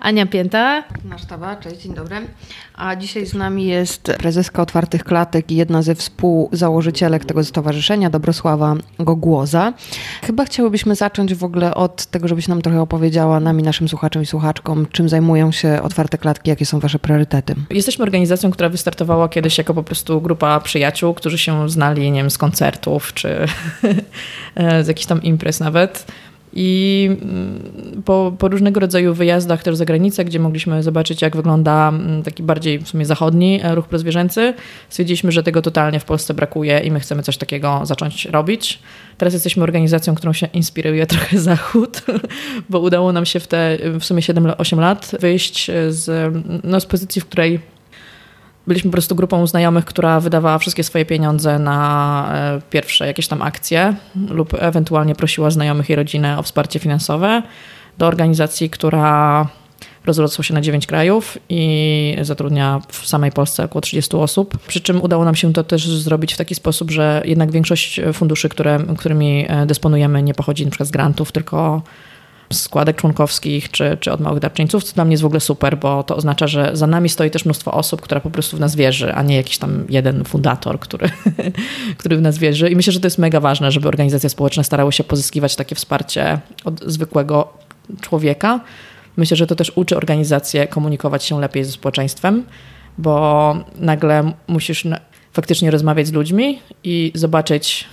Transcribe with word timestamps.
Ania 0.00 0.26
Pięta. 0.26 0.84
Nasz 1.04 1.24
tawa, 1.24 1.56
cześć, 1.56 1.76
dzień 1.76 1.94
dobry. 1.94 2.16
A 2.74 2.96
dzisiaj 2.96 3.26
z 3.26 3.34
nami 3.34 3.66
jest 3.66 4.02
prezeska 4.18 4.62
Otwartych 4.62 5.04
Klatek 5.04 5.50
i 5.50 5.56
jedna 5.56 5.82
ze 5.82 5.94
współzałożycielek 5.94 7.24
tego 7.24 7.44
stowarzyszenia, 7.44 8.10
Dobrosława 8.10 8.74
Gogłoza. 8.98 9.72
Chyba 10.22 10.44
chciałybyśmy 10.44 10.94
zacząć 10.94 11.34
w 11.34 11.44
ogóle 11.44 11.74
od 11.74 12.06
tego, 12.06 12.28
żebyś 12.28 12.48
nam 12.48 12.62
trochę 12.62 12.80
opowiedziała 12.80 13.40
nami, 13.40 13.62
naszym 13.62 13.88
słuchaczom 13.88 14.22
i 14.22 14.26
słuchaczkom, 14.26 14.86
czym 14.92 15.08
zajmują 15.08 15.52
się 15.52 15.82
Otwarte 15.82 16.18
Klatki, 16.18 16.50
jakie 16.50 16.66
są 16.66 16.80
wasze 16.80 16.98
priorytety. 16.98 17.54
Jesteśmy 17.70 18.02
organizacją, 18.02 18.50
która 18.50 18.68
wystartowała 18.68 19.28
kiedyś 19.28 19.58
jako 19.58 19.74
po 19.74 19.82
prostu 19.82 20.20
grupa 20.20 20.60
przyjaciół, 20.60 21.14
którzy 21.14 21.38
się 21.38 21.68
znali, 21.70 22.10
nie 22.10 22.20
wiem, 22.20 22.30
z 22.30 22.38
koncertów 22.38 23.14
czy 23.14 23.46
z 24.84 24.88
jakichś 24.88 25.06
tam 25.06 25.22
imprez 25.22 25.60
nawet. 25.60 26.06
I 26.56 27.10
mm, 27.10 28.02
po, 28.04 28.32
po, 28.38 28.48
różnego 28.48 28.80
rodzaju 28.80 29.14
wyjazdach 29.14 29.62
też 29.62 29.76
za 29.76 29.84
granicę, 29.84 30.24
gdzie 30.24 30.38
mogliśmy 30.38 30.82
zobaczyć, 30.82 31.22
jak 31.22 31.36
wygląda 31.36 31.88
mm, 31.88 32.22
taki 32.22 32.42
bardziej 32.42 32.78
w 32.78 32.88
sumie 32.88 33.06
zachodni 33.06 33.60
e, 33.62 33.74
ruch 33.74 33.88
prozwierzęcy, 33.88 34.54
stwierdziliśmy, 34.88 35.32
że 35.32 35.42
tego 35.42 35.62
totalnie 35.62 36.00
w 36.00 36.04
Polsce 36.04 36.34
brakuje 36.34 36.78
i 36.78 36.90
my 36.90 37.00
chcemy 37.00 37.22
coś 37.22 37.36
takiego 37.36 37.80
zacząć 37.84 38.24
robić. 38.24 38.78
Teraz 39.18 39.34
jesteśmy 39.34 39.62
organizacją, 39.62 40.14
którą 40.14 40.32
się 40.32 40.46
inspiruje 40.46 41.06
trochę 41.14 41.38
Zachód, 41.38 42.02
bo 42.70 42.80
udało 42.80 43.12
nam 43.12 43.26
się 43.26 43.40
w 43.40 43.46
te 43.46 43.78
w 44.00 44.04
sumie 44.04 44.22
7-8 44.22 44.78
lat 44.78 45.10
wyjść 45.20 45.70
z, 45.88 46.34
no, 46.64 46.80
z 46.80 46.86
pozycji, 46.86 47.20
w 47.20 47.26
której 47.26 47.73
byliśmy 48.66 48.90
po 48.90 48.92
prostu 48.92 49.14
grupą 49.14 49.46
znajomych, 49.46 49.84
która 49.84 50.20
wydawała 50.20 50.58
wszystkie 50.58 50.84
swoje 50.84 51.04
pieniądze 51.04 51.58
na 51.58 52.28
e, 52.34 52.60
pierwsze 52.70 53.06
jakieś 53.06 53.28
tam 53.28 53.42
akcje 53.42 53.94
lub 54.30 54.54
ewentualnie 54.58 55.14
prosiła 55.14 55.50
znajomych 55.50 55.90
i 55.90 55.94
rodzinę 55.94 56.38
o 56.38 56.42
wsparcie 56.42 56.78
finansowe 56.78 57.42
do 57.98 58.06
organizacji, 58.06 58.70
która 58.70 59.46
rozrosła 60.06 60.44
się 60.44 60.54
na 60.54 60.60
9 60.60 60.86
krajów 60.86 61.38
i 61.48 62.16
zatrudnia 62.22 62.80
w 62.88 63.06
samej 63.06 63.32
Polsce 63.32 63.64
około 63.64 63.80
30 63.80 64.16
osób. 64.16 64.58
Przy 64.66 64.80
czym 64.80 65.02
udało 65.02 65.24
nam 65.24 65.34
się 65.34 65.52
to 65.52 65.64
też 65.64 65.88
zrobić 65.88 66.34
w 66.34 66.36
taki 66.36 66.54
sposób, 66.54 66.90
że 66.90 67.22
jednak 67.24 67.50
większość 67.50 68.00
funduszy, 68.12 68.48
które, 68.48 68.78
którymi 68.98 69.46
e, 69.48 69.66
dysponujemy, 69.66 70.22
nie 70.22 70.34
pochodzi 70.34 70.66
przykład 70.66 70.88
z 70.88 70.92
grantów, 70.92 71.32
tylko 71.32 71.82
składek 72.52 72.96
członkowskich 72.96 73.70
czy, 73.70 73.96
czy 74.00 74.12
od 74.12 74.20
małych 74.20 74.40
darczyńców, 74.40 74.84
co 74.84 74.94
dla 74.94 75.04
mnie 75.04 75.12
jest 75.12 75.22
w 75.22 75.26
ogóle 75.26 75.40
super, 75.40 75.78
bo 75.78 76.02
to 76.02 76.16
oznacza, 76.16 76.46
że 76.46 76.70
za 76.72 76.86
nami 76.86 77.08
stoi 77.08 77.30
też 77.30 77.44
mnóstwo 77.44 77.72
osób, 77.72 78.00
która 78.00 78.20
po 78.20 78.30
prostu 78.30 78.56
w 78.56 78.60
nas 78.60 78.76
wierzy, 78.76 79.14
a 79.14 79.22
nie 79.22 79.36
jakiś 79.36 79.58
tam 79.58 79.84
jeden 79.88 80.24
fundator, 80.24 80.80
który, 80.80 81.10
który 81.98 82.16
w 82.16 82.22
nas 82.22 82.38
wierzy. 82.38 82.70
I 82.70 82.76
myślę, 82.76 82.92
że 82.92 83.00
to 83.00 83.06
jest 83.06 83.18
mega 83.18 83.40
ważne, 83.40 83.72
żeby 83.72 83.88
organizacje 83.88 84.30
społeczne 84.30 84.64
starały 84.64 84.92
się 84.92 85.04
pozyskiwać 85.04 85.56
takie 85.56 85.74
wsparcie 85.74 86.40
od 86.64 86.80
zwykłego 86.80 87.52
człowieka. 88.00 88.60
Myślę, 89.16 89.36
że 89.36 89.46
to 89.46 89.56
też 89.56 89.72
uczy 89.74 89.96
organizacje 89.96 90.66
komunikować 90.66 91.24
się 91.24 91.40
lepiej 91.40 91.64
ze 91.64 91.72
społeczeństwem, 91.72 92.44
bo 92.98 93.56
nagle 93.76 94.32
musisz 94.46 94.86
faktycznie 95.32 95.70
rozmawiać 95.70 96.06
z 96.06 96.12
ludźmi 96.12 96.60
i 96.84 97.12
zobaczyć, 97.14 97.84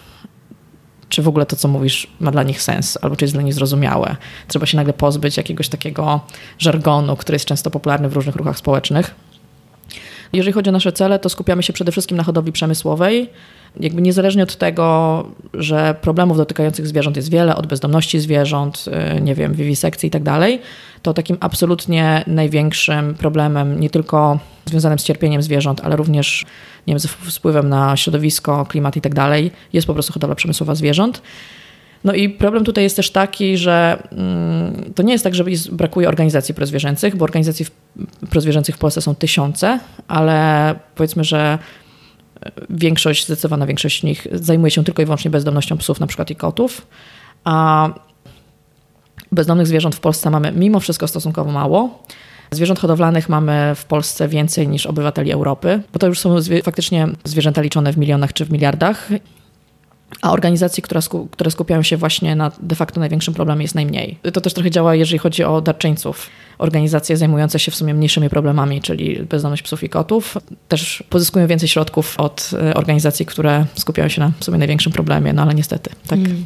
czy 1.11 1.21
w 1.21 1.27
ogóle 1.27 1.45
to, 1.45 1.55
co 1.55 1.67
mówisz, 1.67 2.07
ma 2.19 2.31
dla 2.31 2.43
nich 2.43 2.61
sens, 2.61 2.97
albo 3.01 3.15
czy 3.15 3.25
jest 3.25 3.35
dla 3.35 3.43
nich 3.43 3.53
zrozumiałe. 3.53 4.15
Trzeba 4.47 4.65
się 4.65 4.77
nagle 4.77 4.93
pozbyć 4.93 5.37
jakiegoś 5.37 5.69
takiego 5.69 6.19
żargonu, 6.59 7.15
który 7.15 7.35
jest 7.35 7.45
często 7.45 7.71
popularny 7.71 8.09
w 8.09 8.13
różnych 8.13 8.35
ruchach 8.35 8.57
społecznych. 8.57 9.15
Jeżeli 10.33 10.53
chodzi 10.53 10.69
o 10.69 10.73
nasze 10.73 10.91
cele, 10.91 11.19
to 11.19 11.29
skupiamy 11.29 11.63
się 11.63 11.73
przede 11.73 11.91
wszystkim 11.91 12.17
na 12.17 12.23
hodowli 12.23 12.51
przemysłowej. 12.51 13.29
Jakby 13.79 14.01
niezależnie 14.01 14.43
od 14.43 14.55
tego, 14.55 15.25
że 15.53 15.95
problemów 16.01 16.37
dotykających 16.37 16.87
zwierząt 16.87 17.15
jest 17.15 17.31
wiele, 17.31 17.55
od 17.55 17.67
bezdomności 17.67 18.19
zwierząt, 18.19 18.85
y, 19.17 19.21
nie 19.21 19.35
wiem, 19.35 19.53
wiwisekcji 19.53 20.07
i 20.07 20.09
tak 20.09 20.23
dalej, 20.23 20.61
to 21.01 21.13
takim 21.13 21.37
absolutnie 21.39 22.23
największym 22.27 23.15
problemem, 23.15 23.79
nie 23.79 23.89
tylko 23.89 24.39
związanym 24.65 24.99
z 24.99 25.03
cierpieniem 25.03 25.41
zwierząt, 25.41 25.81
ale 25.83 25.95
również 25.95 26.45
nie 26.87 26.93
wiem, 26.93 26.99
z 26.99 27.07
wpływem 27.07 27.69
na 27.69 27.97
środowisko, 27.97 28.65
klimat 28.65 28.97
i 28.97 29.01
tak 29.01 29.13
dalej, 29.13 29.51
jest 29.73 29.87
po 29.87 29.93
prostu 29.93 30.13
hodowla 30.13 30.35
przemysłowa 30.35 30.75
zwierząt. 30.75 31.21
No 32.03 32.13
i 32.13 32.29
problem 32.29 32.63
tutaj 32.63 32.83
jest 32.83 32.95
też 32.95 33.11
taki, 33.11 33.57
że 33.57 34.03
mm, 34.11 34.93
to 34.95 35.03
nie 35.03 35.11
jest 35.11 35.23
tak, 35.23 35.35
że 35.35 35.43
brakuje 35.71 36.07
organizacji 36.07 36.53
prozwierzęcych, 36.53 37.15
bo 37.15 37.23
organizacji 37.23 37.65
prozwierzęcych 38.29 38.75
w 38.75 38.77
Polsce 38.77 39.01
są 39.01 39.15
tysiące, 39.15 39.79
ale 40.07 40.75
powiedzmy, 40.95 41.23
że 41.23 41.57
większość, 42.69 43.25
zdecydowana 43.25 43.67
większość 43.67 44.01
z 44.01 44.03
nich 44.03 44.27
zajmuje 44.31 44.71
się 44.71 44.83
tylko 44.83 45.01
i 45.01 45.05
wyłącznie 45.05 45.31
bezdomnością 45.31 45.77
psów 45.77 45.99
na 45.99 46.07
przykład 46.07 46.31
i 46.31 46.35
kotów, 46.35 46.87
a 47.43 47.89
bezdomnych 49.31 49.67
zwierząt 49.67 49.95
w 49.95 49.99
Polsce 49.99 50.29
mamy 50.29 50.51
mimo 50.51 50.79
wszystko 50.79 51.07
stosunkowo 51.07 51.51
mało. 51.51 52.03
Zwierząt 52.51 52.79
hodowlanych 52.79 53.29
mamy 53.29 53.73
w 53.75 53.85
Polsce 53.85 54.27
więcej 54.27 54.67
niż 54.67 54.85
obywateli 54.85 55.31
Europy, 55.31 55.81
bo 55.93 55.99
to 55.99 56.07
już 56.07 56.19
są 56.19 56.41
zwie 56.41 56.63
faktycznie 56.63 57.07
zwierzęta 57.23 57.61
liczone 57.61 57.93
w 57.93 57.97
milionach 57.97 58.33
czy 58.33 58.45
w 58.45 58.51
miliardach. 58.51 59.09
A 60.21 60.31
organizacji, 60.31 60.83
które, 60.83 61.01
sku 61.01 61.27
które 61.31 61.51
skupiają 61.51 61.83
się 61.83 61.97
właśnie 61.97 62.35
na 62.35 62.51
de 62.59 62.75
facto 62.75 62.99
największym 62.99 63.33
problemie 63.33 63.61
jest 63.61 63.75
najmniej. 63.75 64.17
To 64.33 64.41
też 64.41 64.53
trochę 64.53 64.71
działa, 64.71 64.95
jeżeli 64.95 65.19
chodzi 65.19 65.43
o 65.43 65.61
darczyńców 65.61 66.29
organizacje 66.61 67.17
zajmujące 67.17 67.59
się 67.59 67.71
w 67.71 67.75
sumie 67.75 67.93
mniejszymi 67.93 68.29
problemami, 68.29 68.81
czyli 68.81 69.23
bezdomność 69.29 69.63
psów 69.63 69.83
i 69.83 69.89
kotów, 69.89 70.37
też 70.67 71.03
pozyskują 71.09 71.47
więcej 71.47 71.69
środków 71.69 72.19
od 72.19 72.49
e, 72.53 72.73
organizacji, 72.73 73.25
które 73.25 73.65
skupiają 73.75 74.09
się 74.09 74.21
na 74.21 74.31
w 74.39 74.45
sumie 74.45 74.57
największym 74.57 74.91
problemie, 74.91 75.33
no 75.33 75.41
ale 75.41 75.53
niestety, 75.53 75.89
tak. 76.07 76.19
Mm. 76.19 76.45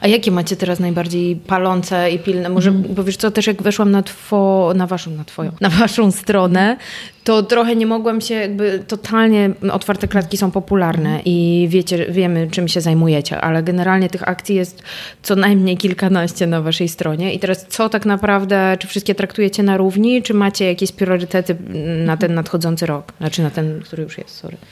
A 0.00 0.08
jakie 0.08 0.30
macie 0.30 0.56
teraz 0.56 0.80
najbardziej 0.80 1.36
palące 1.36 2.10
i 2.10 2.18
pilne? 2.18 2.48
Może, 2.48 2.70
mm. 2.70 2.94
bo 2.94 3.04
wiesz 3.04 3.16
co, 3.16 3.30
też 3.30 3.46
jak 3.46 3.62
weszłam 3.62 3.90
na, 3.90 4.02
two, 4.02 4.72
na 4.74 4.86
waszą, 4.86 5.10
na 5.10 5.24
twoją, 5.24 5.52
na 5.60 5.68
waszą 5.68 6.10
stronę, 6.10 6.76
to 7.24 7.42
trochę 7.42 7.76
nie 7.76 7.86
mogłam 7.86 8.20
się 8.20 8.34
jakby 8.34 8.84
totalnie, 8.88 9.50
otwarte 9.72 10.08
klatki 10.08 10.36
są 10.36 10.50
popularne 10.50 11.20
i 11.24 11.66
wiecie, 11.70 12.06
wiemy 12.10 12.48
czym 12.50 12.68
się 12.68 12.80
zajmujecie, 12.80 13.40
ale 13.40 13.62
generalnie 13.62 14.08
tych 14.08 14.28
akcji 14.28 14.56
jest 14.56 14.82
co 15.22 15.36
najmniej 15.36 15.76
kilkanaście 15.76 16.46
na 16.46 16.62
waszej 16.62 16.88
stronie 16.88 17.34
i 17.34 17.38
teraz 17.38 17.66
co 17.68 17.88
tak 17.88 18.06
naprawdę, 18.06 18.76
czy 18.80 18.88
wszystkie 18.88 19.14
traktujecie 19.14 19.53
traktujecie 19.54 19.62
na 19.62 19.76
równi, 19.76 20.22
czy 20.22 20.34
macie 20.34 20.64
jakieś 20.64 20.92
priorytety 20.92 21.56
na 22.04 22.16
ten 22.16 22.34
nadchodzący 22.34 22.86
rok? 22.86 23.12
Znaczy 23.18 23.42
na 23.42 23.50
ten, 23.50 23.80
który 23.80 24.02
już 24.02 24.18
jest, 24.18 24.36
sorry. 24.36 24.56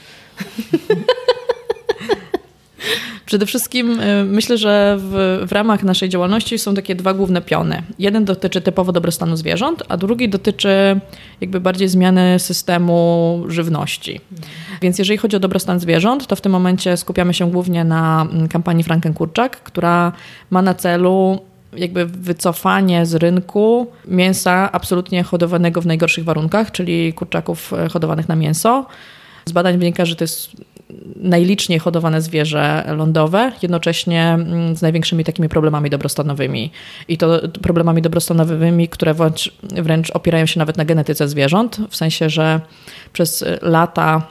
Przede 3.25 3.45
wszystkim 3.45 3.99
y, 3.99 4.23
myślę, 4.25 4.57
że 4.57 4.97
w, 4.99 5.43
w, 5.47 5.51
ramach 5.51 5.83
naszej 5.83 6.09
działalności 6.09 6.59
są 6.59 6.75
takie 6.75 6.95
dwa 6.95 7.13
główne 7.13 7.41
piony. 7.41 7.83
Jeden 7.99 8.25
dotyczy 8.25 8.61
typowo 8.61 8.91
dobrostanu 8.91 9.35
zwierząt, 9.35 9.83
a 9.89 9.97
drugi 9.97 10.29
dotyczy 10.29 10.99
jakby 11.41 11.59
bardziej 11.59 11.87
zmiany 11.87 12.39
systemu 12.39 13.43
żywności. 13.47 14.21
Więc 14.81 14.99
jeżeli 14.99 15.17
chodzi 15.17 15.35
o 15.35 15.39
dobrostan 15.39 15.79
zwierząt, 15.79 16.27
to 16.27 16.35
w 16.35 16.41
tym 16.41 16.51
momencie 16.51 16.97
skupiamy 16.97 17.33
się 17.33 17.51
głównie 17.51 17.83
na 17.83 18.27
mm, 18.31 18.47
kampanii 18.47 18.83
Frankenkurczak, 18.83 19.63
która 19.63 20.11
ma 20.49 20.61
na 20.61 20.73
celu 20.73 21.39
jakby 21.75 22.05
wycofanie 22.05 23.05
z 23.05 23.15
rynku 23.15 23.87
mięsa 24.07 24.71
absolutnie 24.71 25.23
hodowanego 25.23 25.81
w 25.81 25.85
najgorszych 25.85 26.23
warunkach, 26.23 26.71
czyli 26.71 27.13
kurczaków 27.13 27.73
e, 27.73 27.89
hodowanych 27.89 28.29
na 28.29 28.35
mięso. 28.35 28.85
Z 29.45 29.51
badań 29.51 29.77
wynika, 29.77 30.05
że 30.05 30.15
to 30.15 30.23
jest 30.23 30.51
najliczniej 31.15 31.79
hodowane 31.79 32.21
zwierzę 32.21 32.83
lądowe, 32.97 33.51
jednocześnie 33.61 34.23
mm, 34.23 34.75
z 34.75 34.81
największymi 34.81 35.23
takimi 35.23 35.49
problemami 35.49 35.89
dobrostanowymi. 35.89 36.71
I 37.07 37.17
to 37.17 37.39
problemami 37.61 38.01
dobrostanowymi, 38.01 38.87
które 38.87 39.13
wręcz, 39.13 39.53
wręcz 39.63 40.11
opierają 40.11 40.45
się 40.45 40.59
nawet 40.59 40.77
na 40.77 40.85
genetyce 40.85 41.27
zwierząt, 41.27 41.77
w 41.89 41.95
sensie, 41.95 42.29
że 42.29 42.61
przez 43.13 43.45
lata 43.61 44.27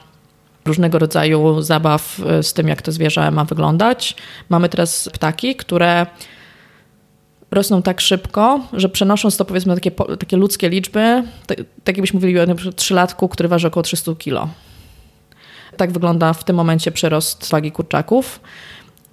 różnego 0.65 0.99
rodzaju 0.99 1.61
zabaw 1.61 2.19
e, 2.25 2.43
z 2.43 2.53
tym, 2.53 2.67
jak 2.67 2.81
to 2.81 2.91
zwierzę 2.91 3.31
ma 3.31 3.45
wyglądać. 3.45 4.15
Mamy 4.49 4.69
teraz 4.69 5.09
ptaki, 5.13 5.55
które 5.55 6.05
rosną 7.53 7.81
tak 7.81 8.01
szybko, 8.01 8.59
że 8.73 8.89
przenosząc 8.89 9.37
to 9.37 9.45
powiedzmy 9.45 9.73
takie, 9.73 9.91
takie 9.91 10.37
ludzkie 10.37 10.69
liczby, 10.69 11.23
tak, 11.47 11.57
tak 11.83 11.97
jakbyśmy 11.97 12.19
mówili 12.19 12.39
o 12.39 12.45
na 12.45 12.55
przykład 12.55 12.75
trzylatku, 12.75 13.29
który 13.29 13.49
waży 13.49 13.67
około 13.67 13.83
300 13.83 14.11
kg. 14.15 14.53
Tak 15.77 15.91
wygląda 15.91 16.33
w 16.33 16.43
tym 16.43 16.55
momencie 16.55 16.91
przyrost 16.91 17.49
wagi 17.51 17.71
kurczaków. 17.71 18.39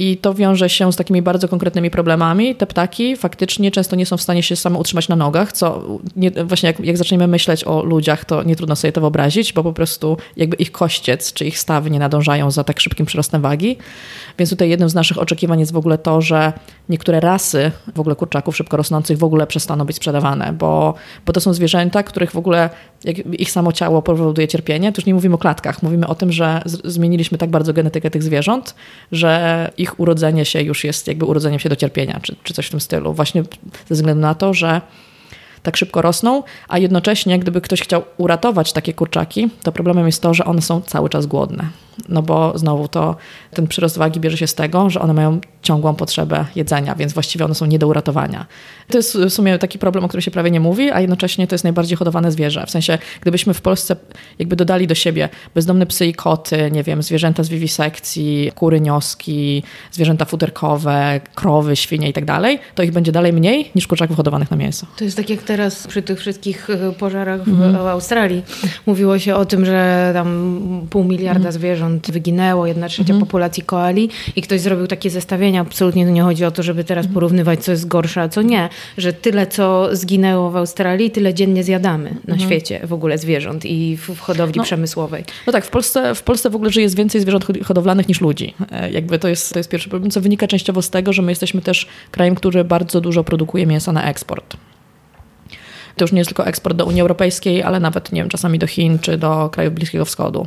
I 0.00 0.17
to 0.17 0.35
wiąże 0.35 0.69
się 0.69 0.93
z 0.93 0.97
takimi 0.97 1.23
bardzo 1.23 1.49
konkretnymi 1.49 1.91
problemami. 1.91 2.55
Te 2.55 2.67
ptaki 2.67 3.17
faktycznie 3.17 3.70
często 3.70 3.97
nie 3.97 4.06
są 4.06 4.17
w 4.17 4.23
stanie 4.23 4.43
się 4.43 4.56
same 4.56 4.79
utrzymać 4.79 5.08
na 5.08 5.17
nogach, 5.17 5.52
co 5.52 5.85
nie, 6.17 6.31
właśnie 6.31 6.67
jak, 6.67 6.81
jak 6.81 6.97
zaczniemy 6.97 7.26
myśleć 7.26 7.64
o 7.64 7.85
ludziach, 7.85 8.25
to 8.25 8.43
nie 8.43 8.56
trudno 8.56 8.76
sobie 8.76 8.93
to 8.93 9.00
wyobrazić, 9.00 9.52
bo 9.52 9.62
po 9.62 9.73
prostu 9.73 10.17
jakby 10.37 10.56
ich 10.56 10.73
kościec 10.73 11.32
czy 11.32 11.47
ich 11.47 11.58
stawy 11.58 11.91
nie 11.91 11.99
nadążają 11.99 12.50
za 12.50 12.64
tak 12.64 12.81
szybkim 12.81 13.06
przyrostem 13.06 13.43
wagi. 13.43 13.76
Więc 14.38 14.50
tutaj 14.50 14.69
jednym 14.69 14.88
z 14.88 14.94
naszych 14.94 15.19
oczekiwań 15.19 15.61
jest 15.61 15.73
w 15.73 15.76
ogóle 15.76 15.99
to, 15.99 16.20
że 16.20 16.53
niektóre 16.88 17.20
rasy 17.20 17.70
w 17.94 18.00
ogóle 18.00 18.17
kurczaków 18.17 18.56
szybko 18.56 18.76
rosnących 18.76 19.19
w 19.19 19.25
ogóle 19.25 19.46
przestaną 19.46 19.85
być 19.85 19.96
sprzedawane, 19.96 20.53
bo, 20.53 20.94
bo 21.26 21.32
to 21.32 21.41
są 21.41 21.53
zwierzęta, 21.53 22.03
których 22.03 22.31
w 22.31 22.37
ogóle 22.37 22.70
ich 23.38 23.50
samo 23.50 23.73
ciało 23.73 24.03
powoduje 24.03 24.49
cierpienie. 24.49 24.93
To 24.93 25.00
już 25.00 25.06
nie 25.06 25.14
mówimy 25.14 25.35
o 25.35 25.38
klatkach, 25.38 25.82
mówimy 25.82 26.06
o 26.06 26.14
tym, 26.14 26.32
że 26.32 26.62
zmieniliśmy 26.67 27.38
tak 27.38 27.50
bardzo 27.50 27.73
genetykę 27.73 28.11
tych 28.11 28.23
zwierząt, 28.23 28.75
że 29.12 29.70
ich 29.79 29.89
urodzenie 29.98 30.44
się 30.44 30.62
już 30.62 30.84
jest 30.84 31.06
jakby 31.06 31.25
urodzeniem 31.25 31.58
się 31.58 31.69
do 31.69 31.76
cierpienia, 31.76 32.20
czy, 32.22 32.37
czy 32.44 32.54
coś 32.54 32.66
w 32.66 32.70
tym 32.70 32.81
stylu. 32.81 33.14
Właśnie 33.14 33.42
ze 33.88 33.94
względu 33.94 34.20
na 34.20 34.34
to, 34.34 34.54
że 34.54 34.81
tak 35.62 35.76
szybko 35.76 36.02
rosną, 36.02 36.42
a 36.68 36.78
jednocześnie 36.78 37.38
gdyby 37.38 37.60
ktoś 37.60 37.80
chciał 37.82 38.02
uratować 38.16 38.72
takie 38.72 38.94
kurczaki, 38.94 39.48
to 39.62 39.72
problemem 39.72 40.06
jest 40.06 40.22
to, 40.22 40.34
że 40.34 40.44
one 40.44 40.62
są 40.62 40.80
cały 40.80 41.08
czas 41.08 41.26
głodne. 41.26 41.64
No 42.08 42.22
bo 42.22 42.58
znowu 42.58 42.88
to 42.88 43.16
ten 43.50 43.66
przyrost 43.66 43.98
wagi 43.98 44.20
bierze 44.20 44.36
się 44.36 44.46
z 44.46 44.54
tego, 44.54 44.90
że 44.90 45.00
one 45.00 45.14
mają 45.14 45.40
ciągłą 45.62 45.94
potrzebę 45.94 46.44
jedzenia, 46.56 46.94
więc 46.94 47.12
właściwie 47.12 47.44
one 47.44 47.54
są 47.54 47.66
nie 47.66 47.78
do 47.78 47.86
uratowania. 47.86 48.46
To 48.88 48.98
jest 48.98 49.18
w 49.18 49.30
sumie 49.30 49.58
taki 49.58 49.78
problem, 49.78 50.04
o 50.04 50.08
którym 50.08 50.22
się 50.22 50.30
prawie 50.30 50.50
nie 50.50 50.60
mówi, 50.60 50.90
a 50.90 51.00
jednocześnie 51.00 51.46
to 51.46 51.54
jest 51.54 51.64
najbardziej 51.64 51.96
hodowane 51.96 52.32
zwierzę. 52.32 52.66
W 52.66 52.70
sensie, 52.70 52.98
gdybyśmy 53.20 53.54
w 53.54 53.60
Polsce 53.60 53.96
jakby 54.38 54.56
dodali 54.56 54.86
do 54.86 54.94
siebie 54.94 55.28
bezdomne 55.54 55.86
psy 55.86 56.06
i 56.06 56.14
koty, 56.14 56.70
nie 56.70 56.82
wiem, 56.82 57.02
zwierzęta 57.02 57.42
z 57.42 57.48
wiwisekcji, 57.48 58.52
kury, 58.54 58.80
nioski, 58.80 59.62
zwierzęta 59.92 60.24
futerkowe, 60.24 61.20
krowy, 61.34 61.76
świnie 61.76 62.08
i 62.08 62.12
tak 62.12 62.24
dalej, 62.24 62.58
to 62.74 62.82
ich 62.82 62.92
będzie 62.92 63.12
dalej 63.12 63.32
mniej 63.32 63.70
niż 63.74 63.86
kurczaków 63.86 64.16
hodowanych 64.16 64.50
na 64.50 64.56
mięso. 64.56 64.86
To 64.96 65.04
jest 65.04 65.16
tak 65.16 65.30
jak 65.30 65.42
teraz 65.50 65.87
przy 65.87 66.02
tych 66.02 66.19
wszystkich 66.19 66.70
e, 66.70 66.93
pożarach 66.93 67.44
w, 67.44 67.49
mm. 67.49 67.73
w 67.73 67.87
Australii. 67.87 68.43
Mówiło 68.87 69.19
się 69.19 69.35
o 69.35 69.44
tym, 69.44 69.64
że 69.64 70.11
tam 70.14 70.87
pół 70.91 71.05
miliarda 71.05 71.41
mm. 71.41 71.52
zwierząt 71.52 72.11
wyginęło, 72.11 72.67
jedna 72.67 72.88
trzecia 72.88 73.12
mm. 73.12 73.26
populacji 73.26 73.62
koali 73.62 74.08
i 74.37 74.43
ktoś 74.43 74.61
zrobił 74.61 74.87
takie 74.87 75.11
zestawienia. 75.11 75.61
Absolutnie 75.61 76.05
nie 76.05 76.23
chodzi 76.23 76.44
o 76.44 76.50
to, 76.50 76.62
żeby 76.62 76.85
teraz 76.85 77.05
mhm. 77.05 77.14
porównywać, 77.14 77.64
co 77.64 77.70
jest 77.70 77.88
gorsze, 77.88 78.23
a 78.23 78.29
co 78.29 78.43
nie. 78.43 78.69
Że 78.99 79.12
tyle, 79.12 79.47
co 79.47 79.97
zginęło 79.97 80.50
w 80.50 80.56
Australii, 80.56 81.11
tyle 81.11 81.35
dziennie 81.35 81.64
zjadamy 81.64 82.11
na 82.11 82.35
mhm. 82.35 82.41
świecie 82.41 82.81
w 82.85 82.93
ogóle 82.93 83.19
zwierząt 83.19 83.64
i 83.64 83.96
w, 83.96 84.11
w 84.11 84.20
hodowli 84.20 84.56
no, 84.56 84.64
przemysłowej. 84.64 85.25
No 85.46 85.53
tak, 85.53 85.64
w 85.64 85.70
Polsce, 85.70 86.14
w 86.14 86.23
Polsce 86.23 86.50
w 86.50 86.55
ogóle 86.55 86.70
żyje 86.70 86.88
więcej 86.88 87.20
zwierząt 87.20 87.46
hodowlanych 87.64 88.08
niż 88.08 88.20
ludzi. 88.20 88.55
E, 88.73 88.91
jakby 88.91 89.19
to 89.19 89.29
jest, 89.29 89.53
to 89.53 89.58
jest 89.58 89.70
pierwszy 89.70 89.88
problem, 89.88 90.11
co 90.11 90.20
wynika 90.20 90.46
częściowo 90.46 90.82
z 90.82 90.91
tego, 90.91 91.12
że 91.12 91.23
my 91.23 91.32
jesteśmy 91.32 91.62
też 91.62 91.87
krajem, 92.11 92.35
który 92.35 92.64
bardzo 92.64 93.00
dużo 93.00 93.25
produkuje 93.25 93.67
mięsa 93.67 93.93
na 93.93 94.05
eksport. 94.05 94.56
To 96.00 96.05
już 96.05 96.12
nie 96.12 96.19
jest 96.19 96.29
tylko 96.29 96.47
eksport 96.47 96.76
do 96.76 96.87
Unii 96.87 97.00
Europejskiej, 97.00 97.62
ale 97.62 97.81
nawet, 97.81 98.12
nie 98.12 98.20
wiem, 98.20 98.29
czasami 98.29 98.58
do 98.58 98.67
Chin 98.67 98.99
czy 98.99 99.19
do 99.19 99.49
krajów 99.52 99.75
Bliskiego 99.75 100.05
Wschodu. 100.05 100.47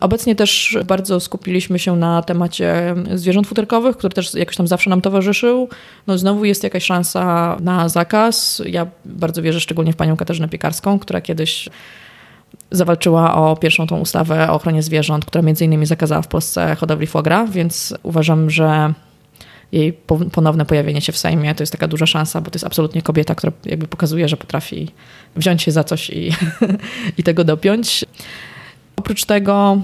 Obecnie 0.00 0.36
też 0.36 0.78
bardzo 0.86 1.20
skupiliśmy 1.20 1.78
się 1.78 1.96
na 1.96 2.22
temacie 2.22 2.94
zwierząt 3.14 3.46
futerkowych, 3.46 3.96
który 3.96 4.14
też 4.14 4.34
jakoś 4.34 4.56
tam 4.56 4.66
zawsze 4.66 4.90
nam 4.90 5.00
towarzyszył. 5.00 5.68
No 6.06 6.18
znowu 6.18 6.44
jest 6.44 6.64
jakaś 6.64 6.84
szansa 6.84 7.56
na 7.60 7.88
zakaz. 7.88 8.62
Ja 8.66 8.86
bardzo 9.04 9.42
wierzę 9.42 9.60
szczególnie 9.60 9.92
w 9.92 9.96
panią 9.96 10.16
Katarzynę 10.16 10.48
Piekarską, 10.48 10.98
która 10.98 11.20
kiedyś 11.20 11.68
zawalczyła 12.70 13.34
o 13.34 13.56
pierwszą 13.56 13.86
tą 13.86 14.00
ustawę 14.00 14.50
o 14.50 14.54
ochronie 14.54 14.82
zwierząt, 14.82 15.24
która 15.24 15.42
między 15.42 15.64
innymi 15.64 15.86
zakazała 15.86 16.22
w 16.22 16.28
Polsce 16.28 16.74
hodowli 16.74 17.06
foie 17.06 17.22
gras, 17.22 17.50
więc 17.50 17.94
uważam, 18.02 18.50
że 18.50 18.92
jej 19.76 19.92
ponowne 20.32 20.66
pojawienie 20.66 21.00
się 21.00 21.12
w 21.12 21.18
Sejmie 21.18 21.54
to 21.54 21.62
jest 21.62 21.72
taka 21.72 21.88
duża 21.88 22.06
szansa, 22.06 22.40
bo 22.40 22.50
to 22.50 22.56
jest 22.56 22.66
absolutnie 22.66 23.02
kobieta, 23.02 23.34
która 23.34 23.52
jakby 23.64 23.86
pokazuje, 23.88 24.28
że 24.28 24.36
potrafi 24.36 24.88
wziąć 25.36 25.62
się 25.62 25.72
za 25.72 25.84
coś 25.84 26.10
i, 26.10 26.32
i 27.18 27.22
tego 27.22 27.44
dopiąć. 27.44 28.04
Oprócz 28.96 29.24
tego 29.24 29.78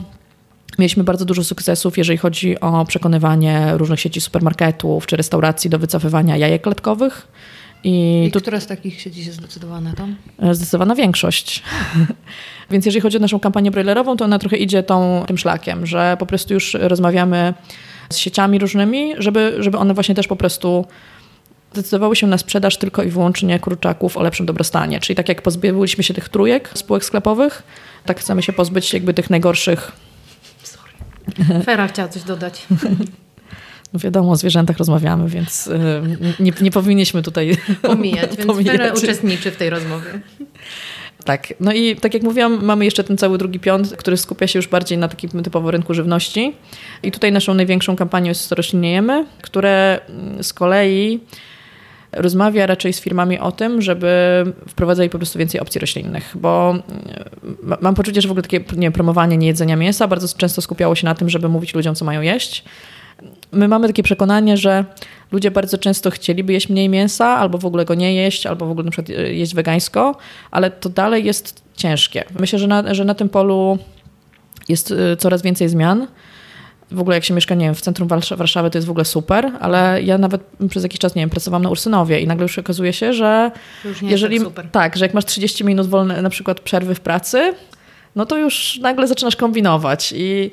mieliśmy 0.78 1.04
bardzo 1.04 1.24
dużo 1.24 1.44
sukcesów, 1.44 1.98
jeżeli 1.98 2.18
chodzi 2.18 2.60
o 2.60 2.84
przekonywanie 2.84 3.70
różnych 3.74 4.00
sieci 4.00 4.20
supermarketów 4.20 5.06
czy 5.06 5.16
restauracji 5.16 5.70
do 5.70 5.78
wycofywania 5.78 6.36
jajek 6.36 6.62
klatkowych. 6.62 7.28
I, 7.84 8.24
I 8.28 8.30
tu... 8.30 8.40
która 8.40 8.60
z 8.60 8.66
takich 8.66 9.00
sieci 9.00 9.24
jest 9.24 9.38
zdecydowana 9.38 9.92
tam? 9.92 10.16
E, 10.38 10.54
zdecydowana 10.54 10.94
większość. 10.94 11.62
Więc 12.70 12.86
jeżeli 12.86 13.00
chodzi 13.00 13.16
o 13.16 13.20
naszą 13.20 13.40
kampanię 13.40 13.70
broilerową, 13.70 14.16
to 14.16 14.24
ona 14.24 14.38
trochę 14.38 14.56
idzie 14.56 14.82
tą, 14.82 15.24
tym 15.26 15.38
szlakiem, 15.38 15.86
że 15.86 16.16
po 16.18 16.26
prostu 16.26 16.54
już 16.54 16.74
rozmawiamy 16.74 17.54
z 18.10 18.16
sieciami 18.16 18.58
różnymi, 18.58 19.12
żeby, 19.18 19.56
żeby 19.58 19.78
one 19.78 19.94
właśnie 19.94 20.14
też 20.14 20.28
po 20.28 20.36
prostu 20.36 20.86
zdecydowały 21.72 22.16
się 22.16 22.26
na 22.26 22.38
sprzedaż 22.38 22.76
tylko 22.76 23.02
i 23.02 23.08
wyłącznie 23.08 23.60
kurczaków 23.60 24.16
o 24.16 24.22
lepszym 24.22 24.46
dobrostanie. 24.46 25.00
Czyli 25.00 25.16
tak 25.16 25.28
jak 25.28 25.42
pozbyliśmy 25.42 26.04
się 26.04 26.14
tych 26.14 26.28
trójek 26.28 26.70
spółek 26.74 27.04
sklepowych, 27.04 27.62
tak 28.06 28.20
chcemy 28.20 28.42
się 28.42 28.52
pozbyć 28.52 28.94
jakby 28.94 29.14
tych 29.14 29.30
najgorszych. 29.30 29.92
Sorry. 30.62 31.62
Fera 31.64 31.88
chciała 31.88 32.08
coś 32.08 32.22
dodać. 32.22 32.66
No 33.92 34.00
wiadomo, 34.00 34.30
o 34.30 34.36
zwierzętach 34.36 34.78
rozmawiamy, 34.78 35.28
więc 35.28 35.66
y, 35.66 35.80
nie, 36.40 36.52
nie 36.60 36.70
powinniśmy 36.70 37.22
tutaj 37.22 37.56
pomijać. 37.82 38.36
Więc 38.36 38.46
pomijać. 38.52 38.98
Uczestniczy 38.98 39.50
w 39.50 39.56
tej 39.56 39.70
rozmowie. 39.70 40.20
Tak, 41.24 41.54
no 41.60 41.72
i 41.72 41.96
tak 41.96 42.14
jak 42.14 42.22
mówiłam, 42.22 42.64
mamy 42.64 42.84
jeszcze 42.84 43.04
ten 43.04 43.18
cały 43.18 43.38
drugi 43.38 43.60
piąt, 43.60 43.96
który 43.96 44.16
skupia 44.16 44.46
się 44.46 44.58
już 44.58 44.68
bardziej 44.68 44.98
na 44.98 45.08
takim 45.08 45.42
typowo 45.42 45.70
rynku 45.70 45.94
żywności. 45.94 46.54
I 47.02 47.12
tutaj 47.12 47.32
naszą 47.32 47.54
największą 47.54 47.96
kampanią 47.96 48.28
jest 48.28 48.52
Roślinniejemy, 48.52 49.26
które 49.42 50.00
z 50.42 50.52
kolei 50.52 51.20
rozmawia 52.12 52.66
raczej 52.66 52.92
z 52.92 53.00
firmami 53.00 53.38
o 53.38 53.52
tym, 53.52 53.82
żeby 53.82 54.44
wprowadzali 54.68 55.10
po 55.10 55.18
prostu 55.18 55.38
więcej 55.38 55.60
opcji 55.60 55.80
roślinnych, 55.80 56.32
bo 56.34 56.70
mm, 56.70 57.78
mam 57.80 57.94
poczucie, 57.94 58.20
że 58.20 58.28
w 58.28 58.30
ogóle 58.30 58.42
takie 58.42 58.60
nie, 58.76 58.90
promowanie 58.90 59.36
niejedzenia 59.36 59.76
mięsa 59.76 60.08
bardzo 60.08 60.28
często 60.36 60.62
skupiało 60.62 60.94
się 60.94 61.04
na 61.04 61.14
tym, 61.14 61.30
żeby 61.30 61.48
mówić 61.48 61.74
ludziom, 61.74 61.94
co 61.94 62.04
mają 62.04 62.20
jeść. 62.20 62.64
My 63.52 63.68
mamy 63.68 63.86
takie 63.86 64.02
przekonanie, 64.02 64.56
że 64.56 64.84
ludzie 65.32 65.50
bardzo 65.50 65.78
często 65.78 66.10
chcieliby 66.10 66.52
jeść 66.52 66.68
mniej 66.68 66.88
mięsa, 66.88 67.26
albo 67.26 67.58
w 67.58 67.66
ogóle 67.66 67.84
go 67.84 67.94
nie 67.94 68.14
jeść, 68.14 68.46
albo 68.46 68.66
w 68.66 68.70
ogóle 68.70 68.84
na 68.84 68.90
przykład 68.90 69.18
e, 69.18 69.34
jeść 69.34 69.54
wegańsko, 69.54 70.16
ale 70.50 70.70
to 70.70 70.88
dalej 70.88 71.24
jest 71.24 71.62
ciężkie. 71.76 72.24
Myślę, 72.40 72.58
że 72.58 72.66
na, 72.66 72.94
że 72.94 73.04
na 73.04 73.14
tym 73.14 73.28
polu 73.28 73.78
jest 74.68 74.92
e, 74.92 75.16
coraz 75.16 75.42
więcej 75.42 75.68
zmian 75.68 76.06
w 76.92 77.00
ogóle 77.00 77.16
jak 77.16 77.24
się 77.24 77.34
mieszka, 77.34 77.54
nie 77.54 77.66
wiem, 77.66 77.74
w 77.74 77.80
centrum 77.80 78.08
Warszawy, 78.08 78.70
to 78.70 78.78
jest 78.78 78.86
w 78.86 78.90
ogóle 78.90 79.04
super, 79.04 79.52
ale 79.60 80.02
ja 80.02 80.18
nawet 80.18 80.42
przez 80.68 80.82
jakiś 80.82 80.98
czas, 81.00 81.14
nie 81.14 81.22
wiem, 81.22 81.30
pracowałam 81.30 81.62
na 81.62 81.70
Ursynowie 81.70 82.20
i 82.20 82.26
nagle 82.26 82.42
już 82.42 82.58
okazuje 82.58 82.92
się, 82.92 83.12
że 83.12 83.50
jeżeli, 84.02 84.40
tak, 84.40 84.70
tak, 84.70 84.96
że 84.96 85.04
jak 85.04 85.14
masz 85.14 85.24
30 85.24 85.64
minut 85.64 85.86
wolne 85.86 86.22
na 86.22 86.30
przykład 86.30 86.60
przerwy 86.60 86.94
w 86.94 87.00
pracy, 87.00 87.54
no 88.16 88.26
to 88.26 88.38
już 88.38 88.78
nagle 88.82 89.06
zaczynasz 89.06 89.36
kombinować 89.36 90.14
i 90.16 90.50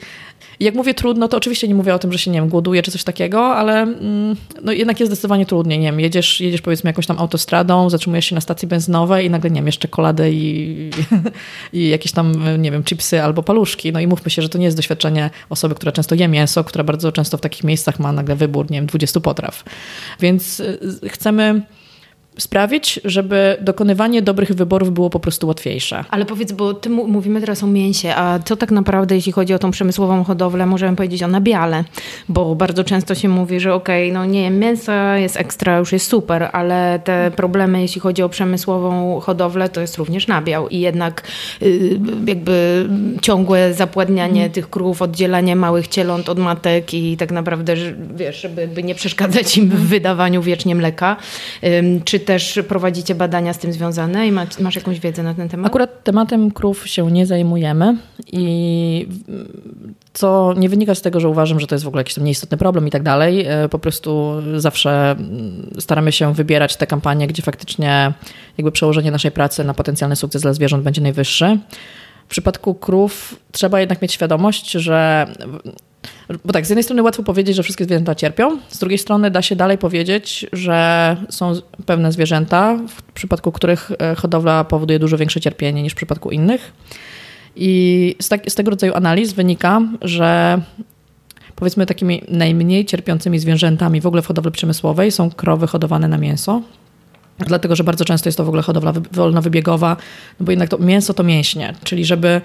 jak 0.59 0.75
mówię 0.75 0.94
trudno, 0.94 1.27
to 1.27 1.38
oczywiście 1.38 1.67
nie 1.67 1.75
mówię 1.75 1.95
o 1.95 2.00
tym, 2.00 2.11
że 2.11 2.19
się, 2.19 2.31
nie 2.31 2.39
wiem, 2.39 2.50
głoduje 2.50 2.81
czy 2.81 2.91
coś 2.91 3.03
takiego, 3.03 3.56
ale 3.56 3.81
mm, 3.81 4.35
no 4.63 4.71
jednak 4.71 5.00
jest 5.00 5.11
zdecydowanie 5.11 5.45
trudniej. 5.45 5.79
Nie 5.79 5.85
wiem, 5.85 6.00
jedziesz, 6.00 6.41
jedziesz 6.41 6.61
powiedzmy 6.61 6.89
jakąś 6.89 7.06
tam 7.07 7.19
autostradą, 7.19 7.89
zatrzymujesz 7.89 8.25
się 8.25 8.35
na 8.35 8.41
stacji 8.41 8.68
benzynowej 8.68 9.25
i 9.25 9.30
nagle, 9.30 9.49
nie 9.49 9.56
wiem, 9.56 9.66
jeszcze 9.66 9.81
czekoladę 9.81 10.31
i, 10.31 10.89
i 11.73 11.89
jakieś 11.89 12.11
tam, 12.11 12.33
nie 12.61 12.71
wiem, 12.71 12.83
chipsy 12.83 13.21
albo 13.21 13.44
paluszki. 13.44 13.92
No 13.92 13.99
i 13.99 14.07
mówmy 14.07 14.31
się, 14.31 14.42
że 14.42 14.49
to 14.49 14.57
nie 14.57 14.66
jest 14.66 14.78
doświadczenie 14.78 15.30
osoby, 15.49 15.75
która 15.75 15.92
często 15.92 16.16
je 16.16 16.28
mięso, 16.28 16.63
która 16.63 16.83
bardzo 16.83 17.11
często 17.11 17.37
w 17.37 17.42
takich 17.42 17.63
miejscach 17.63 17.99
ma 17.99 18.11
nagle 18.11 18.35
wybór, 18.35 18.71
nie 18.71 18.78
wiem, 18.78 18.85
20 18.85 19.19
potraw. 19.19 19.63
Więc 20.19 20.59
y, 20.59 20.80
chcemy 21.09 21.61
sprawić, 22.39 22.99
żeby 23.05 23.57
dokonywanie 23.61 24.21
dobrych 24.21 24.53
wyborów 24.53 24.93
było 24.93 25.09
po 25.09 25.19
prostu 25.19 25.47
łatwiejsze. 25.47 26.03
Ale 26.09 26.25
powiedz, 26.25 26.51
bo 26.51 26.73
ty 26.73 26.89
mówimy 26.89 27.39
teraz 27.39 27.63
o 27.63 27.67
mięsie, 27.67 28.13
a 28.15 28.39
co 28.39 28.55
tak 28.55 28.71
naprawdę, 28.71 29.15
jeśli 29.15 29.31
chodzi 29.31 29.53
o 29.53 29.59
tą 29.59 29.71
przemysłową 29.71 30.23
hodowlę, 30.23 30.65
możemy 30.65 30.95
powiedzieć 30.95 31.23
o 31.23 31.27
nabiale? 31.27 31.83
Bo 32.29 32.55
bardzo 32.55 32.83
często 32.83 33.15
się 33.15 33.29
mówi, 33.29 33.59
że 33.59 33.73
okej, 33.73 34.11
okay, 34.11 34.13
no 34.13 34.25
nie 34.25 34.41
wiem, 34.41 34.59
mięsa 34.59 35.17
jest 35.17 35.37
ekstra, 35.37 35.77
już 35.77 35.91
jest 35.91 36.07
super, 36.07 36.49
ale 36.53 36.99
te 37.03 37.31
problemy, 37.35 37.81
jeśli 37.81 38.01
chodzi 38.01 38.23
o 38.23 38.29
przemysłową 38.29 39.19
hodowlę, 39.19 39.69
to 39.69 39.81
jest 39.81 39.97
również 39.97 40.27
nabiał 40.27 40.69
i 40.69 40.79
jednak 40.79 41.23
yy, 41.61 41.99
jakby 42.25 42.87
ciągłe 43.21 43.73
zapładnianie 43.73 44.41
mm. 44.41 44.51
tych 44.51 44.69
krów, 44.69 45.01
oddzielanie 45.01 45.55
małych 45.55 45.87
cieląt 45.87 46.29
od 46.29 46.39
matek 46.39 46.93
i 46.93 47.17
tak 47.17 47.31
naprawdę, 47.31 47.75
wiesz, 48.15 48.41
żeby 48.41 48.83
nie 48.83 48.95
przeszkadzać 48.95 49.57
im 49.57 49.69
w 49.69 49.87
wydawaniu 49.87 50.41
wiecznie 50.41 50.75
mleka. 50.75 51.17
Yy, 51.61 52.01
czy 52.05 52.19
też 52.30 52.59
prowadzicie 52.68 53.16
badania 53.16 53.54
z 53.54 53.57
tym 53.57 53.74
związane 53.74 54.28
i 54.28 54.31
masz, 54.31 54.59
masz 54.59 54.76
jakąś 54.76 55.00
wiedzę 55.00 55.24
na 55.24 55.33
ten 55.33 55.50
temat? 55.50 55.68
Akurat 55.68 56.04
tematem 56.04 56.52
krów 56.52 56.88
się 56.88 57.12
nie 57.12 57.26
zajmujemy 57.26 57.98
i 58.31 59.07
co 60.14 60.54
nie 60.57 60.69
wynika 60.69 60.95
z 60.95 61.02
tego, 61.02 61.19
że 61.19 61.30
uważam, 61.30 61.59
że 61.59 61.68
to 61.68 61.76
jest 61.76 61.86
w 61.86 61.88
ogóle 61.88 62.02
jakiś 62.02 62.16
tam 62.16 62.24
nieistotny 62.24 62.57
problem 62.57 62.88
i 62.88 62.92
tak 62.92 63.04
dalej. 63.04 63.45
E, 63.45 63.69
po 63.69 63.80
prostu 63.80 64.33
zawsze 64.57 65.16
staramy 65.80 66.12
się 66.12 66.33
wybierać 66.33 66.76
te 66.76 66.88
kampanie, 66.88 67.28
gdzie 67.28 67.44
faktycznie 67.44 68.14
jakby 68.57 68.71
przełożenie 68.71 69.12
naszej 69.12 69.31
pracy 69.31 69.64
na 69.64 69.74
potencjalny 69.74 70.16
sukces 70.16 70.42
dla 70.42 70.54
zwierząt 70.54 70.83
będzie 70.83 71.02
najwyższy. 71.02 71.59
W 72.28 72.30
przypadku 72.30 72.76
krów 72.76 73.36
trzeba 73.52 73.80
jednak 73.80 74.02
mieć 74.02 74.14
świadomość, 74.14 74.71
że 74.71 75.28
bo 76.45 76.53
tak, 76.53 76.65
z 76.65 76.69
jednej 76.69 76.83
strony 76.83 77.03
łatwo 77.03 77.23
powiedzieć, 77.23 77.56
że 77.56 77.63
wszystkie 77.63 77.85
zwierzęta 77.85 78.15
cierpią, 78.15 78.57
z 78.69 78.79
drugiej 78.79 78.97
strony 78.97 79.31
da 79.31 79.41
się 79.41 79.56
dalej 79.56 79.77
powiedzieć, 79.77 80.45
że 80.53 81.18
są 81.29 81.53
pewne 81.85 82.11
zwierzęta, 82.11 82.77
w 82.87 83.01
przypadku 83.01 83.51
których 83.51 83.91
e, 83.99 84.15
hodowla 84.15 84.63
powoduje 84.63 84.99
dużo 84.99 85.18
większe 85.18 85.41
cierpienie 85.41 85.83
niż 85.83 85.94
w 85.94 85.95
przypadku 85.95 86.31
innych. 86.31 86.73
I 87.56 88.15
z, 88.21 88.29
tak, 88.29 88.51
z 88.51 88.56
tego 88.56 88.71
rodzaju 88.71 88.94
analiz 88.95 89.33
wynika, 89.33 89.81
że 90.01 90.61
powiedzmy 91.56 91.85
takimi 91.85 92.21
najmniej 92.27 92.85
cierpiącymi 92.85 93.39
zwierzętami 93.39 94.01
w 94.01 94.06
ogóle 94.06 94.21
w 94.21 94.27
hodowli 94.27 94.51
przemysłowej 94.51 95.11
są 95.11 95.31
krowy 95.31 95.68
hodowane 95.68 96.07
na 96.07 96.18
mięso. 96.18 96.61
Dlatego, 97.39 97.75
że 97.75 97.83
bardzo 97.83 98.06
często 98.06 98.27
jest 98.27 98.37
to 98.37 98.45
w 98.45 98.47
ogóle 98.47 98.61
hodowla 98.61 98.94
wolnowybiegowa, 99.11 99.97
no 100.39 100.45
bo 100.45 100.51
jednak 100.51 100.69
to 100.69 100.77
mięso 100.77 101.13
to 101.13 101.23
mięśnie, 101.23 101.73
czyli 101.83 102.06
żeby 102.06 102.41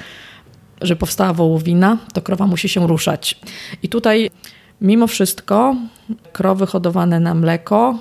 że 0.86 0.96
powstała 0.96 1.32
wołowina, 1.32 1.98
to 2.12 2.22
krowa 2.22 2.46
musi 2.46 2.68
się 2.68 2.86
ruszać. 2.86 3.40
I 3.82 3.88
tutaj 3.88 4.30
mimo 4.80 5.06
wszystko 5.06 5.76
krowy 6.32 6.66
hodowane 6.66 7.20
na 7.20 7.34
mleko 7.34 7.98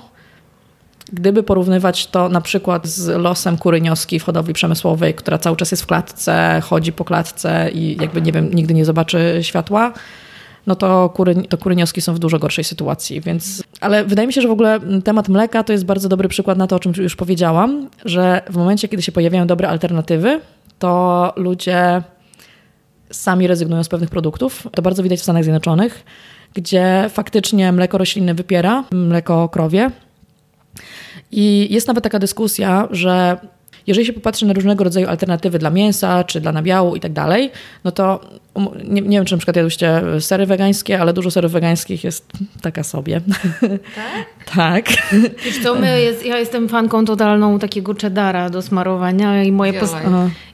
gdyby 1.12 1.42
porównywać 1.42 2.06
to 2.06 2.28
na 2.28 2.40
przykład 2.40 2.86
z 2.86 3.06
losem 3.22 3.56
kury 3.56 3.80
nioski 3.80 4.20
w 4.20 4.24
hodowli 4.24 4.54
przemysłowej, 4.54 5.14
która 5.14 5.38
cały 5.38 5.56
czas 5.56 5.70
jest 5.70 5.82
w 5.82 5.86
klatce, 5.86 6.60
chodzi 6.64 6.92
po 6.92 7.04
klatce 7.04 7.70
i 7.74 7.96
jakby, 8.00 8.22
nie 8.22 8.32
wiem, 8.32 8.54
nigdy 8.54 8.74
nie 8.74 8.84
zobaczy 8.84 9.38
światła, 9.42 9.92
no 10.66 10.76
to 10.76 11.08
kury, 11.08 11.34
to 11.48 11.58
kury 11.58 11.76
nioski 11.76 12.00
są 12.00 12.14
w 12.14 12.18
dużo 12.18 12.38
gorszej 12.38 12.64
sytuacji. 12.64 13.20
Więc, 13.20 13.62
ale 13.80 14.04
wydaje 14.04 14.26
mi 14.26 14.32
się, 14.32 14.40
że 14.40 14.48
w 14.48 14.50
ogóle 14.50 14.80
temat 15.04 15.28
mleka 15.28 15.64
to 15.64 15.72
jest 15.72 15.84
bardzo 15.84 16.08
dobry 16.08 16.28
przykład 16.28 16.58
na 16.58 16.66
to, 16.66 16.76
o 16.76 16.78
czym 16.78 16.92
już 16.98 17.16
powiedziałam, 17.16 17.88
że 18.04 18.42
w 18.50 18.56
momencie, 18.56 18.88
kiedy 18.88 19.02
się 19.02 19.12
pojawiają 19.12 19.46
dobre 19.46 19.68
alternatywy, 19.68 20.40
to 20.78 21.32
ludzie 21.36 22.02
sami 23.14 23.46
rezygnują 23.46 23.84
z 23.84 23.88
pewnych 23.88 24.10
produktów. 24.10 24.68
To 24.72 24.82
bardzo 24.82 25.02
widać 25.02 25.18
w 25.18 25.22
Stanach 25.22 25.44
Zjednoczonych, 25.44 26.04
gdzie 26.54 27.10
faktycznie 27.12 27.72
mleko 27.72 27.98
roślinne 27.98 28.34
wypiera 28.34 28.84
mleko 28.92 29.48
krowie. 29.48 29.90
I 31.32 31.68
jest 31.70 31.88
nawet 31.88 32.04
taka 32.04 32.18
dyskusja, 32.18 32.88
że 32.90 33.36
jeżeli 33.86 34.06
się 34.06 34.12
popatrzy 34.12 34.46
na 34.46 34.52
różnego 34.52 34.84
rodzaju 34.84 35.08
alternatywy 35.08 35.58
dla 35.58 35.70
mięsa, 35.70 36.24
czy 36.24 36.40
dla 36.40 36.52
nabiału 36.52 36.96
i 36.96 37.00
tak 37.00 37.12
dalej, 37.12 37.50
no 37.84 37.92
to 37.92 38.20
um, 38.54 38.68
nie, 38.84 39.00
nie, 39.00 39.18
wiem, 39.18 39.24
czy 39.24 39.34
na 39.34 39.38
przykład 39.38 39.56
jadłyście 39.56 40.02
sery 40.20 40.46
wegańskie, 40.46 41.00
ale 41.00 41.12
dużo 41.12 41.30
serów 41.30 41.52
wegańskich 41.52 42.04
jest 42.04 42.26
taka 42.62 42.82
sobie. 42.82 43.20
Tak? 43.94 44.24
tak. 44.56 44.86
Wiesz 45.44 45.62
co, 45.62 45.74
my 45.74 46.00
jest, 46.00 46.26
ja 46.26 46.38
jestem 46.38 46.68
fanką 46.68 47.04
totalną 47.04 47.58
takiego 47.58 47.94
cheddara 48.02 48.50
do 48.50 48.62
smarowania 48.62 49.44
i 49.44 49.52
moje, 49.52 49.72
pos, 49.72 49.94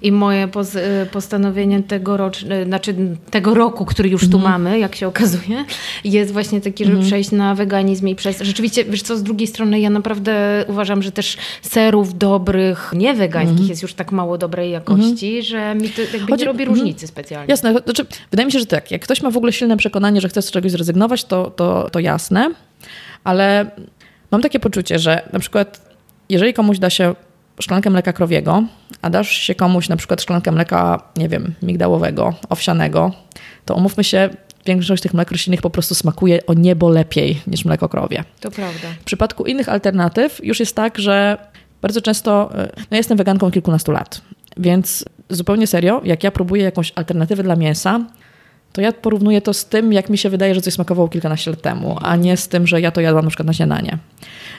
i 0.03 0.13
moje 0.13 0.49
pos, 0.49 0.77
postanowienie 1.13 1.83
tego, 1.83 2.17
rocz, 2.17 2.45
znaczy 2.67 2.95
tego 3.31 3.55
roku, 3.55 3.85
który 3.85 4.09
już 4.09 4.29
tu 4.31 4.37
mhm. 4.37 4.53
mamy, 4.53 4.79
jak 4.79 4.95
się 4.95 5.07
okazuje, 5.07 5.65
jest 6.05 6.33
właśnie 6.33 6.61
takie, 6.61 6.85
żeby 6.85 6.97
mhm. 6.97 7.07
przejść 7.07 7.31
na 7.31 7.55
weganizm 7.55 8.09
i 8.09 8.15
przez... 8.15 8.41
Rzeczywiście, 8.41 8.85
wiesz 8.85 9.03
co, 9.03 9.17
z 9.17 9.23
drugiej 9.23 9.47
strony 9.47 9.81
ja 9.81 9.91
naprawdę 9.91 10.65
uważam, 10.69 11.03
że 11.03 11.13
też 11.13 11.37
serów 11.63 12.19
dobrych, 12.19 12.93
nie 12.97 13.15
wegańskich 13.21 13.53
mhm. 13.53 13.69
jest 13.69 13.83
już 13.83 13.95
tak 13.95 14.13
mało 14.13 14.39
dobrej 14.39 14.71
jakości, 14.71 15.39
mhm. 15.39 15.43
że 15.43 15.75
mi 15.75 15.91
to 15.91 16.01
jakby 16.03 16.19
Chodzi, 16.19 16.43
nie 16.43 16.47
robi 16.47 16.65
różnicy 16.65 17.07
specjalnie. 17.07 17.51
Jasne, 17.51 17.73
znaczy, 17.85 18.07
wydaje 18.31 18.47
mi 18.47 18.53
się, 18.53 18.59
że 18.59 18.67
tak, 18.67 18.91
jak 18.91 19.03
ktoś 19.03 19.23
ma 19.23 19.31
w 19.31 19.37
ogóle 19.37 19.53
silne 19.53 19.77
przekonanie, 19.77 20.21
że 20.21 20.29
chce 20.29 20.43
z 20.43 20.51
czegoś 20.51 20.73
zrezygnować, 20.73 21.25
to, 21.25 21.51
to, 21.51 21.91
to 21.91 21.99
jasne, 21.99 22.51
ale 23.25 23.71
mam 24.31 24.43
takie 24.43 24.61
poczucie, 24.61 24.99
że 24.99 25.29
na 25.33 25.39
przykład 25.39 25.91
jeżeli 26.29 26.55
komuś 26.55 26.79
da 26.79 26.91
się 26.91 27.15
szklankę 27.61 27.91
mleka 27.91 28.13
krowiego, 28.13 28.65
a 29.03 29.11
dasz 29.11 29.31
się 29.31 29.55
komuś 29.55 29.89
na 29.89 29.97
przykład 29.97 30.23
szklankę 30.23 30.53
mleka, 30.53 31.03
nie 31.17 31.29
wiem, 31.29 31.55
migdałowego, 31.63 32.35
owsianego, 32.49 33.13
to 33.65 33.75
umówmy 33.75 34.05
się, 34.05 34.31
większość 34.67 35.03
tych 35.03 35.15
mlek 35.15 35.31
roślinnych 35.31 35.63
po 35.63 35.71
prostu 35.71 35.95
smakuje 35.95 36.47
o 36.47 36.55
niebo 36.55 36.89
lepiej 36.89 37.41
niż 37.47 37.65
mleko 37.65 37.89
krowie. 37.89 38.25
To 38.41 38.51
prawda. 38.51 38.89
W 39.01 39.05
przypadku 39.05 39.45
innych 39.45 39.69
alternatyw 39.69 40.45
już 40.45 40.61
jest 40.61 40.77
tak, 40.77 40.99
że 40.99 41.39
bardzo 41.83 42.01
często, 42.01 42.51
e, 42.55 42.57
no 42.77 42.87
ja 42.91 42.97
jestem 42.97 43.19
weganką 43.19 43.51
kilkunastu 43.51 43.93
lat, 43.93 44.21
więc 44.57 45.05
zupełnie 45.31 45.67
serio, 45.67 46.01
jak 46.05 46.25
ja 46.25 46.31
próbuję 46.31 46.63
jakąś 46.63 46.93
alternatywę 46.95 47.43
dla 47.43 47.57
mięsa, 47.57 48.01
to 48.73 48.81
ja 48.81 48.93
porównuję 48.93 49.41
to 49.41 49.55
z 49.55 49.65
tym, 49.65 49.93
jak 49.93 50.11
mi 50.11 50.19
się 50.19 50.31
wydaje, 50.31 50.55
że 50.55 50.61
coś 50.61 50.75
smakowało 50.75 51.09
kilkanaście 51.09 51.51
lat 51.51 51.63
temu, 51.63 51.97
a 52.03 52.17
nie 52.17 52.37
z 52.37 52.49
tym, 52.49 52.67
że 52.67 52.81
ja 52.81 52.91
to 52.91 53.01
jadłam 53.01 53.25
na 53.25 53.31
przykład 53.31 53.47
na 53.47 53.53
śniadanie. 53.53 53.99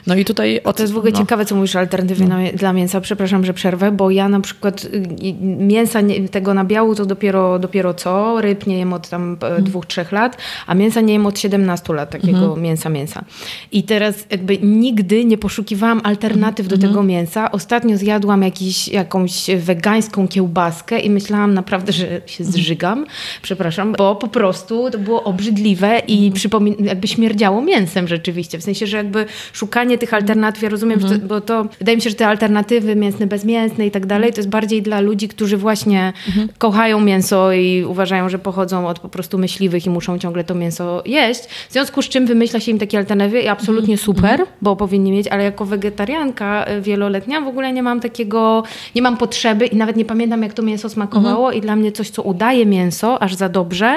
No 0.06 0.14
i 0.14 0.24
tutaj... 0.24 0.60
Od, 0.64 0.76
to 0.76 0.82
jest 0.82 0.92
w 0.92 0.96
ogóle 0.96 1.12
no. 1.12 1.18
ciekawe, 1.18 1.44
co 1.44 1.54
mówisz 1.54 1.76
o 1.76 1.78
alternatywie 1.78 2.26
no. 2.28 2.36
dla 2.54 2.72
mięsa. 2.72 3.00
Przepraszam, 3.00 3.44
że 3.44 3.54
przerwę, 3.54 3.92
bo 3.92 4.10
ja 4.10 4.28
na 4.28 4.40
przykład 4.40 4.84
y, 4.84 5.34
mięsa 5.58 6.00
tego 6.30 6.54
nabiału 6.54 6.94
to 6.94 7.06
dopiero, 7.06 7.58
dopiero 7.58 7.94
co. 7.94 8.40
Ryb 8.40 8.66
nie 8.66 8.78
jem 8.78 8.92
od 8.92 9.08
tam 9.08 9.36
hmm. 9.40 9.64
dwóch, 9.64 9.86
trzech 9.86 10.12
lat, 10.12 10.36
a 10.66 10.74
mięsa 10.74 11.00
nie 11.00 11.12
jem 11.12 11.26
od 11.26 11.38
17 11.38 11.92
lat, 11.92 12.10
takiego 12.10 12.38
hmm. 12.38 12.62
mięsa, 12.62 12.88
mięsa. 12.88 13.24
I 13.72 13.82
teraz 13.82 14.26
jakby 14.30 14.58
nigdy 14.58 15.24
nie 15.24 15.38
poszukiwałam 15.38 16.00
alternatyw 16.04 16.66
hmm. 16.66 16.80
do 16.80 16.88
tego 16.88 17.02
mięsa. 17.02 17.52
Ostatnio 17.52 17.96
zjadłam 17.96 18.42
jakiś, 18.42 18.88
jakąś 18.88 19.46
wegańską 19.56 20.28
kiełbaskę 20.28 21.00
i 21.00 21.10
myślałam 21.10 21.54
naprawdę, 21.54 21.92
że 21.92 22.20
się 22.26 22.44
zżygam. 22.44 23.06
Przepraszam, 23.42 23.94
bo 24.02 24.14
po 24.14 24.28
prostu 24.28 24.90
to 24.90 24.98
było 24.98 25.24
obrzydliwe 25.24 25.98
i 25.98 26.32
przypomin- 26.32 26.84
jakby 26.84 27.08
śmierdziało 27.08 27.62
mięsem 27.62 28.08
rzeczywiście. 28.08 28.58
W 28.58 28.62
sensie, 28.62 28.86
że 28.86 28.96
jakby 28.96 29.26
szukanie 29.52 29.98
tych 29.98 30.14
alternatyw, 30.14 30.62
ja 30.62 30.68
rozumiem, 30.68 31.00
mhm. 31.00 31.20
to, 31.20 31.26
bo 31.26 31.40
to 31.40 31.66
wydaje 31.78 31.96
mi 31.96 32.02
się, 32.02 32.10
że 32.10 32.16
te 32.16 32.26
alternatywy 32.26 32.96
mięsne, 32.96 33.26
bezmięsne 33.26 33.86
i 33.86 33.90
tak 33.90 34.06
dalej, 34.06 34.32
to 34.32 34.36
jest 34.36 34.48
bardziej 34.48 34.82
dla 34.82 35.00
ludzi, 35.00 35.28
którzy 35.28 35.56
właśnie 35.56 36.12
mhm. 36.28 36.48
kochają 36.58 37.00
mięso 37.00 37.52
i 37.52 37.84
uważają, 37.84 38.28
że 38.28 38.38
pochodzą 38.38 38.88
od 38.88 38.98
po 38.98 39.08
prostu 39.08 39.38
myśliwych 39.38 39.86
i 39.86 39.90
muszą 39.90 40.18
ciągle 40.18 40.44
to 40.44 40.54
mięso 40.54 41.02
jeść. 41.06 41.40
W 41.68 41.72
związku 41.72 42.02
z 42.02 42.08
czym 42.08 42.26
wymyśla 42.26 42.60
się 42.60 42.70
im 42.72 42.78
takie 42.78 42.98
alternatywy 42.98 43.40
i 43.40 43.48
absolutnie 43.48 43.94
mhm. 43.94 44.06
super, 44.06 44.40
mhm. 44.40 44.48
bo 44.62 44.76
powinni 44.76 45.12
mieć, 45.12 45.28
ale 45.28 45.44
jako 45.44 45.64
wegetarianka 45.64 46.70
y, 46.70 46.80
wieloletnia 46.80 47.40
w 47.40 47.48
ogóle 47.48 47.72
nie 47.72 47.82
mam 47.82 48.00
takiego, 48.00 48.62
nie 48.94 49.02
mam 49.02 49.16
potrzeby 49.16 49.66
i 49.66 49.76
nawet 49.76 49.96
nie 49.96 50.04
pamiętam, 50.04 50.42
jak 50.42 50.52
to 50.52 50.62
mięso 50.62 50.88
smakowało 50.88 51.46
mhm. 51.46 51.58
i 51.58 51.60
dla 51.60 51.76
mnie 51.76 51.92
coś, 51.92 52.10
co 52.10 52.22
udaje 52.22 52.66
mięso 52.66 53.22
aż 53.22 53.34
za 53.34 53.48
dobrze, 53.48 53.91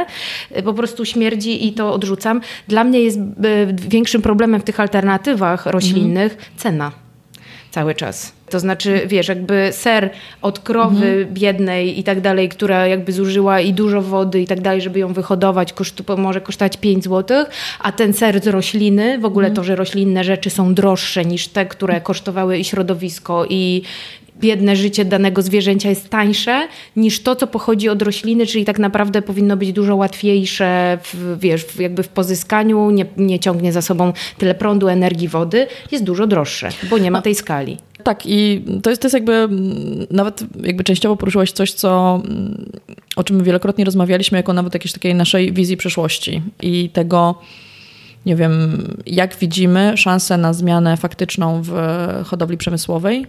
po 0.63 0.73
prostu 0.73 1.05
śmierdzi 1.05 1.67
i 1.67 1.73
to 1.73 1.93
odrzucam. 1.93 2.41
Dla 2.67 2.83
mnie 2.83 3.01
jest 3.01 3.17
y, 3.17 3.21
większym 3.89 4.21
problemem 4.21 4.61
w 4.61 4.63
tych 4.63 4.79
alternatywach 4.79 5.65
roślinnych 5.65 6.31
mhm. 6.31 6.51
cena 6.57 6.91
cały 7.75 7.95
czas. 7.95 8.33
To 8.49 8.59
znaczy, 8.59 9.01
wiesz, 9.07 9.27
jakby 9.27 9.69
ser 9.71 10.09
od 10.41 10.59
krowy 10.59 11.07
mhm. 11.07 11.33
biednej 11.33 11.99
i 11.99 12.03
tak 12.03 12.21
dalej, 12.21 12.49
która 12.49 12.87
jakby 12.87 13.11
zużyła 13.11 13.59
i 13.59 13.73
dużo 13.73 14.01
wody 14.01 14.41
i 14.41 14.47
tak 14.47 14.61
dalej, 14.61 14.81
żeby 14.81 14.99
ją 14.99 15.13
wyhodować, 15.13 15.73
kosztu, 15.73 16.03
może 16.17 16.41
kosztować 16.41 16.77
5 16.77 17.03
zł, 17.03 17.45
a 17.79 17.91
ten 17.91 18.13
ser 18.13 18.43
z 18.43 18.47
rośliny, 18.47 19.19
w 19.19 19.25
ogóle 19.25 19.47
mhm. 19.47 19.55
to, 19.55 19.63
że 19.63 19.75
roślinne 19.75 20.23
rzeczy 20.23 20.49
są 20.49 20.73
droższe 20.73 21.25
niż 21.25 21.47
te, 21.47 21.65
które 21.65 22.01
kosztowały 22.01 22.57
i 22.57 22.63
środowisko 22.63 23.45
i, 23.49 23.81
biedne 24.39 24.75
życie 24.75 25.05
danego 25.05 25.41
zwierzęcia 25.41 25.89
jest 25.89 26.09
tańsze 26.09 26.67
niż 26.95 27.19
to, 27.19 27.35
co 27.35 27.47
pochodzi 27.47 27.89
od 27.89 28.01
rośliny, 28.01 28.45
czyli 28.45 28.65
tak 28.65 28.79
naprawdę 28.79 29.21
powinno 29.21 29.57
być 29.57 29.73
dużo 29.73 29.95
łatwiejsze 29.95 30.97
w, 31.03 31.37
wiesz, 31.39 31.65
jakby 31.79 32.03
w 32.03 32.07
pozyskaniu, 32.07 32.91
nie, 32.91 33.05
nie 33.17 33.39
ciągnie 33.39 33.71
za 33.71 33.81
sobą 33.81 34.13
tyle 34.37 34.55
prądu, 34.55 34.87
energii, 34.87 35.27
wody, 35.27 35.67
jest 35.91 36.03
dużo 36.03 36.27
droższe, 36.27 36.69
bo 36.89 36.97
nie 36.97 37.11
ma 37.11 37.21
tej 37.21 37.35
skali. 37.35 37.77
Tak 38.03 38.23
i 38.25 38.65
to 38.83 38.89
jest, 38.89 39.01
to 39.01 39.05
jest 39.05 39.13
jakby, 39.13 39.47
nawet 40.11 40.43
jakby 40.63 40.83
częściowo 40.83 41.15
poruszyłaś 41.15 41.51
coś, 41.51 41.73
co, 41.73 42.21
o 43.15 43.23
czym 43.23 43.43
wielokrotnie 43.43 43.85
rozmawialiśmy, 43.85 44.37
jako 44.37 44.53
nawet 44.53 44.73
jakiejś 44.73 44.93
takiej 44.93 45.15
naszej 45.15 45.53
wizji 45.53 45.77
przyszłości 45.77 46.41
i 46.61 46.89
tego, 46.89 47.35
nie 48.25 48.35
wiem, 48.35 48.83
jak 49.05 49.35
widzimy 49.35 49.93
szansę 49.97 50.37
na 50.37 50.53
zmianę 50.53 50.97
faktyczną 50.97 51.61
w 51.63 51.73
hodowli 52.25 52.57
przemysłowej. 52.57 53.25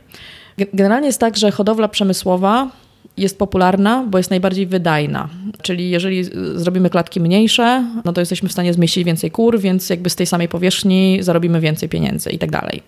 Generalnie 0.59 1.07
jest 1.07 1.21
tak, 1.21 1.37
że 1.37 1.51
hodowla 1.51 1.89
przemysłowa 1.89 2.71
jest 3.17 3.39
popularna, 3.39 4.05
bo 4.11 4.19
jest 4.19 4.31
najbardziej 4.31 4.67
wydajna. 4.67 5.29
Czyli 5.63 5.91
jeżeli 5.91 6.25
zrobimy 6.55 6.91
klatki 6.91 7.21
mniejsze, 7.21 7.85
no 8.05 8.13
to 8.13 8.21
jesteśmy 8.21 8.49
w 8.49 8.53
stanie 8.53 8.75
zmieścić 8.75 9.05
więcej 9.05 9.31
kur, 9.31 9.61
więc 9.61 9.91
jakby 9.91 10.11
z 10.11 10.17
tej 10.17 10.27
samej 10.27 10.49
powierzchni 10.49 11.19
zarobimy 11.21 11.61
więcej 11.61 11.89
pieniędzy 11.89 12.31
i 12.31 12.39
tak 12.39 12.51
dalej. 12.51 12.83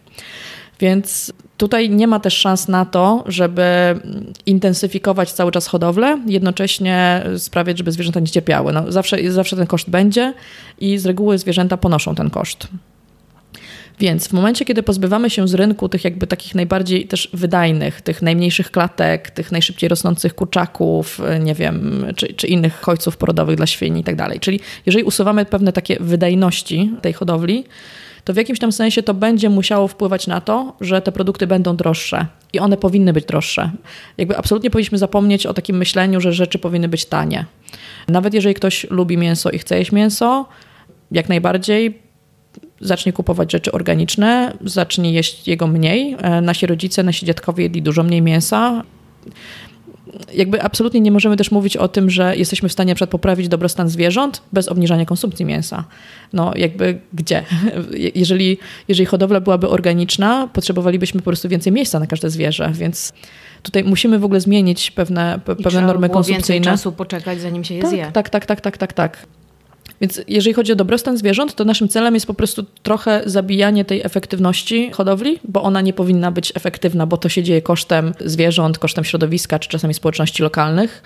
Więc 0.80 1.32
tutaj 1.56 1.90
nie 1.90 2.06
ma 2.06 2.20
też 2.20 2.34
szans 2.34 2.68
na 2.68 2.84
to, 2.84 3.24
żeby 3.26 4.00
intensyfikować 4.46 5.32
cały 5.32 5.52
czas 5.52 5.66
hodowlę, 5.66 6.18
jednocześnie 6.26 7.24
sprawiać, 7.36 7.78
żeby 7.78 7.92
zwierzęta 7.92 8.20
nie 8.20 8.26
cierpiały. 8.26 8.72
No, 8.72 8.92
zawsze, 8.92 9.32
zawsze 9.32 9.56
ten 9.56 9.66
koszt 9.66 9.90
będzie 9.90 10.34
i 10.78 10.98
z 10.98 11.06
reguły 11.06 11.38
zwierzęta 11.38 11.76
ponoszą 11.76 12.14
ten 12.14 12.30
koszt. 12.30 12.68
Więc 14.00 14.28
w 14.28 14.32
momencie, 14.32 14.64
kiedy 14.64 14.82
pozbywamy 14.82 15.30
się 15.30 15.48
z 15.48 15.54
rynku 15.54 15.88
tych 15.88 16.04
jakby 16.04 16.26
takich 16.26 16.54
najbardziej 16.54 17.06
też 17.06 17.30
wydajnych, 17.32 18.00
tych 18.00 18.22
najmniejszych 18.22 18.70
klatek, 18.70 19.30
tych 19.30 19.52
najszybciej 19.52 19.88
rosnących 19.88 20.34
kurczaków, 20.34 21.20
nie 21.40 21.54
wiem, 21.54 22.06
czy, 22.16 22.34
czy 22.34 22.46
innych 22.46 22.80
chodźców 22.80 23.16
porodowych 23.16 23.56
dla 23.56 23.66
świni 23.66 24.00
i 24.00 24.04
tak 24.04 24.16
dalej. 24.16 24.40
Czyli 24.40 24.60
jeżeli 24.86 25.04
usuwamy 25.04 25.44
pewne 25.44 25.72
takie 25.72 25.96
wydajności 26.00 26.92
tej 27.02 27.12
hodowli, 27.12 27.64
to 28.24 28.32
w 28.32 28.36
jakimś 28.36 28.58
tam 28.58 28.72
sensie 28.72 29.02
to 29.02 29.14
będzie 29.14 29.50
musiało 29.50 29.88
wpływać 29.88 30.26
na 30.26 30.40
to, 30.40 30.76
że 30.80 31.02
te 31.02 31.12
produkty 31.12 31.46
będą 31.46 31.76
droższe 31.76 32.26
i 32.52 32.58
one 32.58 32.76
powinny 32.76 33.12
być 33.12 33.24
droższe. 33.24 33.70
Jakby 34.18 34.36
absolutnie 34.36 34.70
powinniśmy 34.70 34.98
zapomnieć 34.98 35.46
o 35.46 35.54
takim 35.54 35.76
myśleniu, 35.76 36.20
że 36.20 36.32
rzeczy 36.32 36.58
powinny 36.58 36.88
być 36.88 37.04
tanie. 37.04 37.44
Nawet 38.08 38.34
jeżeli 38.34 38.54
ktoś 38.54 38.86
lubi 38.90 39.16
mięso 39.16 39.50
i 39.50 39.58
chce 39.58 39.78
jeść 39.78 39.92
mięso, 39.92 40.46
jak 41.10 41.28
najbardziej 41.28 42.07
zacznie 42.80 43.12
kupować 43.12 43.52
rzeczy 43.52 43.72
organiczne, 43.72 44.52
zacznie 44.64 45.12
jeść 45.12 45.48
jego 45.48 45.66
mniej. 45.66 46.16
E, 46.18 46.40
nasi 46.40 46.66
rodzice, 46.66 47.02
nasi 47.02 47.26
dziadkowie 47.26 47.62
jedli 47.62 47.82
dużo 47.82 48.02
mniej 48.02 48.22
mięsa. 48.22 48.82
Jakby 50.34 50.62
absolutnie 50.62 51.00
nie 51.00 51.10
możemy 51.10 51.36
też 51.36 51.50
mówić 51.50 51.76
o 51.76 51.88
tym, 51.88 52.10
że 52.10 52.36
jesteśmy 52.36 52.68
w 52.68 52.72
stanie 52.72 52.94
na 52.94 53.06
poprawić 53.06 53.48
dobrostan 53.48 53.88
zwierząt 53.88 54.42
bez 54.52 54.68
obniżania 54.68 55.04
konsumpcji 55.04 55.44
mięsa. 55.44 55.84
No 56.32 56.52
jakby 56.56 57.00
gdzie? 57.12 57.42
Jeżeli, 58.14 58.58
jeżeli 58.88 59.06
hodowla 59.06 59.40
byłaby 59.40 59.68
organiczna, 59.68 60.48
potrzebowalibyśmy 60.52 61.20
po 61.20 61.24
prostu 61.24 61.48
więcej 61.48 61.72
miejsca 61.72 62.00
na 62.00 62.06
każde 62.06 62.30
zwierzę, 62.30 62.70
więc 62.74 63.12
tutaj 63.62 63.84
musimy 63.84 64.18
w 64.18 64.24
ogóle 64.24 64.40
zmienić 64.40 64.90
pewne, 64.90 65.40
pewne 65.44 65.80
normy 65.80 66.08
konsumpcyjne. 66.08 66.54
więcej 66.54 66.72
czasu 66.72 66.92
poczekać, 66.92 67.40
zanim 67.40 67.64
się 67.64 67.74
je 67.74 67.82
tak, 67.82 67.90
zje. 67.90 68.10
Tak, 68.12 68.30
tak, 68.30 68.46
tak, 68.46 68.60
tak, 68.60 68.78
tak, 68.78 68.92
tak. 68.92 69.26
Więc 70.00 70.20
jeżeli 70.28 70.54
chodzi 70.54 70.72
o 70.72 70.76
dobrostan 70.76 71.16
zwierząt, 71.16 71.54
to 71.54 71.64
naszym 71.64 71.88
celem 71.88 72.14
jest 72.14 72.26
po 72.26 72.34
prostu 72.34 72.64
trochę 72.82 73.22
zabijanie 73.26 73.84
tej 73.84 74.00
efektywności 74.04 74.90
hodowli, 74.92 75.38
bo 75.44 75.62
ona 75.62 75.80
nie 75.80 75.92
powinna 75.92 76.30
być 76.30 76.52
efektywna, 76.54 77.06
bo 77.06 77.16
to 77.16 77.28
się 77.28 77.42
dzieje 77.42 77.62
kosztem 77.62 78.14
zwierząt, 78.24 78.78
kosztem 78.78 79.04
środowiska 79.04 79.58
czy 79.58 79.68
czasami 79.68 79.94
społeczności 79.94 80.42
lokalnych. 80.42 81.02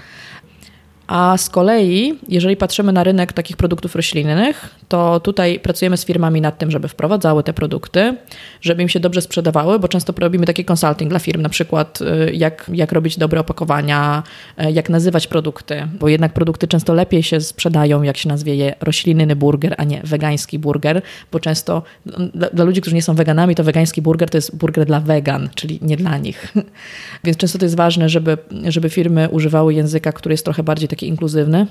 A 1.06 1.36
z 1.36 1.50
kolei, 1.50 2.18
jeżeli 2.28 2.56
patrzymy 2.56 2.92
na 2.92 3.04
rynek 3.04 3.32
takich 3.32 3.56
produktów 3.56 3.96
roślinnych, 3.96 4.74
to 4.88 5.20
tutaj 5.20 5.60
pracujemy 5.60 5.96
z 5.96 6.04
firmami 6.04 6.40
nad 6.40 6.58
tym, 6.58 6.70
żeby 6.70 6.88
wprowadzały 6.88 7.42
te 7.42 7.52
produkty, 7.52 8.16
żeby 8.60 8.82
im 8.82 8.88
się 8.88 9.00
dobrze 9.00 9.20
sprzedawały, 9.20 9.78
bo 9.78 9.88
często 9.88 10.14
robimy 10.18 10.46
taki 10.46 10.64
consulting 10.70 11.10
dla 11.10 11.18
firm, 11.18 11.42
na 11.42 11.48
przykład 11.48 11.98
y, 12.00 12.32
jak, 12.34 12.70
jak 12.74 12.92
robić 12.92 13.18
dobre 13.18 13.40
opakowania, 13.40 14.22
y, 14.60 14.72
jak 14.72 14.90
nazywać 14.90 15.26
produkty, 15.26 15.88
bo 16.00 16.08
jednak 16.08 16.32
produkty 16.32 16.68
często 16.68 16.94
lepiej 16.94 17.22
się 17.22 17.40
sprzedają, 17.40 18.02
jak 18.02 18.16
się 18.16 18.28
nazwie 18.28 18.56
je 18.56 18.74
roślinny 18.80 19.36
burger, 19.36 19.74
a 19.78 19.84
nie 19.84 20.00
wegański 20.04 20.58
burger, 20.58 21.02
bo 21.32 21.40
często 21.40 21.82
no, 22.06 22.18
dla, 22.34 22.48
dla 22.48 22.64
ludzi, 22.64 22.80
którzy 22.80 22.96
nie 22.96 23.02
są 23.02 23.14
weganami, 23.14 23.54
to 23.54 23.64
wegański 23.64 24.02
burger 24.02 24.30
to 24.30 24.38
jest 24.38 24.56
burger 24.56 24.86
dla 24.86 25.00
wegan, 25.00 25.48
czyli 25.54 25.78
nie 25.82 25.96
dla 25.96 26.18
nich. 26.18 26.54
Więc 27.24 27.36
często 27.36 27.58
to 27.58 27.64
jest 27.64 27.76
ważne, 27.76 28.08
żeby, 28.08 28.38
żeby 28.68 28.90
firmy 28.90 29.28
używały 29.28 29.74
języka, 29.74 30.12
który 30.12 30.32
jest 30.32 30.44
trochę 30.44 30.62
bardziej 30.62 30.88
taki 30.88 31.01
inkluzywny. 31.08 31.66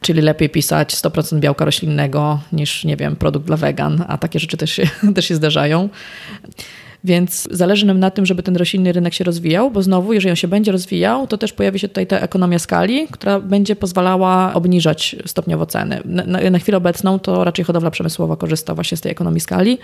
Czyli 0.00 0.20
lepiej 0.20 0.50
pisać 0.50 0.94
100% 0.94 1.40
białka 1.40 1.64
roślinnego 1.64 2.40
niż, 2.52 2.84
nie 2.84 2.96
wiem, 2.96 3.16
produkt 3.16 3.46
dla 3.46 3.56
wegan, 3.56 4.04
a 4.08 4.18
takie 4.18 4.38
rzeczy 4.38 4.56
też 4.56 4.70
się, 4.70 4.82
też 5.14 5.24
się 5.24 5.34
zdarzają. 5.34 5.88
Więc 7.04 7.48
zależy 7.50 7.86
nam 7.86 8.00
na 8.00 8.10
tym, 8.10 8.26
żeby 8.26 8.42
ten 8.42 8.56
roślinny 8.56 8.92
rynek 8.92 9.14
się 9.14 9.24
rozwijał, 9.24 9.70
bo 9.70 9.82
znowu, 9.82 10.12
jeżeli 10.12 10.30
on 10.30 10.36
się 10.36 10.48
będzie 10.48 10.72
rozwijał, 10.72 11.26
to 11.26 11.38
też 11.38 11.52
pojawi 11.52 11.78
się 11.78 11.88
tutaj 11.88 12.06
ta 12.06 12.18
ekonomia 12.18 12.58
skali, 12.58 13.06
która 13.10 13.40
będzie 13.40 13.76
pozwalała 13.76 14.54
obniżać 14.54 15.16
stopniowo 15.26 15.66
ceny. 15.66 16.00
Na, 16.04 16.24
na, 16.26 16.50
na 16.50 16.58
chwilę 16.58 16.78
obecną 16.78 17.18
to 17.18 17.44
raczej 17.44 17.64
hodowla 17.64 17.90
przemysłowa 17.90 18.36
korzysta 18.36 18.74
właśnie 18.74 18.96
z 18.96 19.00
tej 19.00 19.12
ekonomii 19.12 19.40
skali 19.40 19.78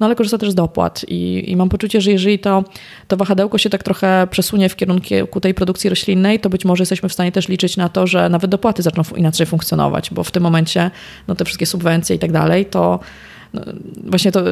no 0.00 0.06
ale 0.06 0.14
korzysta 0.14 0.38
też 0.38 0.50
z 0.50 0.54
dopłat 0.54 1.04
I, 1.08 1.44
i 1.50 1.56
mam 1.56 1.68
poczucie, 1.68 2.00
że 2.00 2.10
jeżeli 2.10 2.38
to, 2.38 2.64
to 3.08 3.16
wahadełko 3.16 3.58
się 3.58 3.70
tak 3.70 3.82
trochę 3.82 4.26
przesunie 4.30 4.68
w 4.68 4.76
kierunku 4.76 5.40
tej 5.40 5.54
produkcji 5.54 5.90
roślinnej, 5.90 6.40
to 6.40 6.50
być 6.50 6.64
może 6.64 6.82
jesteśmy 6.82 7.08
w 7.08 7.12
stanie 7.12 7.32
też 7.32 7.48
liczyć 7.48 7.76
na 7.76 7.88
to, 7.88 8.06
że 8.06 8.28
nawet 8.28 8.50
dopłaty 8.50 8.82
zaczną 8.82 9.02
inaczej 9.16 9.46
funkcjonować, 9.46 10.10
bo 10.10 10.24
w 10.24 10.30
tym 10.30 10.42
momencie 10.42 10.90
no, 11.28 11.34
te 11.34 11.44
wszystkie 11.44 11.66
subwencje 11.66 12.16
i 12.16 12.18
tak 12.18 12.32
dalej, 12.32 12.66
to 12.66 13.00
no, 13.52 13.62
właśnie 14.04 14.32
to 14.32 14.42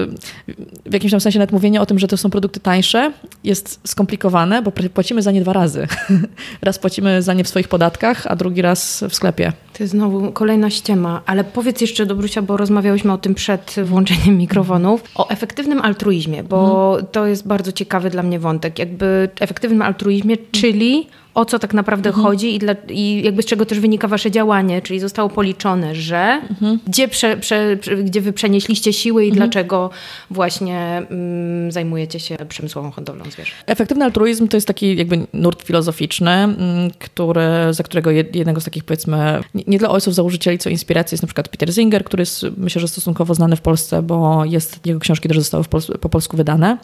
w 0.86 0.92
jakimś 0.92 1.10
tam 1.10 1.20
sensie 1.20 1.38
nawet 1.38 1.52
mówienie 1.52 1.80
o 1.80 1.86
tym, 1.86 1.98
że 1.98 2.08
to 2.08 2.16
są 2.16 2.30
produkty 2.30 2.60
tańsze 2.60 3.12
jest 3.44 3.80
skomplikowane, 3.84 4.62
bo 4.62 4.72
płacimy 4.94 5.22
za 5.22 5.30
nie 5.30 5.40
dwa 5.40 5.52
razy. 5.52 5.88
raz 6.62 6.78
płacimy 6.78 7.22
za 7.22 7.34
nie 7.34 7.44
w 7.44 7.48
swoich 7.48 7.68
podatkach, 7.68 8.26
a 8.26 8.36
drugi 8.36 8.62
raz 8.62 9.04
w 9.08 9.14
sklepie. 9.14 9.52
To 9.80 9.84
jest 9.84 9.92
znowu 9.92 10.32
kolejna 10.32 10.70
ściema, 10.70 11.22
ale 11.26 11.44
powiedz 11.44 11.80
jeszcze, 11.80 12.06
Dobrusia, 12.06 12.42
bo 12.42 12.56
rozmawiałyśmy 12.56 13.12
o 13.12 13.18
tym 13.18 13.34
przed 13.34 13.76
włączeniem 13.84 14.36
mikrofonów, 14.38 15.04
o 15.14 15.28
efektywnym 15.28 15.80
altruizmie, 15.80 16.42
bo 16.42 16.90
mhm. 16.90 17.06
to 17.12 17.26
jest 17.26 17.46
bardzo 17.46 17.72
ciekawy 17.72 18.10
dla 18.10 18.22
mnie 18.22 18.38
wątek. 18.38 18.78
Jakby 18.78 19.28
efektywnym 19.40 19.82
altruizmie, 19.82 20.36
czyli 20.52 21.06
o 21.34 21.44
co 21.44 21.58
tak 21.58 21.74
naprawdę 21.74 22.08
mhm. 22.08 22.26
chodzi 22.26 22.54
i, 22.54 22.58
dla, 22.58 22.74
i 22.88 23.22
jakby 23.24 23.42
z 23.42 23.46
czego 23.46 23.66
też 23.66 23.80
wynika 23.80 24.08
wasze 24.08 24.30
działanie, 24.30 24.82
czyli 24.82 25.00
zostało 25.00 25.28
policzone, 25.28 25.94
że 25.94 26.40
mhm. 26.50 26.78
gdzie, 26.86 27.08
prze, 27.08 27.36
prze, 27.36 27.76
gdzie 28.04 28.20
wy 28.20 28.32
przenieśliście 28.32 28.92
siły 28.92 29.24
i 29.24 29.28
mhm. 29.28 29.50
dlaczego 29.50 29.90
właśnie 30.30 31.02
mm, 31.10 31.72
zajmujecie 31.72 32.20
się 32.20 32.36
przemysłową 32.48 32.90
hodowlą 32.90 33.24
zwierząt. 33.24 33.56
Efektywny 33.66 34.04
altruizm 34.04 34.48
to 34.48 34.56
jest 34.56 34.66
taki 34.66 34.96
jakby 34.96 35.26
nurt 35.32 35.62
filozoficzny, 35.62 36.30
mm, 36.30 36.56
który, 36.98 37.42
za 37.70 37.82
którego 37.82 38.10
jednego 38.10 38.60
z 38.60 38.64
takich 38.64 38.84
powiedzmy, 38.84 39.40
nie 39.66 39.69
dla 39.78 39.88
ojców 39.88 40.14
założycieli, 40.14 40.58
co 40.58 40.70
inspiracji 40.70 41.14
jest 41.14 41.22
na 41.22 41.26
przykład 41.26 41.48
Peter 41.48 41.74
Singer, 41.74 42.04
który 42.04 42.20
jest 42.22 42.46
myślę, 42.56 42.80
że 42.80 42.88
stosunkowo 42.88 43.34
znany 43.34 43.56
w 43.56 43.60
Polsce, 43.60 44.02
bo 44.02 44.44
jest, 44.44 44.86
jego 44.86 45.00
książki 45.00 45.28
też 45.28 45.38
zostały 45.38 45.64
po 46.00 46.08
polsku 46.08 46.36
wydane. 46.36 46.78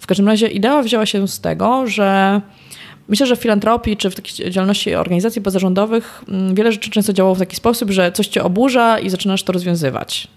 W 0.00 0.06
każdym 0.06 0.28
razie 0.28 0.48
idea 0.48 0.82
wzięła 0.82 1.06
się 1.06 1.28
z 1.28 1.40
tego, 1.40 1.86
że 1.86 2.40
Myślę, 3.08 3.26
że 3.26 3.36
w 3.36 3.40
filantropii 3.40 3.96
czy 3.96 4.10
w 4.10 4.14
takiej 4.14 4.50
działalności 4.50 4.94
organizacji 4.94 5.42
pozarządowych 5.42 6.24
mm, 6.28 6.54
wiele 6.54 6.72
rzeczy 6.72 6.90
często 6.90 7.12
działało 7.12 7.34
w 7.34 7.38
taki 7.38 7.56
sposób, 7.56 7.90
że 7.90 8.12
coś 8.12 8.26
cię 8.26 8.42
oburza 8.42 8.98
i 8.98 9.10
zaczynasz 9.10 9.42
to 9.42 9.52
rozwiązywać. 9.52 10.28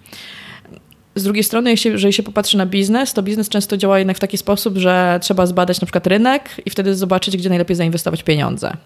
Z 1.18 1.24
drugiej 1.24 1.44
strony, 1.44 1.76
jeżeli 1.86 2.14
się 2.14 2.24
popatrzy 2.24 2.58
na 2.58 2.66
biznes, 2.66 3.14
to 3.14 3.24
biznes 3.24 3.50
często 3.50 3.78
działa 3.78 4.00
jednak 4.00 4.18
w 4.18 4.20
taki 4.20 4.38
sposób, 4.38 4.78
że 4.78 5.20
trzeba 5.22 5.46
zbadać 5.46 5.82
na 5.82 5.86
przykład 5.86 6.08
rynek 6.08 6.50
i 6.66 6.70
wtedy 6.70 6.96
zobaczyć, 6.96 7.38
gdzie 7.38 7.50
najlepiej 7.50 7.76
zainwestować 7.76 8.24
pieniądze. 8.24 8.78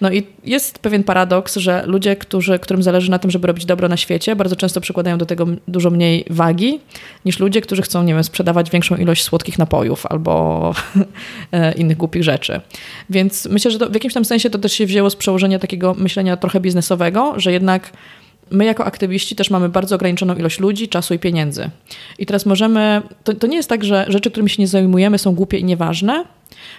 No 0.00 0.10
i 0.12 0.26
jest 0.44 0.78
pewien 0.78 1.04
paradoks, 1.04 1.56
że 1.56 1.82
ludzie, 1.86 2.16
którzy, 2.16 2.58
którym 2.58 2.82
zależy 2.82 3.10
na 3.10 3.18
tym, 3.18 3.30
żeby 3.30 3.46
robić 3.46 3.64
dobro 3.64 3.88
na 3.88 3.96
świecie, 3.96 4.36
bardzo 4.36 4.56
często 4.56 4.80
przykładają 4.80 5.18
do 5.18 5.26
tego 5.26 5.46
dużo 5.68 5.90
mniej 5.90 6.24
wagi 6.30 6.80
niż 7.24 7.38
ludzie, 7.38 7.60
którzy 7.60 7.82
chcą, 7.82 8.02
nie 8.02 8.14
wiem, 8.14 8.24
sprzedawać 8.24 8.70
większą 8.70 8.96
ilość 8.96 9.24
słodkich 9.24 9.58
napojów 9.58 10.06
albo 10.06 10.74
e, 11.52 11.72
innych 11.72 11.96
głupich 11.96 12.24
rzeczy. 12.24 12.60
Więc 13.10 13.46
myślę, 13.46 13.70
że 13.70 13.78
to 13.78 13.90
w 13.90 13.94
jakimś 13.94 14.14
tam 14.14 14.24
sensie 14.24 14.50
to 14.50 14.58
też 14.58 14.72
się 14.72 14.86
wzięło 14.86 15.10
z 15.10 15.16
przełożenia 15.16 15.58
takiego 15.58 15.94
myślenia 15.94 16.36
trochę 16.36 16.60
biznesowego, 16.60 17.34
że 17.36 17.52
jednak 17.52 17.92
my 18.50 18.64
jako 18.64 18.84
aktywiści 18.84 19.36
też 19.36 19.50
mamy 19.50 19.68
bardzo 19.68 19.94
ograniczoną 19.94 20.34
ilość 20.34 20.60
ludzi, 20.60 20.88
czasu 20.88 21.14
i 21.14 21.18
pieniędzy. 21.18 21.70
I 22.18 22.26
teraz 22.26 22.46
możemy, 22.46 23.02
to, 23.24 23.34
to 23.34 23.46
nie 23.46 23.56
jest 23.56 23.68
tak, 23.68 23.84
że 23.84 24.06
rzeczy, 24.08 24.30
którymi 24.30 24.50
się 24.50 24.62
nie 24.62 24.68
zajmujemy 24.68 25.18
są 25.18 25.34
głupie 25.34 25.58
i 25.58 25.64
nieważne. 25.64 26.24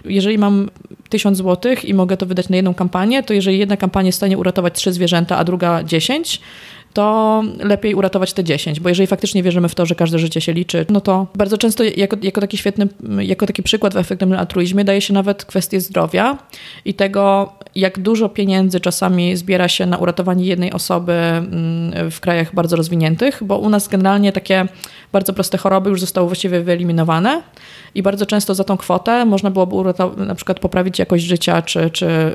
Jeżeli 0.05 0.37
mam 0.37 0.69
tysiąc 1.09 1.37
złotych 1.37 1.85
i 1.85 1.93
mogę 1.93 2.17
to 2.17 2.25
wydać 2.25 2.49
na 2.49 2.55
jedną 2.55 2.73
kampanię, 2.73 3.23
to 3.23 3.33
jeżeli 3.33 3.59
jedna 3.59 3.77
kampania 3.77 4.05
jest 4.05 4.15
w 4.15 4.19
stanie 4.19 4.37
uratować 4.37 4.73
trzy 4.73 4.93
zwierzęta, 4.93 5.37
a 5.37 5.43
druga 5.43 5.83
dziesięć, 5.83 6.41
to 6.93 7.43
lepiej 7.59 7.95
uratować 7.95 8.33
te 8.33 8.43
10, 8.43 8.79
bo 8.79 8.89
jeżeli 8.89 9.07
faktycznie 9.07 9.43
wierzymy 9.43 9.69
w 9.69 9.75
to, 9.75 9.85
że 9.85 9.95
każde 9.95 10.19
życie 10.19 10.41
się 10.41 10.53
liczy, 10.53 10.85
no 10.89 11.01
to 11.01 11.27
bardzo 11.35 11.57
często 11.57 11.83
jako, 11.83 12.17
jako 12.21 12.41
taki 12.41 12.57
świetny, 12.57 12.87
jako 13.19 13.45
taki 13.45 13.63
przykład 13.63 13.93
w 13.93 13.97
efektywnym 13.97 14.39
altruizmie 14.39 14.83
daje 14.83 15.01
się 15.01 15.13
nawet 15.13 15.45
kwestię 15.45 15.81
zdrowia 15.81 16.37
i 16.85 16.93
tego, 16.93 17.53
jak 17.75 17.99
dużo 17.99 18.29
pieniędzy 18.29 18.79
czasami 18.79 19.37
zbiera 19.37 19.67
się 19.67 19.85
na 19.85 19.97
uratowanie 19.97 20.45
jednej 20.45 20.73
osoby 20.73 21.13
mm, 21.13 22.11
w 22.11 22.19
krajach 22.19 22.55
bardzo 22.55 22.75
rozwiniętych, 22.75 23.43
bo 23.43 23.57
u 23.57 23.69
nas 23.69 23.87
generalnie 23.87 24.31
takie 24.31 24.65
bardzo 25.11 25.33
proste 25.33 25.57
choroby 25.57 25.89
już 25.89 26.01
zostały 26.01 26.27
właściwie 26.27 26.61
wyeliminowane 26.61 27.41
i 27.95 28.03
bardzo 28.03 28.25
często 28.25 28.55
za 28.55 28.63
tą 28.63 28.77
kwotę 28.77 29.25
można 29.25 29.51
byłoby 29.51 29.93
na 30.17 30.35
przykład 30.35 30.59
poprawić 30.59 30.99
jakość 30.99 31.23
życia, 31.23 31.61
czy, 31.61 31.89
czy 31.89 32.05
y, 32.05 32.31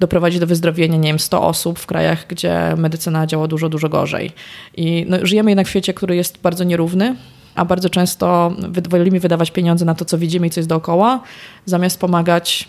doprowadzić 0.00 0.40
do 0.40 0.46
wyzdrowienia, 0.46 0.96
nie 0.96 1.08
wiem, 1.08 1.18
100 1.18 1.42
osób 1.42 1.78
w 1.78 1.86
krajach, 1.86 2.26
gdzie 2.28 2.74
medycyna 2.76 3.26
działa 3.26 3.48
dużo, 3.48 3.59
dużo 3.68 3.88
gorzej. 3.88 4.30
I 4.76 5.06
no, 5.08 5.16
żyjemy 5.22 5.50
jednak 5.50 5.66
w 5.66 5.70
świecie, 5.70 5.94
który 5.94 6.16
jest 6.16 6.38
bardzo 6.38 6.64
nierówny, 6.64 7.16
a 7.54 7.64
bardzo 7.64 7.90
często 7.90 8.52
wolimy 8.88 9.20
wydawać 9.20 9.50
pieniądze 9.50 9.84
na 9.84 9.94
to, 9.94 10.04
co 10.04 10.18
widzimy 10.18 10.46
i 10.46 10.50
co 10.50 10.60
jest 10.60 10.68
dookoła, 10.68 11.20
zamiast 11.66 12.00
pomagać 12.00 12.68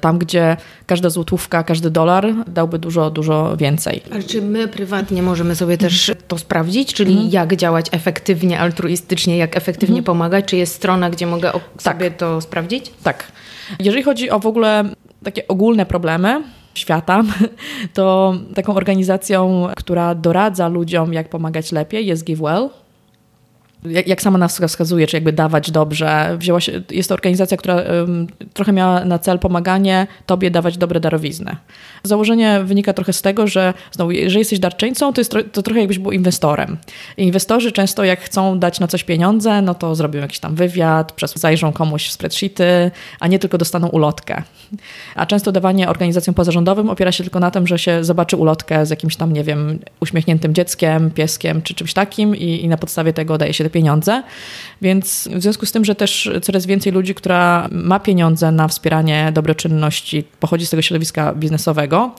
tam, 0.00 0.18
gdzie 0.18 0.56
każda 0.86 1.10
złotówka, 1.10 1.64
każdy 1.64 1.90
dolar 1.90 2.26
dałby 2.46 2.78
dużo, 2.78 3.10
dużo 3.10 3.56
więcej. 3.56 4.02
Ale 4.12 4.22
czy 4.22 4.42
my 4.42 4.68
prywatnie 4.68 5.22
możemy 5.22 5.56
sobie 5.56 5.78
też 5.78 6.12
to 6.28 6.38
sprawdzić? 6.38 6.94
Czyli 6.94 7.12
mhm. 7.12 7.30
jak 7.30 7.56
działać 7.56 7.86
efektywnie, 7.92 8.60
altruistycznie, 8.60 9.36
jak 9.36 9.56
efektywnie 9.56 9.98
mhm. 9.98 10.04
pomagać? 10.04 10.44
Czy 10.44 10.56
jest 10.56 10.74
strona, 10.74 11.10
gdzie 11.10 11.26
mogę 11.26 11.52
tak. 11.52 11.82
sobie 11.82 12.10
to 12.10 12.40
sprawdzić? 12.40 12.92
Tak. 13.02 13.32
Jeżeli 13.78 14.02
chodzi 14.02 14.30
o 14.30 14.40
w 14.40 14.46
ogóle 14.46 14.84
takie 15.24 15.48
ogólne 15.48 15.86
problemy, 15.86 16.42
świata, 16.74 17.22
to 17.94 18.34
taką 18.54 18.74
organizacją, 18.74 19.68
która 19.76 20.14
doradza 20.14 20.68
ludziom, 20.68 21.12
jak 21.12 21.28
pomagać 21.28 21.72
lepiej, 21.72 22.06
jest 22.06 22.24
GiveWell 22.24 22.68
jak, 23.84 24.06
jak 24.06 24.22
sama 24.22 24.38
nas 24.38 24.60
wskazuje, 24.68 25.06
czy 25.06 25.16
jakby 25.16 25.32
dawać 25.32 25.70
dobrze. 25.70 26.36
Wzięła 26.38 26.60
się, 26.60 26.82
jest 26.90 27.08
to 27.08 27.14
organizacja, 27.14 27.56
która 27.56 27.74
um, 27.74 28.26
trochę 28.54 28.72
miała 28.72 29.04
na 29.04 29.18
cel 29.18 29.38
pomaganie 29.38 30.06
tobie 30.26 30.50
dawać 30.50 30.78
dobre 30.78 31.00
darowizny. 31.00 31.56
Założenie 32.02 32.60
wynika 32.64 32.92
trochę 32.92 33.12
z 33.12 33.22
tego, 33.22 33.46
że 33.46 33.74
znowu, 33.92 34.10
jeżeli 34.10 34.38
jesteś 34.38 34.58
darczyńcą, 34.58 35.12
to 35.12 35.20
jest 35.20 35.34
to 35.52 35.62
trochę 35.62 35.80
jakbyś 35.80 35.98
był 35.98 36.12
inwestorem. 36.12 36.76
Inwestorzy 37.16 37.72
często 37.72 38.04
jak 38.04 38.20
chcą 38.20 38.58
dać 38.58 38.80
na 38.80 38.88
coś 38.88 39.04
pieniądze, 39.04 39.62
no 39.62 39.74
to 39.74 39.94
zrobią 39.94 40.20
jakiś 40.20 40.38
tam 40.38 40.54
wywiad, 40.54 41.20
zajrzą 41.34 41.72
komuś 41.72 42.08
w 42.08 42.12
spreadsheety, 42.12 42.90
a 43.20 43.26
nie 43.26 43.38
tylko 43.38 43.58
dostaną 43.58 43.88
ulotkę. 43.88 44.42
A 45.14 45.26
często 45.26 45.52
dawanie 45.52 45.88
organizacjom 45.88 46.34
pozarządowym 46.34 46.90
opiera 46.90 47.12
się 47.12 47.24
tylko 47.24 47.40
na 47.40 47.50
tym, 47.50 47.66
że 47.66 47.78
się 47.78 48.04
zobaczy 48.04 48.36
ulotkę 48.36 48.86
z 48.86 48.90
jakimś 48.90 49.16
tam, 49.16 49.32
nie 49.32 49.44
wiem, 49.44 49.78
uśmiechniętym 50.00 50.54
dzieckiem, 50.54 51.10
pieskiem 51.10 51.62
czy 51.62 51.74
czymś 51.74 51.94
takim 51.94 52.36
i, 52.36 52.64
i 52.64 52.68
na 52.68 52.76
podstawie 52.76 53.12
tego 53.12 53.38
daje 53.38 53.54
się 53.54 53.64
pieniądze. 53.70 54.22
Więc 54.82 55.28
w 55.32 55.42
związku 55.42 55.66
z 55.66 55.72
tym, 55.72 55.84
że 55.84 55.94
też 55.94 56.30
coraz 56.42 56.66
więcej 56.66 56.92
ludzi, 56.92 57.14
która 57.14 57.68
ma 57.70 58.00
pieniądze 58.00 58.52
na 58.52 58.68
wspieranie 58.68 59.30
dobroczynności, 59.34 60.24
pochodzi 60.40 60.66
z 60.66 60.70
tego 60.70 60.82
środowiska 60.82 61.34
biznesowego, 61.34 62.14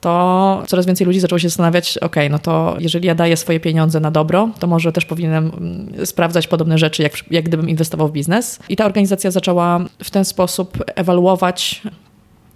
to 0.00 0.62
coraz 0.66 0.86
więcej 0.86 1.06
ludzi 1.06 1.20
zaczęło 1.20 1.38
się 1.38 1.48
zastanawiać, 1.48 1.98
ok, 1.98 2.16
no 2.30 2.38
to 2.38 2.76
jeżeli 2.78 3.06
ja 3.06 3.14
daję 3.14 3.36
swoje 3.36 3.60
pieniądze 3.60 4.00
na 4.00 4.10
dobro, 4.10 4.48
to 4.58 4.66
może 4.66 4.92
też 4.92 5.04
powinienem 5.04 5.52
mm, 5.56 6.06
sprawdzać 6.06 6.46
podobne 6.46 6.78
rzeczy, 6.78 7.02
jak, 7.02 7.12
jak 7.30 7.44
gdybym 7.44 7.68
inwestował 7.68 8.08
w 8.08 8.12
biznes. 8.12 8.58
I 8.68 8.76
ta 8.76 8.84
organizacja 8.86 9.30
zaczęła 9.30 9.80
w 10.04 10.10
ten 10.10 10.24
sposób 10.24 10.84
ewaluować 10.96 11.82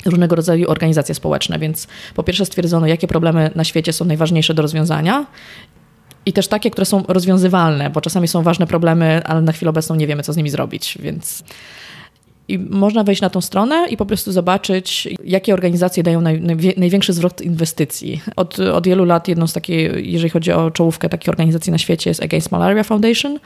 różnego 0.07 0.37
rodzaju 0.37 0.71
organizacje 0.71 1.15
społeczne, 1.15 1.59
więc 1.59 1.87
po 2.15 2.23
pierwsze 2.23 2.47
stwierdzono, 2.47 2.87
jakie 2.87 3.09
problemy 3.09 3.51
na 3.55 3.65
świecie 3.65 3.93
są 3.93 4.05
najważniejsze 4.05 4.55
do 4.55 4.63
rozwiązania 4.63 5.27
i 6.27 6.33
też 6.33 6.49
takie, 6.49 6.71
które 6.71 6.85
są 6.85 7.05
rozwiązywalne, 7.09 7.91
bo 7.91 8.01
czasami 8.01 8.29
są 8.29 8.43
ważne 8.43 8.67
problemy, 8.67 9.23
ale 9.25 9.41
na 9.41 9.53
chwilę 9.53 9.71
obecną 9.71 9.97
nie 9.97 10.07
wiemy, 10.07 10.23
co 10.23 10.33
z 10.33 10.37
nimi 10.37 10.51
zrobić, 10.51 10.99
więc 11.01 11.45
i 12.49 12.59
można 12.59 13.05
wejść 13.05 13.23
na 13.23 13.31
tą 13.31 13.41
stronę 13.41 13.87
i 13.91 13.97
po 13.97 14.07
prostu 14.07 14.33
zobaczyć, 14.33 15.09
jakie 15.25 15.55
organizacje 15.55 16.03
dają 16.03 16.21
naj, 16.21 16.43
największy 16.77 17.13
zwrot 17.13 17.41
inwestycji. 17.41 18.23
Od, 18.37 18.59
od 18.59 18.87
wielu 18.87 19.05
lat 19.05 19.29
jedną 19.29 19.47
z 19.47 19.53
takiej, 19.53 20.13
jeżeli 20.13 20.31
chodzi 20.31 20.53
o 20.53 20.71
czołówkę 20.71 21.09
takiej 21.09 21.31
organizacji 21.31 21.73
na 21.73 21.79
świecie 21.79 22.11
jest 22.11 22.23
Against 22.23 22.53
Malaria 22.53 22.83
Foundation. 22.83 23.39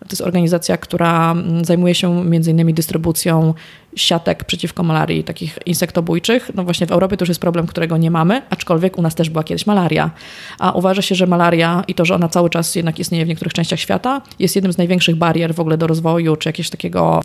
To 0.00 0.06
jest 0.10 0.22
organizacja, 0.22 0.76
która 0.76 1.32
mm, 1.32 1.64
zajmuje 1.64 1.94
się 1.94 2.24
między 2.24 2.50
innymi 2.50 2.74
dystrybucją 2.74 3.54
siatek 3.96 4.44
przeciwko 4.44 4.82
malarii, 4.82 5.24
takich 5.24 5.58
insektobójczych. 5.66 6.50
No 6.54 6.64
właśnie 6.64 6.86
w 6.86 6.92
Europie 6.92 7.16
to 7.16 7.22
już 7.22 7.28
jest 7.28 7.40
problem, 7.40 7.66
którego 7.66 7.96
nie 7.96 8.10
mamy, 8.10 8.42
aczkolwiek 8.50 8.98
u 8.98 9.02
nas 9.02 9.14
też 9.14 9.30
była 9.30 9.44
kiedyś 9.44 9.66
malaria. 9.66 10.10
A 10.58 10.72
uważa 10.72 11.02
się, 11.02 11.14
że 11.14 11.26
malaria 11.26 11.84
i 11.88 11.94
to, 11.94 12.04
że 12.04 12.14
ona 12.14 12.28
cały 12.28 12.50
czas 12.50 12.74
jednak 12.74 12.98
istnieje 12.98 13.24
w 13.24 13.28
niektórych 13.28 13.52
częściach 13.52 13.80
świata, 13.80 14.22
jest 14.38 14.56
jednym 14.56 14.72
z 14.72 14.78
największych 14.78 15.16
barier 15.16 15.54
w 15.54 15.60
ogóle 15.60 15.78
do 15.78 15.86
rozwoju, 15.86 16.36
czy 16.36 16.48
jakiegoś 16.48 16.70
takiego 16.70 17.20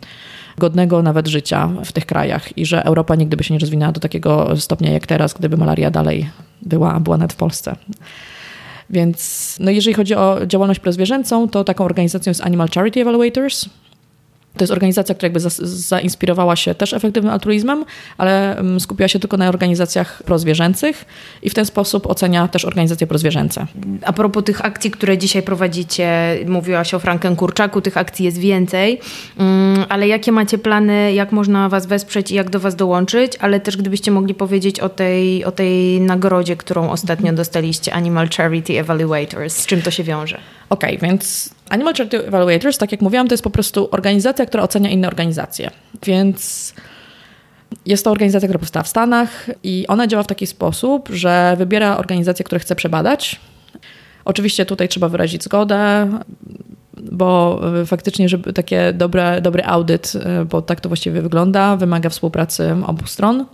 godnego 0.58 1.02
nawet 1.02 1.28
życia 1.28 1.70
w 1.84 1.92
tych 1.92 2.06
krajach 2.06 2.58
i 2.58 2.66
że 2.66 2.84
Europa 2.84 3.14
nigdy 3.14 3.36
by 3.36 3.44
się 3.44 3.54
nie 3.54 3.60
rozwinęła 3.60 3.92
do 3.92 4.00
takiego 4.00 4.56
stopnia 4.56 4.92
jak 4.92 5.06
teraz, 5.06 5.34
gdyby 5.34 5.56
malaria 5.56 5.90
dalej 5.90 6.30
była, 6.62 7.00
była 7.00 7.16
nawet 7.16 7.32
w 7.32 7.36
Polsce. 7.36 7.76
Więc 8.90 9.56
no 9.60 9.70
jeżeli 9.70 9.94
chodzi 9.94 10.14
o 10.14 10.46
działalność 10.46 10.80
prozwierzęcą, 10.80 11.48
to 11.48 11.64
taką 11.64 11.84
organizacją 11.84 12.30
jest 12.30 12.40
Animal 12.40 12.68
Charity 12.74 13.00
Evaluators. 13.00 13.68
To 14.56 14.62
jest 14.62 14.72
organizacja, 14.72 15.14
która 15.14 15.26
jakby 15.26 15.40
zainspirowała 15.60 16.56
się 16.56 16.74
też 16.74 16.92
efektywnym 16.92 17.32
altruizmem, 17.32 17.84
ale 18.18 18.58
mm, 18.58 18.80
skupiła 18.80 19.08
się 19.08 19.18
tylko 19.18 19.36
na 19.36 19.48
organizacjach 19.48 20.22
prozwierzęcych 20.22 21.04
i 21.42 21.50
w 21.50 21.54
ten 21.54 21.64
sposób 21.64 22.06
ocenia 22.06 22.48
też 22.48 22.64
organizacje 22.64 23.06
prozwierzęce. 23.06 23.66
A 24.02 24.12
propos 24.12 24.44
tych 24.44 24.64
akcji, 24.64 24.90
które 24.90 25.18
dzisiaj 25.18 25.42
prowadzicie, 25.42 26.38
mówiłaś 26.46 26.94
o 26.94 26.98
Franken 26.98 27.36
Kurczaku, 27.36 27.80
tych 27.80 27.96
akcji 27.96 28.24
jest 28.24 28.38
więcej, 28.38 29.00
mm, 29.38 29.84
ale 29.88 30.08
jakie 30.08 30.32
macie 30.32 30.58
plany, 30.58 31.12
jak 31.12 31.32
można 31.32 31.68
was 31.68 31.86
wesprzeć 31.86 32.30
i 32.30 32.34
jak 32.34 32.50
do 32.50 32.60
was 32.60 32.76
dołączyć, 32.76 33.32
ale 33.40 33.60
też 33.60 33.76
gdybyście 33.76 34.10
mogli 34.10 34.34
powiedzieć 34.34 34.80
o 34.80 34.88
tej, 34.88 35.44
o 35.44 35.52
tej 35.52 36.00
nagrodzie, 36.00 36.56
którą 36.56 36.90
ostatnio 36.90 37.32
dostaliście, 37.32 37.94
Animal 37.94 38.28
Charity 38.36 38.78
Evaluators, 38.78 39.56
z 39.56 39.66
czym 39.66 39.82
to 39.82 39.90
się 39.90 40.04
wiąże? 40.04 40.55
Okay, 40.68 40.98
więc 40.98 41.50
Animal 41.68 41.94
Charity 41.94 42.26
Evaluators, 42.26 42.78
tak 42.78 42.92
jak 42.92 43.00
mówiłam, 43.00 43.28
to 43.28 43.34
jest 43.34 43.44
po 43.44 43.50
prostu 43.50 43.88
organizacja, 43.90 44.46
która 44.46 44.62
ocenia 44.62 44.90
inne 44.90 45.08
organizacje. 45.08 45.70
Więc 46.02 46.74
jest 47.86 48.04
to 48.04 48.10
organizacja, 48.10 48.48
która 48.48 48.58
powstała 48.58 48.82
w 48.82 48.88
Stanach 48.88 49.50
i 49.62 49.84
ona 49.88 50.06
działa 50.06 50.22
w 50.22 50.26
taki 50.26 50.46
sposób, 50.46 51.08
że 51.12 51.54
wybiera 51.58 51.96
organizacje, 51.96 52.44
które 52.44 52.58
chce 52.58 52.76
przebadać. 52.76 53.40
Oczywiście 54.24 54.66
tutaj 54.66 54.88
trzeba 54.88 55.08
wyrazić 55.08 55.44
zgodę, 55.44 56.10
bo 56.96 57.60
faktycznie, 57.86 58.28
żeby 58.28 58.52
takie 58.52 58.92
dobre, 58.92 59.40
dobry 59.40 59.64
audyt, 59.64 60.12
bo 60.50 60.62
tak 60.62 60.80
to 60.80 60.88
właściwie 60.88 61.22
wygląda, 61.22 61.76
wymaga 61.76 62.08
współpracy 62.08 62.76
obu 62.86 63.06
stron. 63.06 63.44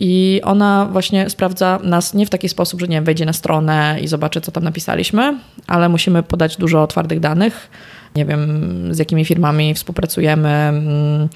I 0.00 0.40
ona 0.44 0.88
właśnie 0.92 1.30
sprawdza 1.30 1.78
nas 1.82 2.14
nie 2.14 2.26
w 2.26 2.30
taki 2.30 2.48
sposób, 2.48 2.80
że 2.80 2.88
nie 2.88 2.96
wiem, 2.96 3.04
wejdzie 3.04 3.24
na 3.26 3.32
stronę 3.32 3.96
i 4.02 4.08
zobaczy, 4.08 4.40
co 4.40 4.52
tam 4.52 4.64
napisaliśmy, 4.64 5.38
ale 5.66 5.88
musimy 5.88 6.22
podać 6.22 6.56
dużo 6.56 6.86
twardych 6.86 7.20
danych. 7.20 7.70
Nie 8.16 8.24
wiem, 8.24 8.94
z 8.94 8.98
jakimi 8.98 9.24
firmami 9.24 9.74
współpracujemy. 9.74 10.48
Mm, 10.48 11.28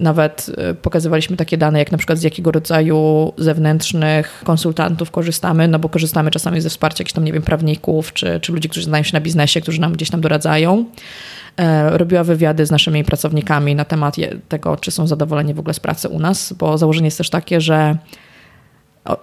nawet 0.00 0.50
y, 0.70 0.74
pokazywaliśmy 0.74 1.36
takie 1.36 1.58
dane, 1.58 1.78
jak 1.78 1.92
na 1.92 1.98
przykład 1.98 2.18
z 2.18 2.22
jakiego 2.22 2.50
rodzaju 2.50 3.32
zewnętrznych 3.36 4.42
konsultantów 4.44 5.10
korzystamy, 5.10 5.68
no 5.68 5.78
bo 5.78 5.88
korzystamy 5.88 6.30
czasami 6.30 6.60
ze 6.60 6.70
wsparcia 6.70 7.02
jakichś 7.02 7.12
tam, 7.12 7.24
nie 7.24 7.32
wiem, 7.32 7.42
prawników, 7.42 8.12
czy, 8.12 8.40
czy 8.40 8.52
ludzi, 8.52 8.68
którzy 8.68 8.86
znają 8.86 9.04
się 9.04 9.10
na 9.12 9.20
biznesie, 9.20 9.60
którzy 9.60 9.80
nam 9.80 9.92
gdzieś 9.92 10.10
tam 10.10 10.20
doradzają. 10.20 10.84
E, 11.58 11.98
robiła 11.98 12.24
wywiady 12.24 12.66
z 12.66 12.70
naszymi 12.70 13.04
pracownikami 13.04 13.74
na 13.74 13.84
temat 13.84 14.16
tego, 14.48 14.76
czy 14.76 14.90
są 14.90 15.06
zadowoleni 15.06 15.54
w 15.54 15.58
ogóle 15.58 15.74
z 15.74 15.80
pracy 15.80 16.08
u 16.08 16.18
nas, 16.18 16.52
bo 16.52 16.78
założenie 16.78 17.06
jest 17.06 17.18
też 17.18 17.30
takie, 17.30 17.60
że 17.60 17.96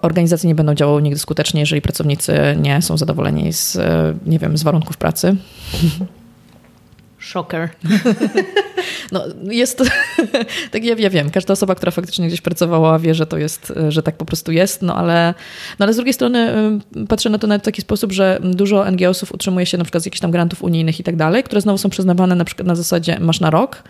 organizacje 0.02 0.48
nie 0.48 0.54
będą 0.54 0.74
działały 0.74 1.02
nigdy 1.02 1.18
skutecznie, 1.18 1.60
jeżeli 1.60 1.82
pracownicy 1.82 2.38
nie 2.62 2.82
są 2.82 2.98
zadowoleni 2.98 3.52
z, 3.52 3.76
e, 3.76 4.14
nie 4.26 4.38
wiem, 4.38 4.56
z 4.56 4.62
warunków 4.62 4.96
pracy. 4.96 5.36
Szoker. 7.26 7.68
No, 9.12 9.24
jest 9.50 9.82
tak 10.72 10.84
ja, 10.84 10.94
ja 10.98 11.10
wiem, 11.10 11.30
każda 11.30 11.52
osoba, 11.52 11.74
która 11.74 11.92
faktycznie 11.92 12.26
gdzieś 12.26 12.40
pracowała, 12.40 12.98
wie, 12.98 13.14
że 13.14 13.26
to 13.26 13.38
jest, 13.38 13.72
że 13.88 14.02
tak 14.02 14.16
po 14.16 14.24
prostu 14.24 14.52
jest, 14.52 14.82
no 14.82 14.96
ale, 14.96 15.34
no 15.78 15.84
ale 15.84 15.92
z 15.92 15.96
drugiej 15.96 16.14
strony 16.14 16.52
patrzę 17.08 17.30
na 17.30 17.38
to 17.38 17.46
nawet 17.46 17.62
w 17.62 17.64
taki 17.64 17.82
sposób, 17.82 18.12
że 18.12 18.38
dużo 18.42 18.90
NGO-sów 18.90 19.32
utrzymuje 19.32 19.66
się 19.66 19.78
na 19.78 19.84
przykład 19.84 20.02
z 20.02 20.06
jakichś 20.06 20.20
tam 20.20 20.30
grantów 20.30 20.62
unijnych 20.62 21.00
i 21.00 21.02
tak 21.02 21.16
dalej, 21.16 21.42
które 21.42 21.60
znowu 21.60 21.78
są 21.78 21.90
przyznawane 21.90 22.34
na 22.34 22.44
przykład 22.44 22.68
na 22.68 22.74
zasadzie 22.74 23.20
masz 23.20 23.40
na 23.40 23.50
rok. 23.50 23.82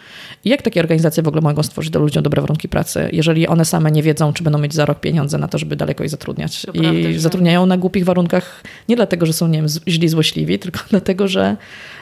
I 0.44 0.49
jak 0.49 0.62
takie 0.62 0.81
organizacje 0.81 1.22
w 1.22 1.29
ogóle 1.29 1.42
mogą 1.42 1.62
stworzyć 1.62 1.90
do 1.90 2.01
ludziom 2.01 2.22
dobre 2.22 2.42
warunki 2.42 2.68
pracy, 2.68 3.09
jeżeli 3.12 3.49
one 3.49 3.64
same 3.64 3.90
nie 3.90 4.03
wiedzą, 4.03 4.33
czy 4.33 4.44
będą 4.44 4.59
mieć 4.59 4.75
za 4.75 4.85
rok 4.85 5.01
pieniądze 5.01 5.38
na 5.38 5.49
to, 5.49 5.59
żeby 5.59 5.77
daleko 5.77 6.03
je 6.03 6.09
zatrudniać. 6.09 6.62
To 6.62 6.72
I 6.72 6.81
prawda, 6.81 7.18
zatrudniają 7.18 7.66
na 7.66 7.77
głupich 7.77 8.05
warunkach 8.05 8.62
nie 8.88 8.96
dlatego, 8.96 9.27
że 9.27 9.33
są, 9.33 9.49
nie 9.49 9.59
wiem, 9.59 9.68
źli, 9.88 10.09
złośliwi, 10.09 10.59
tylko 10.59 10.81
dlatego, 10.90 11.29
że 11.29 11.57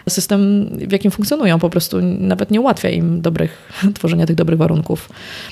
system, 0.09 0.69
w 0.89 0.93
jakim 0.93 1.11
funkcjonują, 1.25 1.59
po 1.59 1.71
prostu 1.71 2.01
nawet 2.03 2.51
nie 2.51 2.61
ułatwia 2.61 2.89
im 2.89 3.21
dobrych, 3.21 3.71
tworzenia 3.99 4.27
tych 4.27 4.37
dobrych 4.37 4.59
warunków. 4.59 5.09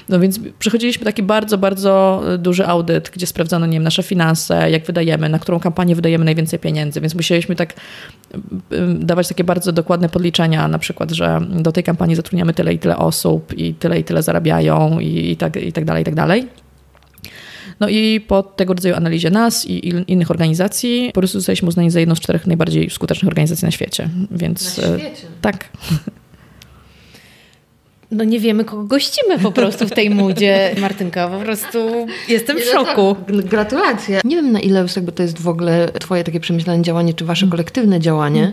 No 0.09 0.21
więc 0.21 0.41
przechodziliśmy 0.59 1.05
taki 1.05 1.23
bardzo, 1.23 1.59
bardzo 1.59 2.23
duży 2.39 2.67
audyt, 2.67 3.11
gdzie 3.15 3.27
sprawdzano, 3.27 3.67
nie 3.67 3.73
wiem, 3.73 3.83
nasze 3.83 4.03
finanse, 4.03 4.71
jak 4.71 4.85
wydajemy, 4.85 5.29
na 5.29 5.39
którą 5.39 5.61
kampanię 5.61 5.95
wydajemy 5.95 6.25
najwięcej 6.25 6.59
pieniędzy, 6.59 7.01
więc 7.01 7.15
musieliśmy 7.15 7.57
tak 7.57 7.75
dawać 8.99 9.29
takie 9.29 9.45
bardzo 9.45 9.73
dokładne 9.73 10.09
podliczenia, 10.09 10.69
na 10.69 10.79
przykład, 10.79 11.11
że 11.11 11.41
do 11.51 11.73
tej 11.73 11.85
kampanii 11.85 12.17
zatrudniamy 12.17 12.55
tyle 12.55 12.75
i 12.75 12.79
tyle 12.79 12.97
osób 12.97 13.59
i 13.59 13.75
tyle 13.75 13.99
i 14.01 14.05
tyle 14.05 14.23
zarabiają 14.23 15.01
i, 15.01 15.31
i, 15.31 15.37
tak, 15.37 15.57
i 15.57 15.73
tak 15.73 15.85
dalej, 15.85 16.03
i 16.03 16.05
tak 16.05 16.15
dalej. 16.15 16.62
No 17.83 17.89
i 17.89 18.21
po 18.21 18.43
tego 18.43 18.75
rodzaju 18.75 18.95
analizie 18.95 19.31
nas 19.31 19.67
i 19.67 19.93
innych 20.07 20.31
organizacji 20.31 21.11
po 21.15 21.21
prostu 21.21 21.39
zostaliśmy 21.39 21.69
uznani 21.69 21.91
za 21.91 22.01
jedną 22.01 22.15
z 22.15 22.21
czterech 22.21 22.47
najbardziej 22.47 22.91
skutecznych 22.91 23.29
organizacji 23.29 23.65
na 23.65 23.71
świecie. 23.71 24.09
Więc 24.31 24.79
na 24.79 24.99
świecie? 24.99 25.27
tak. 25.41 25.69
No 28.13 28.25
nie 28.25 28.41
wiemy, 28.41 28.65
kogo 28.65 28.85
gościmy 28.85 29.39
po 29.39 29.53
prostu 29.53 29.87
w 29.87 29.91
tej 29.91 30.11
mudzie. 30.11 30.75
Martynka, 30.81 31.29
po 31.29 31.39
prostu 31.39 32.07
jestem 32.29 32.59
w 32.59 32.61
no 32.67 32.73
szoku. 32.73 33.17
Tak, 33.27 33.47
gratulacje. 33.47 34.21
Nie 34.25 34.37
wiem 34.37 34.53
na 34.53 34.61
ile 34.61 34.87
jakby 34.97 35.13
to 35.13 35.23
jest 35.23 35.41
w 35.41 35.49
ogóle 35.49 35.89
twoje 36.01 36.25
takie 36.25 36.41
przemyślane 36.41 36.83
działanie, 36.83 37.15
czy 37.15 37.25
wasze 37.25 37.47
kolektywne 37.47 38.01
działanie, 38.01 38.53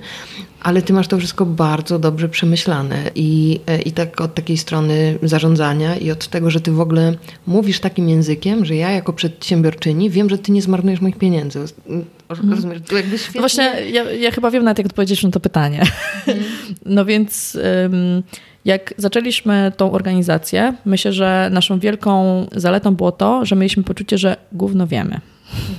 ale 0.62 0.82
ty 0.82 0.93
masz 0.93 1.08
to 1.08 1.17
wszystko 1.17 1.45
bardzo 1.45 2.00
dobrze 2.00 2.30
przemyślane 2.30 3.12
i, 3.15 3.60
e, 3.67 3.82
i 3.82 3.91
tak 3.91 4.22
od 4.22 4.36
takiej 4.36 4.58
strony 4.58 5.19
zarządzania 5.24 5.95
i 5.95 6.12
od 6.12 6.28
tego, 6.28 6.50
że 6.50 6.62
ty 6.62 6.72
w 6.72 6.82
ogóle 6.82 7.13
mówisz 7.48 7.80
takim 7.80 8.10
językiem, 8.10 8.65
że 8.65 8.76
ja 8.76 8.91
jako 8.91 9.13
przedsiębiorczyni 9.13 10.10
wiem, 10.10 10.30
że 10.30 10.38
ty 10.38 10.52
nie 10.52 10.62
zmarnujesz 10.62 11.02
moich 11.02 11.17
pieniędzy. 11.17 11.60
Mhm. 11.60 12.06
Rozumiesz? 12.30 12.80
To 12.88 12.98
jakby 12.98 13.17
świetnie... 13.17 13.41
No 13.41 13.41
właśnie, 13.41 13.74
ja, 13.91 14.12
ja, 14.12 14.32
chyba 14.32 14.52
wiem 14.52 14.63
nawet, 14.63 14.78
jak 14.78 14.88
odpowiedzieć 14.88 15.24
na 15.24 15.32
to 15.32 15.39
pytanie. 15.39 15.82
Mhm. 15.82 16.45
No 16.86 17.06
więc... 17.06 17.58
Um, 17.84 18.24
jak 18.69 18.93
zaczęliśmy 18.97 19.71
tą 19.77 19.91
organizację, 19.91 20.73
myślę, 20.86 21.13
że 21.13 21.49
naszą 21.51 21.79
wielką 21.79 22.45
zaletą 22.55 22.95
było 22.95 23.12
to, 23.12 23.45
że 23.45 23.55
mieliśmy 23.55 23.84
poczucie, 23.84 24.17
że 24.17 24.38
gówno 24.51 24.88
wiemy. 24.88 25.19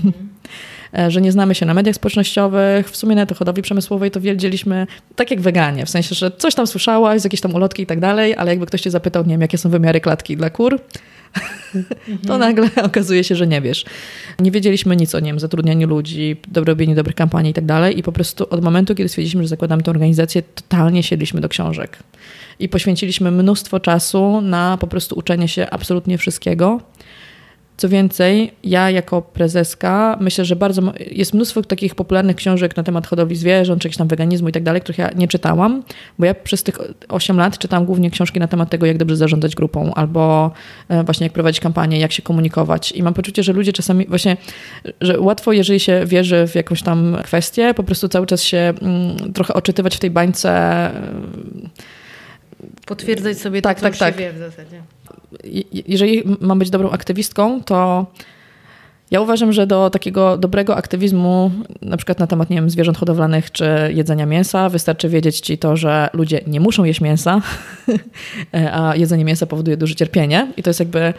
Mhm. 0.04 0.30
że 1.10 1.20
nie 1.20 1.32
znamy 1.32 1.54
się 1.54 1.66
na 1.66 1.74
mediach 1.74 1.94
społecznościowych, 1.94 2.90
w 2.90 2.96
sumie 2.96 3.16
na 3.16 3.26
tej 3.26 3.36
hodowli 3.36 3.62
przemysłowej 3.62 4.10
to 4.10 4.20
wiedzieliśmy 4.20 4.86
tak 5.16 5.30
jak 5.30 5.40
weganie, 5.40 5.86
w 5.86 5.90
sensie, 5.90 6.14
że 6.14 6.30
coś 6.30 6.54
tam 6.54 6.66
słyszałaś, 6.66 7.24
jakieś 7.24 7.40
tam 7.40 7.54
ulotki 7.54 7.82
i 7.82 7.86
tak 7.86 8.00
dalej, 8.00 8.36
ale 8.36 8.50
jakby 8.50 8.66
ktoś 8.66 8.80
cię 8.80 8.90
zapytał, 8.90 9.22
nie 9.24 9.30
wiem, 9.30 9.40
jakie 9.40 9.58
są 9.58 9.70
wymiary 9.70 10.00
klatki 10.00 10.36
dla 10.36 10.50
kur, 10.50 10.80
to 12.26 12.38
nagle 12.38 12.68
okazuje 12.82 13.24
się, 13.24 13.36
że 13.36 13.46
nie 13.46 13.60
wiesz. 13.60 13.84
Nie 14.38 14.50
wiedzieliśmy 14.50 14.96
nic 14.96 15.14
o, 15.14 15.20
wiem, 15.20 15.40
zatrudnianiu 15.40 15.88
ludzi, 15.88 16.36
robieniu 16.54 16.94
dobrych 16.94 17.14
kampanii 17.16 17.50
i 17.50 17.54
tak 17.54 17.64
dalej 17.64 17.98
i 17.98 18.02
po 18.02 18.12
prostu 18.12 18.46
od 18.50 18.64
momentu, 18.64 18.94
kiedy 18.94 19.08
stwierdziliśmy, 19.08 19.42
że 19.42 19.48
zakładamy 19.48 19.82
tę 19.82 19.90
organizację, 19.90 20.42
totalnie 20.42 21.02
siedliśmy 21.02 21.40
do 21.40 21.48
książek 21.48 21.98
i 22.58 22.68
poświęciliśmy 22.68 23.30
mnóstwo 23.30 23.80
czasu 23.80 24.40
na 24.40 24.76
po 24.80 24.86
prostu 24.86 25.18
uczenie 25.18 25.48
się 25.48 25.70
absolutnie 25.70 26.18
wszystkiego. 26.18 26.80
Co 27.80 27.88
więcej, 27.88 28.52
ja 28.64 28.90
jako 28.90 29.22
prezeska 29.22 30.16
myślę, 30.20 30.44
że 30.44 30.56
bardzo 30.56 30.82
jest 31.10 31.34
mnóstwo 31.34 31.62
takich 31.62 31.94
popularnych 31.94 32.36
książek 32.36 32.76
na 32.76 32.82
temat 32.82 33.06
hodowli 33.06 33.36
zwierząt, 33.36 33.82
czy 33.82 33.88
jakiegoś 33.88 33.98
tam 33.98 34.08
weganizmu 34.08 34.48
i 34.48 34.52
tak 34.52 34.62
dalej, 34.62 34.80
których 34.80 34.98
ja 34.98 35.10
nie 35.16 35.28
czytałam, 35.28 35.82
bo 36.18 36.26
ja 36.26 36.34
przez 36.34 36.62
tych 36.62 36.78
8 37.08 37.36
lat 37.36 37.58
czytałam 37.58 37.86
głównie 37.86 38.10
książki 38.10 38.40
na 38.40 38.48
temat 38.48 38.70
tego, 38.70 38.86
jak 38.86 38.98
dobrze 38.98 39.16
zarządzać 39.16 39.54
grupą, 39.54 39.94
albo 39.94 40.50
e, 40.88 41.04
właśnie 41.04 41.24
jak 41.24 41.32
prowadzić 41.32 41.60
kampanię, 41.60 41.98
jak 41.98 42.12
się 42.12 42.22
komunikować. 42.22 42.92
I 42.92 43.02
mam 43.02 43.14
poczucie, 43.14 43.42
że 43.42 43.52
ludzie 43.52 43.72
czasami 43.72 44.06
właśnie, 44.06 44.36
że 45.00 45.20
łatwo, 45.20 45.52
jeżeli 45.52 45.80
się 45.80 46.02
wierzy 46.06 46.46
w 46.46 46.54
jakąś 46.54 46.82
tam 46.82 47.16
kwestię, 47.24 47.74
po 47.74 47.82
prostu 47.82 48.08
cały 48.08 48.26
czas 48.26 48.42
się 48.42 48.72
mm, 48.82 49.32
trochę 49.32 49.54
oczytywać 49.54 49.96
w 49.96 50.00
tej 50.00 50.10
bańce 50.10 50.50
Potwierdzać 52.86 53.38
sobie 53.38 53.62
tak, 53.62 53.76
to, 53.76 53.82
tak, 53.82 53.92
co 53.92 53.98
tak. 53.98 54.16
wie 54.16 54.32
w 54.32 54.38
zasadzie. 54.38 54.82
jeżeli 55.88 56.22
mam 56.40 56.58
być 56.58 56.70
dobrą 56.70 56.90
aktywistką, 56.90 57.62
to 57.64 58.06
ja 59.10 59.20
uważam, 59.20 59.52
że 59.52 59.66
do 59.66 59.90
takiego 59.90 60.38
dobrego 60.38 60.76
aktywizmu, 60.76 61.50
na 61.82 61.96
przykład 61.96 62.18
na 62.18 62.26
temat 62.26 62.50
nie 62.50 62.56
wiem, 62.56 62.70
zwierząt 62.70 62.98
hodowlanych 62.98 63.50
czy 63.50 63.64
jedzenia 63.94 64.26
mięsa, 64.26 64.68
wystarczy 64.68 65.08
wiedzieć 65.08 65.40
ci 65.40 65.58
to, 65.58 65.76
że 65.76 66.08
ludzie 66.12 66.40
nie 66.46 66.60
muszą 66.60 66.84
jeść 66.84 67.00
mięsa, 67.00 67.42
a 68.72 68.96
jedzenie 68.96 69.24
mięsa 69.24 69.46
powoduje 69.46 69.76
duże 69.76 69.94
cierpienie. 69.94 70.52
I 70.56 70.62
to 70.62 70.70
jest 70.70 70.80
jakby, 70.80 71.14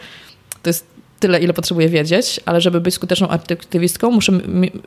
to 0.62 0.70
jest 0.70 0.86
tyle, 1.22 1.40
ile 1.40 1.52
potrzebuję 1.52 1.88
wiedzieć, 1.88 2.40
ale 2.44 2.60
żeby 2.60 2.80
być 2.80 2.94
skuteczną 2.94 3.28
aktywistką, 3.28 4.10
muszę 4.10 4.32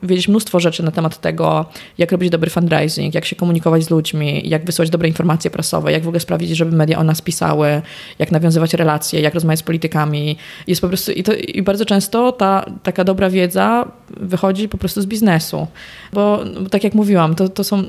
wiedzieć 0.02 0.28
mnóstwo 0.28 0.60
rzeczy 0.60 0.82
na 0.82 0.90
temat 0.90 1.20
tego, 1.20 1.66
jak 1.98 2.12
robić 2.12 2.30
dobry 2.30 2.50
fundraising, 2.50 3.14
jak 3.14 3.24
się 3.24 3.36
komunikować 3.36 3.84
z 3.84 3.90
ludźmi, 3.90 4.48
jak 4.48 4.64
wysłać 4.64 4.90
dobre 4.90 5.08
informacje 5.08 5.50
prasowe, 5.50 5.92
jak 5.92 6.02
w 6.04 6.08
ogóle 6.08 6.20
sprawić, 6.20 6.50
żeby 6.50 6.76
media 6.76 6.98
o 6.98 7.04
nas 7.04 7.22
pisały, 7.22 7.82
jak 8.18 8.32
nawiązywać 8.32 8.74
relacje, 8.74 9.20
jak 9.20 9.34
rozmawiać 9.34 9.58
z 9.58 9.62
politykami. 9.62 10.36
Jest 10.66 10.80
po 10.80 10.88
prostu, 10.88 11.12
i, 11.12 11.22
to, 11.22 11.34
i 11.34 11.62
bardzo 11.62 11.84
często 11.84 12.32
ta 12.32 12.66
taka 12.82 13.04
dobra 13.04 13.30
wiedza 13.30 13.88
wychodzi 14.10 14.68
po 14.68 14.78
prostu 14.78 15.02
z 15.02 15.06
biznesu. 15.06 15.66
Bo, 16.12 16.44
bo 16.60 16.68
tak 16.68 16.84
jak 16.84 16.94
mówiłam, 16.94 17.34
to, 17.34 17.48
to 17.48 17.64
są 17.64 17.84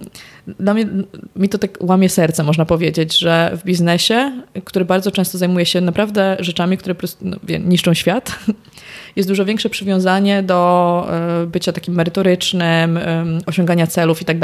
dla 0.60 0.74
mnie, 0.74 0.88
mi 1.36 1.50
to 1.50 1.58
tak 1.58 1.78
łamie 1.82 2.10
serce, 2.10 2.44
można 2.44 2.66
powiedzieć, 2.66 3.18
że 3.18 3.58
w 3.58 3.64
biznesie, 3.64 4.42
który 4.64 4.86
bardzo 4.86 5.12
często 5.12 5.38
zajmuje 5.38 5.66
się 5.66 5.82
naprawdę 5.82 6.38
rzeczami, 6.40 6.78
które 6.78 6.96
po 6.96 7.00
prostu 7.00 7.26
no, 7.28 7.38
niszczą 7.60 7.94
świat, 7.94 8.37
jest 9.16 9.30
dużo 9.30 9.46
większe 9.46 9.70
przywiązanie 9.70 10.44
do 10.44 11.08
e, 11.12 11.46
bycia 11.48 11.72
takim 11.74 11.94
merytorycznym, 11.94 13.00
osiągania 13.46 13.88
celów 13.88 14.22
i 14.22 14.26
tak. 14.26 14.38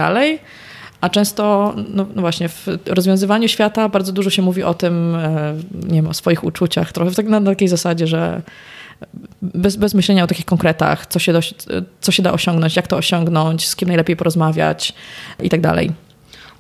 A 1.04 1.10
często, 1.10 1.74
no, 1.90 2.06
no, 2.16 2.22
właśnie, 2.22 2.50
w 2.50 2.68
rozwiązywaniu 2.88 3.48
świata 3.48 3.90
bardzo 3.90 4.12
dużo 4.12 4.30
się 4.30 4.42
mówi 4.42 4.64
o 4.64 4.74
tym, 4.74 5.16
e, 5.16 5.54
nie 5.74 5.96
wiem, 5.96 6.08
o 6.08 6.14
swoich 6.14 6.44
uczuciach, 6.44 6.92
trochę 6.92 7.12
tak 7.12 7.26
na 7.26 7.42
takiej 7.42 7.68
zasadzie, 7.68 8.08
że 8.08 8.42
bez, 9.42 9.76
bez 9.76 9.94
myślenia 9.94 10.24
o 10.24 10.28
takich 10.28 10.46
konkretach, 10.46 11.06
co 11.06 11.20
się, 11.20 11.34
do, 11.34 11.40
co 12.02 12.12
się 12.12 12.24
da 12.24 12.32
osiągnąć, 12.32 12.76
jak 12.76 12.88
to 12.88 12.98
osiągnąć, 12.98 13.68
z 13.68 13.76
kim 13.76 13.88
najlepiej 13.88 14.16
porozmawiać 14.16 14.94
i 15.44 15.50
tak 15.50 15.62
dalej. 15.62 15.92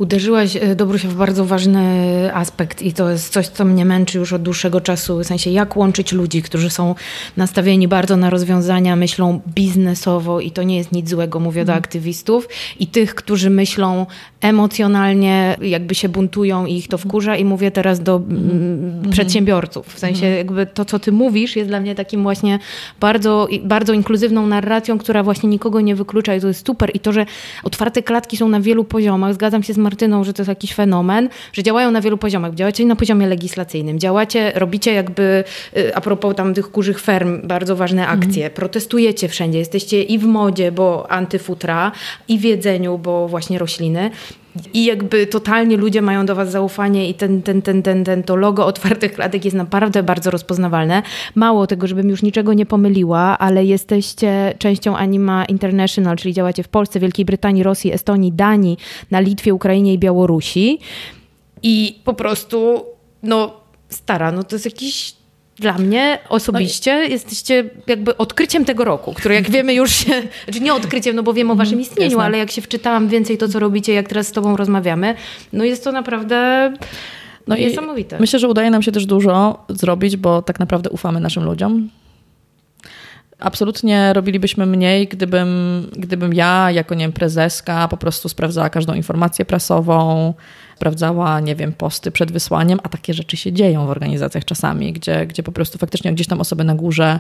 Uderzyłaś, 0.04 0.56
e, 0.56 0.76
Dobrusia, 0.76 1.10
w 1.10 1.14
bardzo 1.14 1.46
ważny 1.46 2.32
aspekt 2.34 2.82
i 2.82 2.94
to 2.94 3.10
jest 3.10 3.34
coś, 3.34 3.48
co 3.48 3.66
mnie 3.66 3.86
męczy 3.86 4.18
już 4.18 4.34
od 4.34 4.42
dłuższego 4.42 4.82
czasu, 4.82 5.20
w 5.20 5.24
sensie 5.24 5.50
jak 5.50 5.78
łączyć 5.78 6.12
ludzi, 6.12 6.42
którzy 6.42 6.70
są 6.70 6.96
nastawieni 7.38 7.88
bardzo 7.88 8.18
na 8.18 8.30
rozwiązania, 8.30 8.96
myślą 8.96 9.42
biznesowo 9.48 10.40
i 10.40 10.52
to 10.52 10.64
nie 10.64 10.78
jest 10.78 10.92
nic 10.92 11.10
złego, 11.10 11.40
mówię 11.40 11.62
mm. 11.62 11.68
do 11.68 11.72
mhm. 11.74 11.84
aktywistów, 11.84 12.50
i 12.80 12.88
tych, 12.88 13.16
którzy 13.16 13.50
myślą 13.50 14.06
emocjonalnie, 14.42 15.58
jakby 15.62 15.96
się 15.96 16.10
buntują 16.10 16.66
i 16.66 16.76
ich 16.76 16.88
to 16.88 16.98
wkurza 16.98 17.36
i 17.36 17.46
mówię 17.46 17.72
teraz 17.72 18.00
do 18.00 18.16
mm. 18.16 19.12
przedsiębiorców. 19.12 19.88
W 19.94 20.00
sensie 20.00 20.26
jakby 20.26 20.66
to, 20.66 20.86
co 20.86 21.00
ty 21.00 21.12
mówisz 21.12 21.56
jest 21.56 21.70
dla 21.70 21.80
mnie 21.80 21.96
takim 21.96 22.24
właśnie 22.24 22.60
bardzo, 23.00 23.48
bardzo 23.64 23.94
inkluzywną 23.94 24.48
narracją, 24.48 24.98
która 24.98 25.24
właśnie 25.24 25.50
nikogo 25.50 25.82
nie 25.82 25.96
wyklucza 25.96 26.36
i 26.36 26.42
to 26.42 26.48
jest 26.48 26.68
super 26.68 26.92
i 26.94 27.00
to, 27.00 27.12
że 27.12 27.26
otwarte 27.64 28.04
klatki 28.04 28.38
są 28.38 28.50
na 28.50 28.62
wielu 28.62 28.84
poziomach, 28.84 29.34
zgadzam 29.34 29.64
się 29.64 29.74
z 29.74 29.78
Martyną, 29.94 30.24
że 30.24 30.34
to 30.34 30.42
jest 30.42 30.50
jakiś 30.50 30.74
fenomen, 30.74 31.30
że 31.54 31.64
działają 31.64 31.92
na 31.92 32.02
wielu 32.02 32.18
poziomach. 32.18 32.54
Działacie 32.54 32.86
na 32.86 32.96
poziomie 32.96 33.28
legislacyjnym, 33.28 34.00
działacie, 34.00 34.52
robicie 34.56 34.94
jakby, 34.94 35.44
y, 35.78 35.96
a 35.96 36.02
propos 36.02 36.36
tam 36.36 36.54
tych 36.54 36.72
kurzych 36.72 37.02
ferm, 37.02 37.48
bardzo 37.48 37.76
ważne 37.76 38.08
akcje, 38.08 38.44
mhm. 38.44 38.54
protestujecie 38.54 39.28
wszędzie, 39.28 39.60
jesteście 39.60 40.04
i 40.04 40.20
w 40.20 40.26
modzie, 40.26 40.72
bo 40.72 41.12
antyfutra, 41.12 41.92
i 42.28 42.40
w 42.40 42.44
jedzeniu, 42.44 42.98
bo 42.98 43.28
właśnie 43.28 43.60
rośliny. 43.60 44.12
I 44.74 44.86
jakby 44.86 45.28
totalnie 45.28 45.78
ludzie 45.78 46.02
mają 46.02 46.26
do 46.26 46.36
was 46.36 46.52
zaufanie 46.52 47.10
i 47.10 47.14
ten, 47.14 47.42
ten, 47.42 47.62
ten, 47.62 47.84
ten, 47.84 48.04
ten, 48.04 48.24
to 48.24 48.36
logo 48.36 48.66
otwartych 48.66 49.14
klatek 49.14 49.46
jest 49.46 49.58
naprawdę 49.58 50.04
bardzo 50.04 50.32
rozpoznawalne. 50.32 51.04
Mało 51.36 51.68
tego, 51.68 51.88
żebym 51.88 52.10
już 52.10 52.24
niczego 52.24 52.54
nie 52.54 52.66
pomyliła, 52.66 53.38
ale 53.38 53.66
jesteście 53.66 54.54
częścią 54.58 54.98
Anima 54.98 55.46
International, 55.46 56.18
czyli 56.18 56.34
działacie 56.34 56.64
w 56.64 56.68
Polsce, 56.68 57.00
Wielkiej 57.00 57.26
Brytanii, 57.26 57.64
Rosji, 57.64 57.94
Estonii, 57.94 58.32
Danii, 58.32 58.78
na 59.12 59.20
Litwie, 59.20 59.54
Ukrainie 59.54 59.94
i 59.94 60.00
Białorusi. 60.00 60.80
I 61.64 62.00
po 62.04 62.14
prostu, 62.14 62.86
no 63.24 63.54
stara, 63.90 64.32
no 64.32 64.44
to 64.44 64.56
jest 64.56 64.66
jakiś 64.66 65.16
dla 65.64 65.78
mnie 65.78 66.20
osobiście 66.30 66.96
no 66.96 67.04
i... 67.04 67.12
jesteście 67.12 67.70
jakby 67.88 68.18
odkryciem 68.18 68.66
tego 68.66 68.86
roku, 68.86 69.14
które 69.14 69.36
jak 69.36 69.50
wiemy 69.50 69.74
już 69.74 69.92
się, 69.92 70.22
znaczy 70.44 70.60
nie 70.60 70.74
odkryciem, 70.74 71.16
no 71.16 71.24
bo 71.24 71.34
wiem 71.34 71.52
o 71.52 71.56
waszym 71.56 71.74
mhm, 71.74 71.82
istnieniu, 71.82 72.12
Jasne. 72.12 72.26
ale 72.26 72.38
jak 72.38 72.52
się 72.52 72.62
wczytałam 72.62 73.08
więcej 73.08 73.38
to, 73.38 73.48
co 73.48 73.60
robicie, 73.60 73.94
jak 73.94 74.08
teraz 74.08 74.28
z 74.28 74.32
tobą 74.32 74.58
rozmawiamy, 74.58 75.16
no 75.54 75.64
jest 75.64 75.84
to 75.84 75.92
naprawdę 75.92 76.74
no 77.48 77.56
niesamowite. 77.56 78.20
myślę, 78.20 78.40
że 78.40 78.48
udaje 78.48 78.70
nam 78.70 78.82
się 78.82 78.92
też 78.92 79.06
dużo 79.06 79.66
zrobić, 79.70 80.18
bo 80.18 80.42
tak 80.42 80.60
naprawdę 80.60 80.90
ufamy 80.90 81.20
naszym 81.20 81.44
ludziom. 81.44 81.90
Absolutnie 83.40 84.14
robilibyśmy 84.14 84.66
mniej, 84.66 85.08
gdybym, 85.08 85.48
gdybym 85.98 86.34
ja, 86.34 86.72
jako 86.72 86.96
nie 86.96 87.06
wiem, 87.06 87.12
prezeska, 87.14 87.88
po 87.88 87.98
prostu 87.98 88.30
sprawdzała 88.30 88.70
każdą 88.70 88.94
informację 88.94 89.46
prasową, 89.46 90.34
sprawdzała, 90.76 91.40
nie 91.40 91.56
wiem, 91.56 91.74
posty 91.74 92.12
przed 92.12 92.32
wysłaniem, 92.32 92.80
a 92.84 92.90
takie 92.90 93.14
rzeczy 93.14 93.38
się 93.38 93.54
dzieją 93.54 93.88
w 93.88 93.90
organizacjach 93.90 94.46
czasami, 94.46 94.94
gdzie, 94.94 95.26
gdzie 95.26 95.44
po 95.44 95.52
prostu 95.52 95.78
faktycznie 95.78 96.14
gdzieś 96.14 96.28
tam 96.28 96.42
osoby 96.42 96.64
na 96.64 96.76
górze 96.76 97.20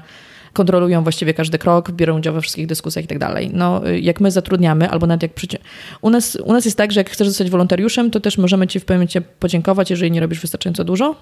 kontrolują 0.54 1.04
właściwie 1.04 1.34
każdy 1.34 1.58
krok, 1.58 1.92
biorą 1.92 2.18
udział 2.18 2.34
we 2.34 2.42
wszystkich 2.42 2.68
dyskusjach 2.68 3.06
i 3.06 3.08
tak 3.08 3.20
dalej. 3.20 3.50
No, 3.54 3.82
jak 4.02 4.22
my 4.22 4.32
zatrudniamy, 4.32 4.90
albo 4.90 5.08
nawet 5.08 5.24
jak 5.24 5.34
przycie... 5.34 5.58
u, 6.02 6.10
nas, 6.10 6.38
u 6.44 6.54
nas 6.54 6.66
jest 6.66 6.78
tak, 6.78 6.92
że 6.92 7.00
jak 7.00 7.10
chcesz 7.10 7.28
zostać 7.28 7.50
wolontariuszem, 7.50 8.12
to 8.12 8.20
też 8.20 8.38
możemy 8.38 8.68
ci 8.68 8.80
w 8.80 8.86
pewnym 8.86 9.00
momencie 9.00 9.22
podziękować, 9.22 9.90
jeżeli 9.90 10.12
nie 10.12 10.20
robisz 10.20 10.40
wystarczająco 10.40 10.84
dużo, 10.84 11.16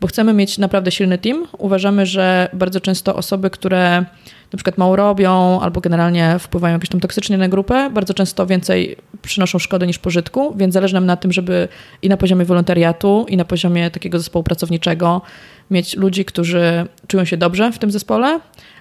bo 0.00 0.06
chcemy 0.06 0.32
mieć 0.32 0.58
naprawdę 0.58 0.90
silny 0.90 1.18
team. 1.18 1.46
Uważamy, 1.58 2.06
że 2.06 2.48
bardzo 2.52 2.80
często 2.80 3.16
osoby, 3.16 3.50
które 3.50 4.04
na 4.52 4.56
przykład 4.56 4.78
mało 4.78 4.96
robią 4.96 5.60
albo 5.60 5.80
generalnie 5.80 6.36
wpływają 6.38 6.74
jakieś 6.74 6.90
tam 6.90 7.00
toksycznie 7.00 7.38
na 7.38 7.48
grupę, 7.48 7.90
bardzo 7.90 8.14
często 8.14 8.46
więcej 8.46 8.96
przynoszą 9.22 9.58
szkody 9.58 9.86
niż 9.86 9.98
pożytku, 9.98 10.54
więc 10.56 10.74
zależy 10.74 10.94
nam 10.94 11.06
na 11.06 11.16
tym, 11.16 11.32
żeby 11.32 11.68
i 12.02 12.08
na 12.08 12.16
poziomie 12.16 12.44
wolontariatu, 12.44 13.26
i 13.28 13.36
na 13.36 13.44
poziomie 13.44 13.90
takiego 13.90 14.18
zespołu 14.18 14.42
pracowniczego 14.42 15.22
mieć 15.70 15.96
ludzi, 15.96 16.24
którzy 16.24 16.86
czują 17.06 17.24
się 17.24 17.36
dobrze 17.36 17.72
w 17.72 17.78
tym 17.78 17.90
zespole, 17.90 18.40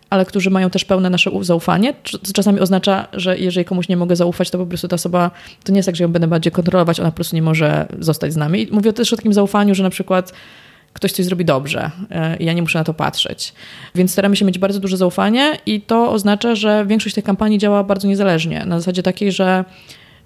ale 0.09 0.25
którzy 0.25 0.49
mają 0.49 0.69
też 0.69 0.85
pełne 0.85 1.09
nasze 1.09 1.31
zaufanie. 1.41 1.93
Co 2.23 2.33
czasami 2.33 2.59
oznacza, 2.59 3.07
że 3.13 3.37
jeżeli 3.37 3.65
komuś 3.65 3.89
nie 3.89 3.97
mogę 3.97 4.15
zaufać, 4.15 4.49
to 4.49 4.57
po 4.57 4.65
prostu 4.65 4.87
ta 4.87 4.95
osoba, 4.95 5.31
to 5.63 5.71
nie 5.71 5.77
jest 5.77 5.85
tak, 5.85 5.95
że 5.95 6.03
ją 6.03 6.11
będę 6.11 6.27
bardziej 6.27 6.51
kontrolować, 6.51 6.99
ona 6.99 7.11
po 7.11 7.15
prostu 7.15 7.35
nie 7.35 7.41
może 7.41 7.87
zostać 7.99 8.33
z 8.33 8.37
nami. 8.37 8.67
Mówię 8.71 8.93
też 8.93 9.13
o 9.13 9.15
takim 9.15 9.33
zaufaniu, 9.33 9.75
że 9.75 9.83
na 9.83 9.89
przykład 9.89 10.33
ktoś 10.93 11.11
coś 11.11 11.25
zrobi 11.25 11.45
dobrze 11.45 11.91
e, 12.11 12.37
i 12.37 12.45
ja 12.45 12.53
nie 12.53 12.61
muszę 12.61 12.79
na 12.79 12.83
to 12.83 12.93
patrzeć. 12.93 13.53
Więc 13.95 14.11
staramy 14.11 14.35
się 14.35 14.45
mieć 14.45 14.59
bardzo 14.59 14.79
duże 14.79 14.97
zaufanie 14.97 15.57
i 15.65 15.81
to 15.81 16.11
oznacza, 16.11 16.55
że 16.55 16.85
większość 16.85 17.15
tych 17.15 17.23
kampanii 17.23 17.57
działa 17.57 17.83
bardzo 17.83 18.07
niezależnie. 18.07 18.65
Na 18.65 18.79
zasadzie 18.79 19.03
takiej, 19.03 19.31
że 19.31 19.65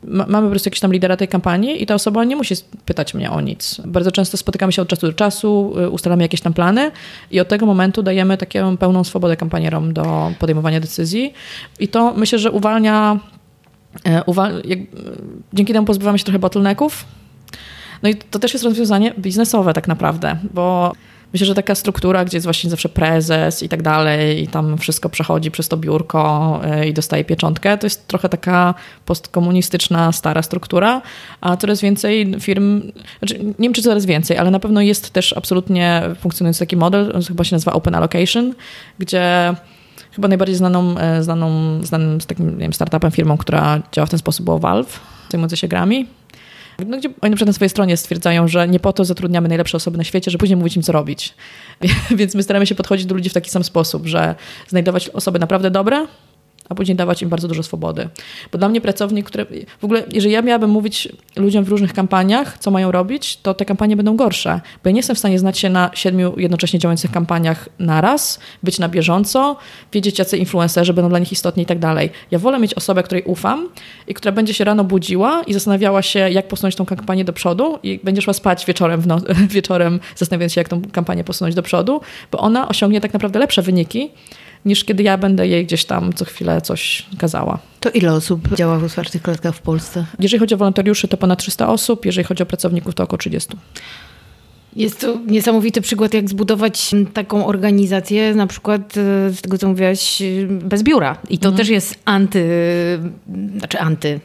mamy 0.08 0.48
po 0.48 0.50
prostu 0.50 0.68
jakiś 0.68 0.80
tam 0.80 0.94
lidera 0.94 1.18
tej 1.18 1.28
kampanii 1.28 1.84
i 1.84 1.86
ta 1.86 1.96
osoba 1.96 2.24
nie 2.24 2.36
musi 2.36 2.56
pytać 2.86 3.14
mnie 3.14 3.32
o 3.32 3.42
nic. 3.42 3.82
Bardzo 3.86 4.12
często 4.12 4.38
spotykamy 4.38 4.72
się 4.72 4.82
od 4.82 4.88
czasu 4.88 5.08
do 5.08 5.14
czasu, 5.14 5.74
y, 5.80 5.90
ustalamy 5.90 6.24
jakieś 6.24 6.42
tam 6.42 6.54
plany 6.54 6.92
i 7.32 7.40
od 7.40 7.48
tego 7.48 7.66
momentu 7.66 8.04
dajemy 8.04 8.38
taką 8.38 8.78
pełną 8.78 9.04
swobodę 9.04 9.38
kampanierom 9.38 9.94
do 9.94 10.32
podejmowania 10.40 10.80
decyzji. 10.80 11.34
I 11.80 11.88
to 11.88 12.14
myślę, 12.18 12.40
że 12.40 12.52
uwalnia, 12.52 13.20
e, 14.06 14.24
jak, 14.66 14.80
dzięki 15.54 15.74
temu 15.74 15.86
pozbywamy 15.86 16.20
się 16.20 16.26
trochę 16.26 16.40
bottlenecków. 16.40 17.06
No 18.04 18.10
i 18.10 18.16
to 18.16 18.40
też 18.40 18.54
jest 18.54 18.66
rozwiązanie 18.66 19.14
biznesowe 19.18 19.74
tak 19.74 19.88
naprawdę, 19.88 20.38
bo 20.54 20.94
Myślę, 21.34 21.48
że 21.48 21.56
taka 21.56 21.76
struktura, 21.76 22.26
gdzie 22.26 22.38
jest 22.38 22.46
właśnie 22.46 22.70
zawsze 22.70 22.90
prezes 22.90 23.64
i 23.64 23.70
tak 23.70 23.82
dalej, 23.82 24.44
i 24.44 24.48
tam 24.48 24.78
wszystko 24.78 25.10
przechodzi 25.10 25.52
przez 25.52 25.68
to 25.68 25.78
biurko 25.78 26.62
e, 26.64 26.88
i 26.88 26.94
dostaje 26.94 27.26
pieczątkę, 27.26 27.78
to 27.78 27.86
jest 27.86 28.08
trochę 28.08 28.30
taka 28.30 28.74
postkomunistyczna, 29.06 30.12
stara 30.12 30.42
struktura, 30.42 31.02
a 31.42 31.58
coraz 31.58 31.82
więcej 31.82 32.36
firm, 32.40 32.82
znaczy 33.20 33.40
nie 33.44 33.54
wiem 33.60 33.74
czy 33.74 33.82
coraz 33.82 34.06
więcej, 34.06 34.38
ale 34.38 34.52
na 34.52 34.60
pewno 34.60 34.82
jest 34.82 35.10
też 35.10 35.34
absolutnie 35.34 36.04
funkcjonujący 36.20 36.60
taki 36.60 36.78
model, 36.78 37.24
chyba 37.28 37.44
się 37.44 37.56
nazywa 37.56 37.74
Open 37.74 37.96
Allocation, 37.96 38.54
gdzie 39.00 39.56
chyba 40.12 40.28
najbardziej 40.28 40.56
znaną, 40.56 40.98
e, 40.98 41.24
znaną, 41.24 41.80
znanym 41.84 42.20
takim 42.20 42.58
wiem, 42.58 42.74
startupem, 42.74 43.12
firmą, 43.12 43.38
która 43.38 43.82
działa 43.92 44.06
w 44.06 44.10
ten 44.10 44.20
sposób 44.20 44.46
było 44.46 44.60
Valve, 44.60 45.00
zajmujący 45.32 45.58
się 45.58 45.68
grami. 45.68 46.08
No, 46.88 46.98
gdzie 46.98 47.10
oni 47.22 47.32
na 47.32 47.36
przykład 47.36 47.48
na 47.48 47.54
swojej 47.54 47.70
stronie 47.70 47.98
stwierdzają, 47.98 48.48
że 48.48 48.68
nie 48.68 48.80
po 48.80 48.94
to 48.94 49.06
zatrudniamy 49.06 49.48
najlepsze 49.48 49.78
osoby 49.78 49.98
na 49.98 50.04
świecie, 50.04 50.32
że 50.32 50.38
później 50.38 50.58
mówić 50.58 50.76
im, 50.76 50.84
co 50.84 50.92
robić. 50.92 51.34
Więc 52.18 52.36
my 52.36 52.44
staramy 52.44 52.66
się 52.66 52.76
podchodzić 52.76 53.06
do 53.06 53.16
ludzi 53.16 53.30
w 53.30 53.34
taki 53.34 53.50
sam 53.50 53.64
sposób, 53.64 54.08
że 54.08 54.36
znajdować 54.68 55.10
osoby 55.10 55.40
naprawdę 55.40 55.72
dobre, 55.72 56.08
a 56.70 56.76
później 56.76 56.96
dawać 56.96 57.22
im 57.22 57.30
bardzo 57.30 57.48
dużo 57.48 57.64
swobody. 57.64 58.10
Bo 58.52 58.58
dla 58.58 58.70
mnie 58.70 58.82
pracownik, 58.82 59.26
który 59.26 59.46
w 59.82 59.86
ogóle, 59.86 60.04
jeżeli 60.12 60.34
ja 60.34 60.42
miałabym 60.42 60.70
mówić 60.70 61.08
ludziom 61.36 61.64
w 61.64 61.70
różnych 61.70 61.94
kampaniach, 61.94 62.58
co 62.58 62.72
mają 62.72 62.92
robić, 62.92 63.38
to 63.38 63.54
te 63.54 63.66
kampanie 63.66 63.96
będą 63.96 64.16
gorsze, 64.16 64.62
bo 64.84 64.90
ja 64.90 64.92
nie 64.92 65.00
jestem 65.00 65.16
w 65.16 65.20
stanie 65.20 65.40
znać 65.40 65.60
się 65.60 65.70
na 65.70 65.92
siedmiu 65.94 66.34
jednocześnie 66.38 66.80
działających 66.80 67.12
kampaniach 67.12 67.70
naraz, 67.80 68.40
być 68.64 68.80
na 68.80 68.90
bieżąco, 68.90 69.58
wiedzieć, 69.94 70.20
jacy 70.20 70.38
influencerzy 70.38 70.94
będą 70.94 71.10
dla 71.10 71.20
nich 71.20 71.32
istotni 71.32 71.64
i 71.64 71.66
tak 71.66 71.80
dalej. 71.80 72.10
Ja 72.32 72.40
wolę 72.40 72.60
mieć 72.60 72.74
osobę, 72.74 73.04
której 73.04 73.24
ufam 73.24 73.70
i 74.08 74.14
która 74.14 74.32
będzie 74.32 74.54
się 74.54 74.64
rano 74.64 74.84
budziła 74.84 75.44
i 75.48 75.54
zastanawiała 75.54 76.02
się, 76.02 76.20
jak 76.20 76.48
posunąć 76.48 76.76
tą 76.76 76.86
kampanię 76.86 77.26
do 77.26 77.34
przodu 77.34 77.80
i 77.84 78.00
będzie 78.04 78.22
szła 78.22 78.34
spać 78.34 78.66
wieczorem, 78.66 79.02
w 79.02 79.08
no 79.08 79.18
wieczorem 79.50 80.00
zastanawiając 80.16 80.54
się, 80.54 80.62
jak 80.62 80.70
tą 80.70 80.82
kampanię 80.92 81.24
posunąć 81.24 81.56
do 81.56 81.64
przodu, 81.64 82.02
bo 82.32 82.40
ona 82.40 82.68
osiągnie 82.68 83.02
tak 83.02 83.14
naprawdę 83.14 83.40
lepsze 83.40 83.62
wyniki, 83.62 84.12
niż 84.66 84.84
kiedy 84.84 85.04
ja 85.04 85.18
będę 85.18 85.48
jej 85.48 85.66
gdzieś 85.66 85.86
tam 85.86 86.14
co 86.14 86.26
chwilę 86.26 86.62
coś 86.62 87.06
kazała. 87.18 87.60
To 87.80 87.90
ile 87.90 88.14
osób 88.14 88.56
działa 88.56 88.80
w 88.80 88.84
otwartych 88.84 89.22
klatkach 89.22 89.56
w 89.56 89.62
Polsce? 89.62 90.06
Jeżeli 90.20 90.40
chodzi 90.40 90.56
o 90.56 90.58
wolontariuszy, 90.58 91.08
to 91.08 91.18
ponad 91.18 91.40
300 91.40 91.70
osób, 91.70 92.06
jeżeli 92.06 92.28
chodzi 92.28 92.44
o 92.44 92.46
pracowników, 92.46 92.96
to 92.96 93.04
około 93.04 93.18
30. 93.18 93.58
Jest 94.76 95.02
to 95.02 95.18
niesamowity 95.28 95.82
przykład, 95.82 96.14
jak 96.14 96.30
zbudować 96.30 96.92
taką 97.14 97.46
organizację, 97.46 98.36
na 98.36 98.48
przykład 98.48 98.98
e, 98.98 99.30
z 99.30 99.42
tego, 99.42 99.58
co 99.58 99.68
mówiłaś, 99.68 100.22
e, 100.22 100.26
bez 100.48 100.84
biura. 100.84 101.18
I 101.30 101.38
to 101.38 101.50
mhm. 101.50 101.58
też 101.58 101.70
jest 101.70 102.00
anty, 102.06 102.50
znaczy 103.58 103.80
anty, 103.80 104.20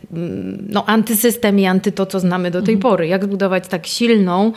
no 0.68 0.86
antysystem 0.86 1.58
i 1.58 1.66
anty 1.66 1.92
to, 1.92 2.06
co 2.06 2.20
znamy 2.20 2.50
do 2.50 2.62
tej 2.62 2.74
mhm. 2.74 2.92
pory. 2.92 3.06
Jak 3.06 3.24
zbudować 3.24 3.68
tak 3.68 3.86
silną, 3.86 4.52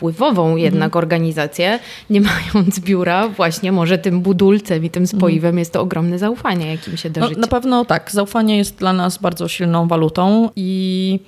wpływową 0.00 0.56
jednak 0.56 0.86
mhm. 0.86 1.04
organizację, 1.04 1.78
nie 2.10 2.20
mając 2.54 2.80
biura, 2.80 3.28
właśnie 3.28 3.72
może 3.72 3.98
tym 3.98 4.20
budulcem 4.20 4.84
i 4.84 4.90
tym 4.90 5.02
mhm. 5.02 5.20
spoiwem 5.20 5.58
jest 5.58 5.72
to 5.72 5.80
ogromne 5.80 6.18
zaufanie, 6.18 6.66
jakim 6.66 6.96
się 6.96 7.10
darzycie. 7.10 7.34
No, 7.34 7.40
na 7.40 7.46
pewno 7.46 7.84
tak. 7.84 8.10
Zaufanie 8.10 8.56
jest 8.56 8.76
dla 8.76 8.92
nas 8.92 9.18
bardzo 9.18 9.48
silną 9.48 9.88
walutą 9.88 10.50
i 10.56 11.20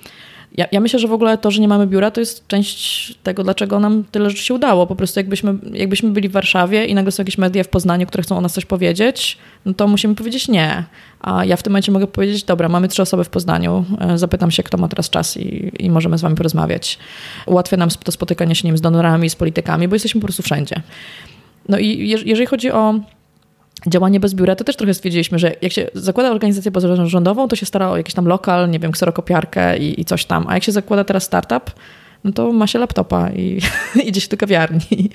ja, 0.57 0.65
ja, 0.71 0.79
myślę, 0.79 0.99
że 0.99 1.07
w 1.07 1.13
ogóle 1.13 1.37
to, 1.37 1.51
że 1.51 1.61
nie 1.61 1.67
mamy 1.67 1.87
biura, 1.87 2.11
to 2.11 2.19
jest 2.19 2.47
część 2.47 3.15
tego, 3.23 3.43
dlaczego 3.43 3.79
nam 3.79 4.03
tyle 4.11 4.29
rzeczy 4.29 4.43
się 4.43 4.53
udało. 4.53 4.87
Po 4.87 4.95
prostu 4.95 5.19
jakbyśmy, 5.19 5.55
jakbyśmy 5.71 6.09
byli 6.09 6.29
w 6.29 6.31
Warszawie 6.31 6.85
i 6.85 6.95
nagle 6.95 7.11
są 7.11 7.21
jakieś 7.21 7.37
media 7.37 7.63
w 7.63 7.67
Poznaniu, 7.67 8.07
które 8.07 8.23
chcą 8.23 8.37
o 8.37 8.41
nas 8.41 8.53
coś 8.53 8.65
powiedzieć, 8.65 9.37
no 9.65 9.73
to 9.73 9.87
musimy 9.87 10.15
powiedzieć 10.15 10.47
nie. 10.47 10.83
A 11.19 11.45
ja 11.45 11.57
w 11.57 11.63
tym 11.63 11.71
momencie 11.71 11.91
mogę 11.91 12.07
powiedzieć, 12.07 12.43
dobra, 12.43 12.69
mamy 12.69 12.87
trzy 12.87 13.01
osoby 13.01 13.23
w 13.23 13.29
Poznaniu, 13.29 13.85
e, 13.99 14.17
zapytam 14.17 14.51
się, 14.51 14.63
kto 14.63 14.77
ma 14.77 14.87
teraz 14.87 15.09
czas 15.09 15.37
i, 15.37 15.71
i 15.79 15.89
możemy 15.89 16.17
z 16.17 16.21
wami 16.21 16.35
porozmawiać. 16.35 16.99
Ułatwia 17.45 17.77
nam 17.77 17.89
to 17.89 18.11
spotykanie 18.11 18.55
się 18.55 18.67
nie 18.67 18.77
z 18.77 18.81
donorami, 18.81 19.29
z 19.29 19.35
politykami, 19.35 19.87
bo 19.87 19.95
jesteśmy 19.95 20.21
po 20.21 20.27
prostu 20.27 20.43
wszędzie. 20.43 20.81
No 21.69 21.77
i 21.77 22.09
jeżeli 22.09 22.45
chodzi 22.45 22.71
o 22.71 22.99
działanie 23.87 24.19
bez 24.19 24.33
biura, 24.33 24.55
to 24.55 24.63
też 24.63 24.75
trochę 24.75 24.93
stwierdziliśmy, 24.93 25.39
że 25.39 25.55
jak 25.61 25.71
się 25.73 25.87
zakłada 25.93 26.31
organizację 26.31 26.71
pozarządową, 26.71 27.47
to 27.47 27.55
się 27.55 27.65
stara 27.65 27.89
o 27.89 27.97
jakiś 27.97 28.13
tam 28.13 28.25
lokal, 28.25 28.69
nie 28.69 28.79
wiem, 28.79 28.91
kserokopiarkę 28.91 29.77
i, 29.77 30.01
i 30.01 30.05
coś 30.05 30.25
tam. 30.25 30.45
A 30.47 30.53
jak 30.53 30.63
się 30.63 30.71
zakłada 30.71 31.03
teraz 31.03 31.23
startup, 31.23 31.71
no 32.23 32.31
to 32.31 32.51
ma 32.51 32.67
się 32.67 32.79
laptopa 32.79 33.31
i 33.31 33.59
idzie 34.09 34.21
się 34.21 34.27
do 34.27 34.37
kawiarni. 34.37 35.09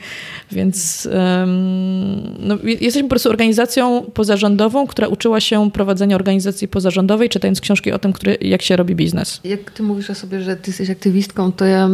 Więc 0.53 1.09
um, 1.13 2.23
no, 2.39 2.59
jesteśmy 2.65 3.03
po 3.03 3.09
prostu 3.09 3.31
organizacją 3.31 4.03
pozarządową, 4.15 4.87
która 4.87 5.09
uczyła 5.09 5.41
się 5.41 5.71
prowadzenia 5.71 6.17
organizacji 6.17 6.69
pozarządowej, 6.69 7.29
czytając 7.29 7.61
książki 7.61 7.93
o 7.93 7.99
tym, 7.99 8.13
który, 8.13 8.39
jak 8.41 8.63
się 8.63 8.77
robi 8.77 8.95
biznes. 8.95 9.41
Jak 9.45 9.71
ty 9.71 9.83
mówisz 9.83 10.11
o 10.11 10.15
sobie, 10.15 10.41
że 10.41 10.57
ty 10.57 10.71
jesteś 10.71 10.91
aktywistką, 10.91 11.53
to 11.53 11.65
ja, 11.65 11.89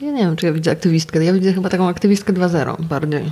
ja 0.00 0.10
nie 0.10 0.22
wiem, 0.22 0.36
czy 0.36 0.46
ja 0.46 0.52
widzę 0.52 0.70
aktywistkę. 0.70 1.24
Ja 1.24 1.32
widzę 1.32 1.52
chyba 1.52 1.68
taką 1.68 1.88
aktywistkę 1.88 2.32
2.0 2.32 2.82
bardziej. 2.82 3.22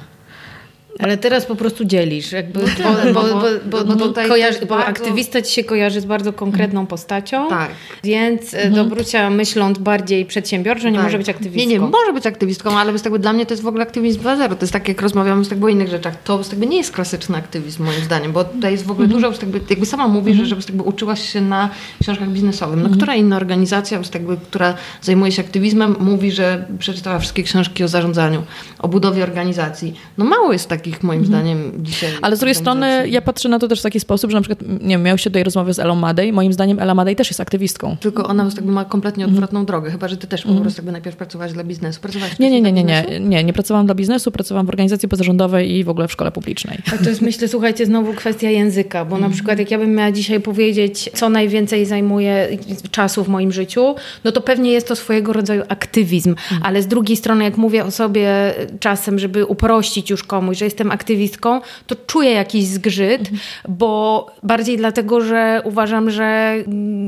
Ale 0.99 1.17
teraz 1.17 1.47
po 1.47 1.57
prostu 1.57 1.85
dzielisz, 1.85 2.33
jakby, 2.33 2.61
no 2.61 3.13
bo, 3.15 3.23
bo, 3.23 3.85
bo, 3.85 3.85
bo, 3.85 4.09
bo, 4.09 4.29
kojarzy, 4.29 4.67
bo 4.67 4.85
aktywista 4.85 5.43
ci 5.43 5.53
się 5.55 5.65
kojarzy 5.65 6.01
z 6.01 6.05
bardzo 6.05 6.33
konkretną 6.33 6.87
postacią, 6.87 7.49
tak. 7.49 7.71
więc 8.05 8.55
e, 8.55 8.57
mhm. 8.57 8.75
Dobrucia 8.75 9.31
myśląc 9.31 9.79
bardziej 9.79 10.27
przedsiębiorczo 10.27 10.89
nie 10.89 10.95
tak. 10.95 11.05
może 11.05 11.19
być 11.19 11.29
aktywistką. 11.29 11.61
Nie, 11.61 11.67
nie, 11.67 11.81
może 11.81 12.13
być 12.13 12.27
aktywistką, 12.27 12.79
ale 12.79 12.93
jakby 12.93 13.19
dla 13.19 13.33
mnie 13.33 13.47
to 13.47 13.53
jest 13.55 13.63
w 13.63 13.67
ogóle 13.67 13.83
aktywizm 13.83 14.21
2.0. 14.21 14.49
To 14.49 14.57
jest 14.61 14.73
tak, 14.73 14.89
jak 14.89 15.03
rozmawiamy 15.03 15.45
z 15.45 15.53
o 15.63 15.69
innych 15.69 15.89
rzeczach, 15.89 16.23
to 16.23 16.41
jakby 16.51 16.67
nie 16.67 16.77
jest 16.77 16.93
klasyczny 16.93 17.37
aktywizm 17.37 17.85
moim 17.85 18.01
zdaniem, 18.01 18.33
bo 18.33 18.45
tutaj 18.45 18.73
jest 18.73 18.87
w 18.87 18.91
ogóle 18.91 19.05
mhm. 19.05 19.23
dużo, 19.23 19.41
jakby, 19.41 19.61
jakby 19.71 19.87
sama 19.87 20.09
mówisz, 20.09 20.41
mhm. 20.41 20.49
że 20.49 20.57
jakby 20.69 20.83
uczyłaś 20.83 21.33
się 21.33 21.41
na 21.41 21.71
książkach 22.03 22.29
biznesowych. 22.29 22.77
No, 22.77 22.83
mhm. 22.83 22.97
Która 22.97 23.15
inna 23.15 23.37
organizacja, 23.37 24.01
jakby, 24.15 24.37
która 24.37 24.75
zajmuje 25.03 25.33
się 25.33 25.43
aktywizmem, 25.43 25.97
mówi, 26.01 26.33
że 26.33 26.65
przeczytała 26.79 27.19
wszystkie 27.19 27.43
książki 27.43 27.85
o 27.85 27.89
zarządzaniu, 27.89 28.43
o 28.79 28.89
budowie 28.89 29.23
organizacji. 29.23 29.95
No 30.19 30.25
mało 30.25 30.53
jest 30.53 30.69
takich 30.69 30.80
takich 30.81 31.03
moim 31.03 31.21
mhm. 31.21 31.41
zdaniem 31.41 31.85
dzisiaj. 31.85 32.11
Ale 32.23 32.37
z 32.37 32.39
drugiej 32.39 32.55
strony 32.55 33.09
ja 33.09 33.23
patrzę 33.23 33.49
na 33.49 33.59
to 33.59 33.69
też 33.69 33.81
w 33.81 33.83
taki 33.83 34.01
sposób, 34.01 34.31
że 34.31 34.37
na 34.37 34.41
przykład, 34.41 34.69
nie 34.69 34.89
wiem, 34.89 35.03
miał 35.03 35.19
się 35.19 35.31
tutaj 35.31 35.45
rozmowy 35.45 35.75
z 35.75 35.79
Elą 35.79 35.95
Madej. 35.95 36.33
Moim 36.33 36.53
zdaniem 36.53 36.79
Ela 36.79 36.95
Madej 36.95 37.17
też 37.17 37.31
jest 37.31 37.41
aktywistką. 37.41 37.97
Tylko 38.01 38.27
ona 38.27 38.45
jakby 38.57 38.73
ma 38.73 38.85
kompletnie 38.85 39.25
mhm. 39.25 39.35
odwrotną 39.35 39.65
drogę, 39.65 39.91
chyba 39.91 40.09
że 40.09 40.17
ty 40.17 40.27
też 40.27 40.43
po 40.43 40.49
mhm. 40.49 40.63
prostu 40.63 40.81
jakby 40.81 40.93
najpierw 40.93 41.17
pracowałaś 41.17 41.53
dla 41.53 41.65
biznesu. 41.65 42.01
Pracowałaś 42.01 42.39
nie, 42.39 42.51
nie, 42.51 42.61
nie, 42.61 42.73
nie, 42.73 42.85
nie, 42.85 43.21
nie, 43.21 43.45
nie 43.45 43.53
pracowałam 43.53 43.87
dla 43.87 43.95
biznesu, 43.95 44.31
pracowałam 44.31 44.67
w 44.67 44.69
organizacji 44.69 45.09
pozarządowej 45.09 45.71
i 45.77 45.85
w 45.85 45.89
ogóle 45.89 46.09
w 46.09 46.13
szkole 46.13 46.33
publicznej. 46.33 46.79
A 46.95 47.05
to 47.05 47.09
jest 47.09 47.21
myślę, 47.21 47.49
słuchajcie, 47.49 47.87
znowu 47.87 48.15
kwestia 48.15 48.51
języka, 48.51 49.05
bo 49.05 49.19
na 49.19 49.31
przykład 49.31 49.59
jak 49.59 49.71
ja 49.71 49.79
bym 49.79 49.95
miała 49.95 50.13
dzisiaj 50.13 50.41
powiedzieć, 50.41 51.11
co 51.15 51.29
najwięcej 51.29 51.87
zajmuje 51.87 52.49
czasu 52.91 53.25
w 53.25 53.29
moim 53.29 53.53
życiu, 53.53 53.95
no 54.25 54.33
to 54.33 54.41
pewnie 54.41 54.73
jest 54.73 54.89
to 54.89 54.97
swojego 54.97 55.33
rodzaju 55.33 55.63
aktywizm, 55.69 56.35
ale 56.63 56.83
z 56.83 56.87
drugiej 56.87 57.17
strony 57.17 57.45
jak 57.45 57.57
mówię 57.57 57.85
o 57.85 57.91
sobie 57.91 58.55
czasem, 58.81 59.19
żeby 59.19 59.47
uprościć 59.47 60.11
już 60.11 60.23
komuś, 60.23 60.59
że 60.59 60.65
jestem 60.71 60.91
aktywistką, 60.91 61.61
to 61.87 61.97
czuję 62.07 62.31
jakiś 62.31 62.67
zgrzyt, 62.67 63.21
mhm. 63.21 63.39
bo 63.69 64.27
bardziej 64.43 64.77
dlatego, 64.77 65.21
że 65.21 65.63
uważam, 65.65 66.11
że 66.11 66.55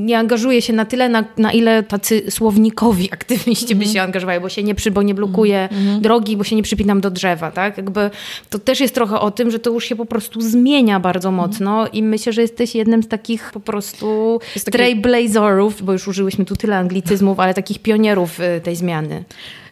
nie 0.04 0.18
angażuję 0.18 0.62
się 0.62 0.72
na 0.72 0.84
tyle, 0.84 1.08
na, 1.08 1.24
na 1.38 1.52
ile 1.52 1.82
tacy 1.82 2.22
słownikowi 2.30 3.12
aktywiści 3.12 3.74
by 3.74 3.84
mhm. 3.84 3.94
się 3.94 4.02
angażowali, 4.02 4.40
bo 4.40 4.48
się 4.48 4.62
nie 4.62 4.74
przy, 4.74 4.90
bo 4.90 5.02
nie 5.02 5.14
blokuję 5.14 5.68
mhm. 5.72 6.00
drogi, 6.00 6.36
bo 6.36 6.44
się 6.44 6.56
nie 6.56 6.62
przypinam 6.62 7.00
do 7.00 7.10
drzewa, 7.10 7.50
tak? 7.50 7.76
Jakby 7.76 8.10
to 8.50 8.58
też 8.58 8.80
jest 8.80 8.94
trochę 8.94 9.20
o 9.20 9.30
tym, 9.30 9.50
że 9.50 9.58
to 9.58 9.70
już 9.70 9.84
się 9.84 9.96
po 9.96 10.06
prostu 10.06 10.40
zmienia 10.40 11.00
bardzo 11.00 11.30
mocno 11.30 11.86
i 11.92 12.02
myślę, 12.02 12.32
że 12.32 12.42
jesteś 12.42 12.74
jednym 12.74 13.02
z 13.02 13.08
takich 13.08 13.50
po 13.52 13.60
prostu 13.60 14.40
trailblazerów, 14.72 15.82
bo 15.82 15.92
już 15.92 16.08
użyłyśmy 16.08 16.44
tu 16.44 16.56
tyle 16.56 16.76
anglicyzmów, 16.76 17.40
ale 17.40 17.54
takich 17.54 17.78
pionierów 17.78 18.40
y, 18.40 18.60
tej 18.60 18.76
zmiany. 18.76 19.24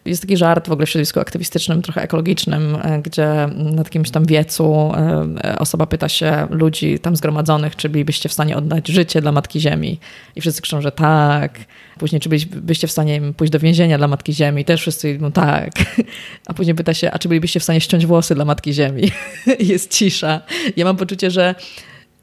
Jest 0.05 0.21
taki 0.21 0.37
żart 0.37 0.67
w 0.67 0.71
ogóle 0.71 0.85
w 0.85 0.89
środowisku 0.89 1.19
aktywistycznym, 1.19 1.81
trochę 1.81 2.01
ekologicznym, 2.01 2.77
e, 2.83 3.01
gdzie 3.01 3.25
na 3.55 3.81
jakimś 3.83 4.11
tam 4.11 4.25
wiecu 4.25 4.93
e, 5.43 5.59
osoba 5.59 5.85
pyta 5.85 6.09
się 6.09 6.47
ludzi 6.49 6.99
tam 6.99 7.15
zgromadzonych, 7.15 7.75
czy 7.75 7.89
bylibyście 7.89 8.29
w 8.29 8.33
stanie 8.33 8.57
oddać 8.57 8.87
życie 8.87 9.21
dla 9.21 9.31
Matki 9.31 9.59
Ziemi. 9.59 9.99
I 10.35 10.41
wszyscy 10.41 10.61
krzyczą, 10.61 10.81
że 10.81 10.91
tak. 10.91 11.59
Później, 11.99 12.21
czy 12.21 12.29
bylibyście 12.29 12.87
w 12.87 12.91
stanie 12.91 13.21
pójść 13.37 13.53
do 13.53 13.59
więzienia 13.59 13.97
dla 13.97 14.07
Matki 14.07 14.33
Ziemi. 14.33 14.65
Też 14.65 14.81
wszyscy 14.81 15.13
mówią 15.13 15.31
tak. 15.31 15.71
A 16.47 16.53
później 16.53 16.75
pyta 16.75 16.93
się, 16.93 17.11
a 17.11 17.19
czy 17.19 17.27
bylibyście 17.27 17.59
w 17.59 17.63
stanie 17.63 17.81
ściąć 17.81 18.05
włosy 18.05 18.35
dla 18.35 18.45
Matki 18.45 18.73
Ziemi. 18.73 19.11
Jest 19.59 19.91
cisza. 19.91 20.41
Ja 20.77 20.85
mam 20.85 20.97
poczucie, 20.97 21.31
że 21.31 21.55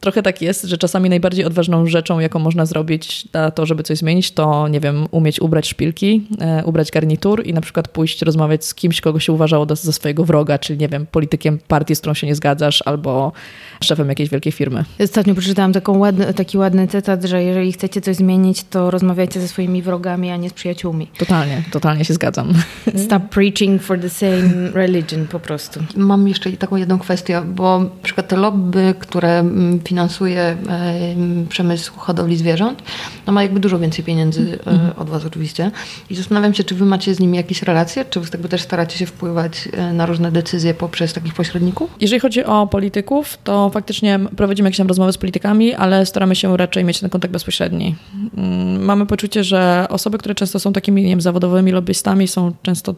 Trochę 0.01 0.23
tak 0.23 0.43
jest, 0.43 0.65
że 0.65 0.79
czasami 0.79 1.09
najbardziej 1.09 1.45
odważną 1.45 1.87
rzeczą, 1.87 2.19
jaką 2.19 2.39
można 2.39 2.67
zrobić 2.67 3.29
na 3.33 3.51
to, 3.51 3.67
żeby 3.67 3.83
coś 3.83 3.99
zmienić, 3.99 4.31
to 4.31 4.69
nie 4.69 4.81
wiem, 4.81 5.07
umieć 5.11 5.41
ubrać 5.41 5.69
szpilki, 5.69 6.27
e, 6.41 6.65
ubrać 6.65 6.91
garnitur 6.91 7.47
i 7.47 7.53
na 7.55 7.61
przykład 7.61 7.89
pójść 7.89 8.23
rozmawiać 8.23 8.65
z 8.65 8.75
kimś, 8.75 9.01
kogo 9.01 9.21
się 9.21 9.33
uważało 9.33 9.67
do, 9.67 9.77
za 9.77 9.93
swojego 9.93 10.25
wroga, 10.25 10.59
czyli 10.59 10.79
nie 10.79 10.89
wiem, 10.89 11.07
politykiem 11.07 11.59
partii, 11.69 11.97
z 11.97 12.01
którą 12.01 12.15
się 12.15 12.27
nie 12.27 12.35
zgadzasz, 12.35 12.83
albo 12.87 13.33
szefem 13.81 14.09
jakiejś 14.09 14.31
wielkiej 14.31 14.53
firmy. 14.53 14.85
Ostatnio 15.05 15.35
przeczytałam 15.35 15.73
taką 15.73 15.99
ładny, 15.99 16.35
taki 16.35 16.59
ładny 16.59 16.89
cytat, 16.89 17.25
że 17.25 17.43
jeżeli 17.43 17.73
chcecie 17.73 18.01
coś 18.01 18.17
zmienić, 18.17 18.65
to 18.65 18.91
rozmawiajcie 18.91 19.41
ze 19.41 19.49
swoimi 19.49 19.83
wrogami, 19.83 20.31
a 20.31 20.37
nie 20.37 20.51
z 20.51 20.53
przyjaciółmi. 20.53 21.07
Totalnie, 21.19 21.63
totalnie 21.73 22.05
się 22.05 22.15
zgadzam. 22.15 22.53
Stop 23.07 23.23
preaching 23.23 23.83
for 23.83 24.01
the 24.01 24.11
same 24.11 24.71
religion 24.73 25.27
po 25.27 25.41
prostu. 25.41 25.81
Mam 25.97 26.29
jeszcze 26.29 26.53
taką 26.53 26.77
jedną 26.77 26.99
kwestię, 26.99 27.43
bo 27.55 27.79
na 27.79 27.89
przykład 28.03 28.29
te 28.29 28.37
lobby, 28.37 28.95
które 28.99 29.39
mm, 29.39 29.81
finansuje 29.89 30.41
e, 30.41 30.57
przemysł 31.49 31.93
hodowli 31.97 32.37
zwierząt, 32.37 32.83
no 33.27 33.33
ma 33.33 33.43
jakby 33.43 33.61
dużo 33.61 33.79
więcej 33.79 34.05
pieniędzy 34.05 34.59
e, 34.67 34.71
mhm. 34.71 34.93
od 34.97 35.11
was 35.11 35.25
oczywiście. 35.25 35.71
I 36.11 36.15
zastanawiam 36.15 36.55
się, 36.55 36.65
czy 36.65 36.75
wy 36.75 36.85
macie 36.85 37.15
z 37.15 37.21
nimi 37.21 37.37
jakieś 37.37 37.63
relacje, 37.63 38.05
czy 38.05 38.21
wy 38.21 38.29
jakby 38.33 38.49
też 38.49 38.63
staracie 38.63 38.99
się 38.99 39.07
wpływać 39.07 39.69
e, 39.73 39.93
na 39.93 40.07
różne 40.07 40.33
decyzje 40.33 40.75
poprzez 40.75 41.13
takich 41.13 41.35
pośredników? 41.35 41.91
Jeżeli 42.01 42.21
chodzi 42.21 42.45
o 42.45 42.67
polityków, 42.67 43.39
to 43.45 43.71
faktycznie 43.71 44.21
prowadzimy 44.37 44.67
jakieś 44.67 44.79
tam 44.79 44.87
rozmowy 44.87 45.13
z 45.13 45.19
politykami, 45.19 45.75
ale 45.75 46.07
staramy 46.07 46.37
się 46.37 46.57
raczej 46.57 46.85
mieć 46.85 47.01
ten 47.01 47.11
kontakt 47.11 47.33
bezpośredni. 47.33 47.97
Mm, 48.37 48.85
mamy 48.85 49.07
poczucie, 49.07 49.45
że 49.45 49.87
osoby, 49.91 50.19
które 50.19 50.35
często 50.35 50.61
są 50.61 50.73
takimi 50.73 51.03
nie 51.03 51.09
wiem, 51.09 51.21
zawodowymi 51.21 51.73
lobbystami 51.73 52.29
są 52.29 52.53
często 52.63 52.95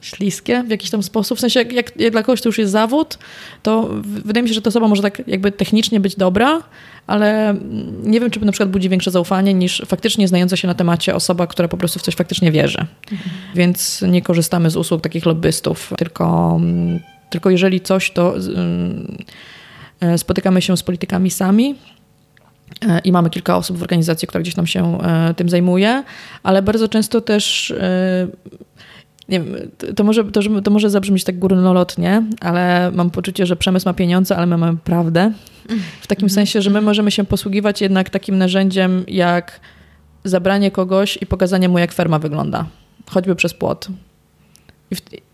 śliskie 0.00 0.64
w 0.66 0.70
jakiś 0.70 0.90
tam 0.90 1.02
sposób. 1.02 1.38
W 1.38 1.40
sensie, 1.40 1.60
jak, 1.60 1.72
jak, 1.72 2.12
dla 2.12 2.22
kogoś 2.22 2.42
to 2.42 2.48
już 2.48 2.58
jest 2.58 2.72
zawód, 2.72 3.18
to 3.62 3.88
wydaje 4.02 4.42
mi 4.42 4.48
się, 4.48 4.54
że 4.54 4.62
ta 4.62 4.68
osoba 4.68 4.88
może 4.88 5.02
tak 5.02 5.22
jakby 5.26 5.52
technicznie 5.52 6.00
być 6.00 6.16
dobra, 6.16 6.62
ale 7.06 7.54
nie 8.02 8.20
wiem, 8.20 8.30
czy 8.30 8.44
na 8.44 8.52
przykład 8.52 8.70
budzi 8.70 8.88
większe 8.88 9.10
zaufanie 9.10 9.54
niż 9.54 9.82
faktycznie 9.86 10.28
znająca 10.28 10.56
się 10.56 10.68
na 10.68 10.74
temacie 10.74 11.14
osoba, 11.14 11.46
która 11.46 11.68
po 11.68 11.76
prostu 11.76 11.98
w 11.98 12.02
coś 12.02 12.14
faktycznie 12.14 12.52
wierzy. 12.52 12.86
Mhm. 13.12 13.30
Więc 13.54 14.02
nie 14.08 14.22
korzystamy 14.22 14.70
z 14.70 14.76
usług 14.76 15.00
takich 15.00 15.26
lobbystów, 15.26 15.92
tylko, 15.98 16.60
tylko 17.30 17.50
jeżeli 17.50 17.80
coś, 17.80 18.10
to 18.10 18.34
e, 20.00 20.18
spotykamy 20.18 20.62
się 20.62 20.76
z 20.76 20.82
politykami 20.82 21.30
sami 21.30 21.74
E, 22.88 22.98
I 22.98 23.12
mamy 23.12 23.30
kilka 23.30 23.56
osób 23.56 23.78
w 23.78 23.82
organizacji, 23.82 24.28
która 24.28 24.42
gdzieś 24.42 24.54
tam 24.54 24.66
się 24.66 24.98
e, 25.02 25.34
tym 25.34 25.48
zajmuje, 25.48 26.04
ale 26.42 26.62
bardzo 26.62 26.88
często 26.88 27.20
też 27.20 27.74
nie 29.30 29.40
wiem, 29.40 29.56
to 29.96 30.04
może, 30.04 30.24
to, 30.24 30.40
to 30.64 30.70
może 30.70 30.90
zabrzmieć 30.90 31.24
tak 31.24 31.38
górnolotnie, 31.38 32.22
ale 32.40 32.90
mam 32.94 33.10
poczucie, 33.10 33.46
że 33.46 33.56
przemysł 33.56 33.88
ma 33.88 33.94
pieniądze, 33.94 34.36
ale 34.36 34.46
my 34.46 34.56
mamy 34.56 34.78
prawdę. 34.84 35.32
W 36.00 36.06
takim 36.06 36.26
mhm. 36.26 36.30
sensie, 36.30 36.62
że 36.62 36.70
my 36.70 36.80
możemy 36.80 37.10
się 37.10 37.24
posługiwać 37.24 37.80
jednak 37.80 38.10
takim 38.10 38.38
narzędziem 38.38 39.04
jak 39.08 39.60
zabranie 40.24 40.70
kogoś 40.70 41.18
i 41.20 41.26
pokazanie 41.26 41.68
mu, 41.68 41.78
jak 41.78 41.92
ferma 41.92 42.18
wygląda, 42.18 42.66
choćby 43.06 43.36
przez 43.36 43.54
płot. 43.54 43.88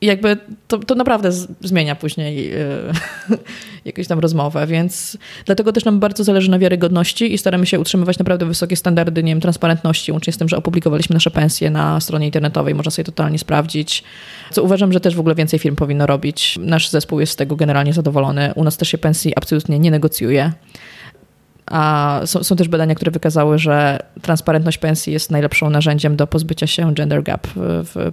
I 0.01 0.07
jakby 0.07 0.37
to, 0.69 0.79
to 0.79 0.95
naprawdę 0.95 1.33
zmienia 1.61 1.95
później 1.95 2.51
yy, 2.51 3.39
jakąś 3.85 4.07
tam 4.07 4.19
rozmowę, 4.19 4.67
więc 4.67 5.19
dlatego 5.45 5.73
też 5.73 5.85
nam 5.85 6.01
bardzo 6.01 6.25
zależy 6.25 6.51
na 6.51 6.59
wiarygodności 6.59 7.35
i 7.35 7.39
staramy 7.39 7.67
się 7.67 7.81
utrzymywać 7.81 8.19
naprawdę 8.19 8.47
wysokie 8.47 8.77
standardy, 8.77 9.23
nie 9.23 9.33
wiem, 9.33 9.41
transparentności, 9.41 10.13
łącznie 10.13 10.33
z 10.33 10.39
tym, 10.39 10.49
że 10.49 10.57
opublikowaliśmy 10.57 11.15
nasze 11.15 11.31
pensje 11.31 11.71
na 11.71 12.01
stronie 12.01 12.27
internetowej, 12.27 12.75
można 12.75 12.91
sobie 12.91 13.05
totalnie 13.05 13.39
sprawdzić, 13.39 14.05
co 14.51 14.63
uważam, 14.63 14.93
że 14.93 15.01
też 15.01 15.17
w 15.17 15.21
ogóle 15.21 15.35
więcej 15.35 15.59
firm 15.59 15.77
powinno 15.77 16.07
robić. 16.07 16.59
Nasz 16.61 16.91
zespół 16.91 17.21
jest 17.21 17.33
z 17.33 17.37
tego 17.37 17.57
generalnie 17.57 17.93
zadowolony. 17.93 18.53
U 18.55 18.65
nas 18.65 18.77
też 18.77 18.89
się 18.89 18.99
pensji 18.99 19.33
absolutnie 19.37 19.79
nie 19.79 19.91
negocjuje. 19.91 20.53
A 21.67 22.21
są, 22.25 22.45
są, 22.45 22.57
też 22.57 22.69
badania, 22.69 22.95
które 22.95 23.11
wykazały, 23.11 23.59
że 23.59 23.99
transparentność 24.23 24.79
pensji 24.79 25.13
jest 25.13 25.31
najlepszym 25.31 25.73
narzędziem 25.73 26.17
do 26.17 26.27
pozbycia 26.27 26.67
się 26.67 26.95
gender 26.95 27.23
gap 27.23 27.47
w 27.57 28.13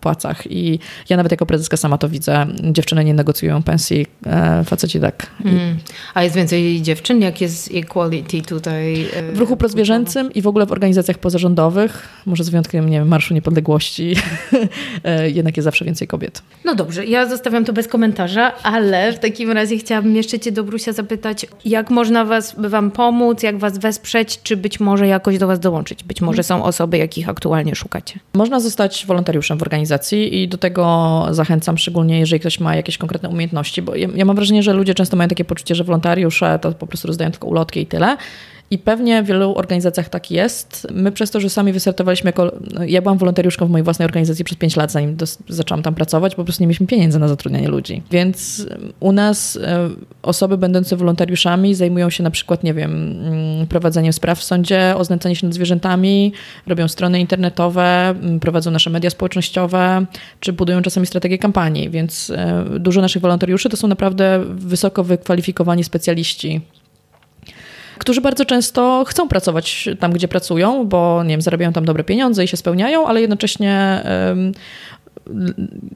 płacach. 0.00 0.50
I 0.50 0.78
ja 1.08 1.16
nawet 1.16 1.32
jako 1.32 1.46
prezeska 1.46 1.76
sama 1.76 1.98
to 1.98 2.08
widzę. 2.08 2.46
Dziewczyny 2.62 3.04
nie 3.04 3.14
negocjują 3.14 3.62
pensji, 3.62 4.06
e, 4.26 4.64
faceci 4.64 5.00
tak. 5.00 5.26
Mm. 5.44 5.76
A 6.14 6.22
jest 6.22 6.36
więcej 6.36 6.82
dziewczyn? 6.82 7.20
Jak 7.20 7.40
jest 7.40 7.70
equality 7.74 8.42
tutaj? 8.42 9.06
E, 9.14 9.32
w 9.32 9.38
ruchu 9.38 9.56
prozwierzęcym 9.56 10.32
i 10.32 10.42
w 10.42 10.46
ogóle 10.46 10.66
w 10.66 10.72
organizacjach 10.72 11.18
pozarządowych, 11.18 12.08
może 12.26 12.44
z 12.44 12.48
wyjątkiem, 12.48 12.88
nie 12.88 12.98
wiem, 12.98 13.08
Marszu 13.08 13.34
Niepodległości, 13.34 14.16
e, 15.04 15.30
jednak 15.30 15.56
jest 15.56 15.64
zawsze 15.64 15.84
więcej 15.84 16.08
kobiet. 16.08 16.42
No 16.64 16.74
dobrze, 16.74 17.06
ja 17.06 17.26
zostawiam 17.26 17.64
to 17.64 17.72
bez 17.72 17.88
komentarza, 17.88 18.52
ale 18.62 19.12
w 19.12 19.18
takim 19.18 19.50
razie 19.50 19.78
chciałabym 19.78 20.16
jeszcze 20.16 20.40
Cię, 20.40 20.52
Dobrusia, 20.52 20.92
zapytać, 20.92 21.46
jak 21.64 21.90
można 21.90 22.24
was, 22.24 22.54
Wam 22.58 22.90
pomóc, 22.90 23.42
jak 23.42 23.58
Was 23.58 23.78
wesprzeć, 23.78 24.40
czy 24.42 24.56
być 24.56 24.80
może 24.80 25.06
jakoś 25.06 25.38
do 25.38 25.46
Was 25.46 25.60
dołączyć? 25.60 26.04
Być 26.04 26.20
może 26.20 26.42
są 26.42 26.64
osoby, 26.64 26.98
jakich 26.98 27.28
aktualnie 27.28 27.74
szukacie. 27.74 28.20
Można 28.34 28.60
zostać 28.60 29.06
wolontariuszem 29.06 29.58
w 29.58 29.62
organizacji 29.62 29.73
organizacji 29.74 30.42
i 30.42 30.48
do 30.48 30.58
tego 30.58 31.26
zachęcam 31.30 31.78
szczególnie, 31.78 32.18
jeżeli 32.18 32.40
ktoś 32.40 32.60
ma 32.60 32.76
jakieś 32.76 32.98
konkretne 32.98 33.28
umiejętności, 33.28 33.82
bo 33.82 33.94
ja, 33.94 34.08
ja 34.14 34.24
mam 34.24 34.36
wrażenie, 34.36 34.62
że 34.62 34.72
ludzie 34.72 34.94
często 34.94 35.16
mają 35.16 35.28
takie 35.28 35.44
poczucie, 35.44 35.74
że 35.74 35.84
wolontariusze 35.84 36.58
to 36.62 36.72
po 36.72 36.86
prostu 36.86 37.08
rozdają 37.08 37.30
tylko 37.30 37.48
ulotki 37.48 37.80
i 37.80 37.86
tyle. 37.86 38.16
I 38.70 38.78
pewnie 38.78 39.22
w 39.22 39.26
wielu 39.26 39.54
organizacjach 39.54 40.08
tak 40.08 40.30
jest. 40.30 40.86
My 40.92 41.12
przez 41.12 41.30
to, 41.30 41.40
że 41.40 41.50
sami 41.50 41.72
wystartowaliśmy 41.72 42.28
jako... 42.28 42.52
Ja 42.86 43.02
byłam 43.02 43.18
wolontariuszką 43.18 43.66
w 43.66 43.70
mojej 43.70 43.84
własnej 43.84 44.06
organizacji 44.06 44.44
przez 44.44 44.58
5 44.58 44.76
lat, 44.76 44.92
zanim 44.92 45.16
zaczęłam 45.48 45.82
tam 45.82 45.94
pracować, 45.94 46.34
po 46.34 46.44
prostu 46.44 46.62
nie 46.62 46.66
mieliśmy 46.66 46.86
pieniędzy 46.86 47.18
na 47.18 47.28
zatrudnianie 47.28 47.68
ludzi. 47.68 48.02
Więc 48.10 48.66
u 49.00 49.12
nas 49.12 49.58
osoby 50.22 50.58
będące 50.58 50.96
wolontariuszami 50.96 51.74
zajmują 51.74 52.10
się 52.10 52.22
na 52.22 52.30
przykład, 52.30 52.64
nie 52.64 52.74
wiem, 52.74 52.92
mm, 52.92 53.66
prowadzeniem 53.66 54.12
spraw 54.12 54.38
w 54.38 54.44
sądzie, 54.44 54.94
oznęcanie 54.96 55.36
się 55.36 55.46
nad 55.46 55.54
zwierzętami, 55.54 56.32
robią 56.66 56.88
strony 56.88 57.20
internetowe, 57.20 58.08
mm, 58.08 58.40
prowadzą 58.40 58.70
nasze 58.70 58.90
media 58.90 59.10
społecznościowe, 59.10 60.06
czy 60.40 60.52
budują 60.52 60.82
czasami 60.82 61.06
strategię 61.06 61.38
kampanii. 61.38 61.90
Więc 61.90 62.32
dużo 62.80 63.00
naszych 63.00 63.22
wolontariuszy 63.22 63.68
to 63.68 63.76
są 63.76 63.88
naprawdę 63.88 64.44
wysoko 64.54 65.04
wykwalifikowani 65.04 65.84
specjaliści 65.84 66.60
którzy 67.98 68.20
bardzo 68.20 68.44
często 68.44 69.04
chcą 69.08 69.28
pracować 69.28 69.88
tam, 70.00 70.12
gdzie 70.12 70.28
pracują, 70.28 70.84
bo 70.84 71.22
nie 71.22 71.30
wiem, 71.30 71.42
zarabiają 71.42 71.72
tam 71.72 71.84
dobre 71.84 72.04
pieniądze 72.04 72.44
i 72.44 72.48
się 72.48 72.56
spełniają, 72.56 73.06
ale 73.06 73.20
jednocześnie 73.20 74.02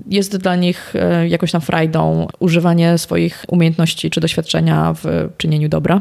jest 0.06 0.36
dla 0.36 0.56
nich 0.56 0.96
e, 0.96 1.28
jakąś 1.28 1.52
tam 1.52 1.60
frajdą 1.60 2.26
używanie 2.38 2.98
swoich 2.98 3.44
umiejętności 3.48 4.10
czy 4.10 4.20
doświadczenia 4.20 4.94
w 4.94 5.28
czynieniu 5.36 5.68
dobra. 5.68 6.00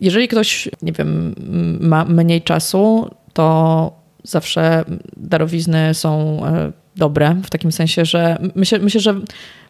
Jeżeli 0.00 0.28
ktoś, 0.28 0.68
nie 0.82 0.92
wiem, 0.92 1.34
ma 1.80 2.04
mniej 2.04 2.42
czasu, 2.42 3.10
to 3.32 3.92
zawsze 4.22 4.84
darowizny 5.16 5.94
są 5.94 6.40
e, 6.46 6.72
dobre, 6.96 7.36
w 7.44 7.50
takim 7.50 7.72
sensie, 7.72 8.04
że 8.04 8.38
myślę, 8.54 8.78
myślę 8.78 9.00
że 9.00 9.20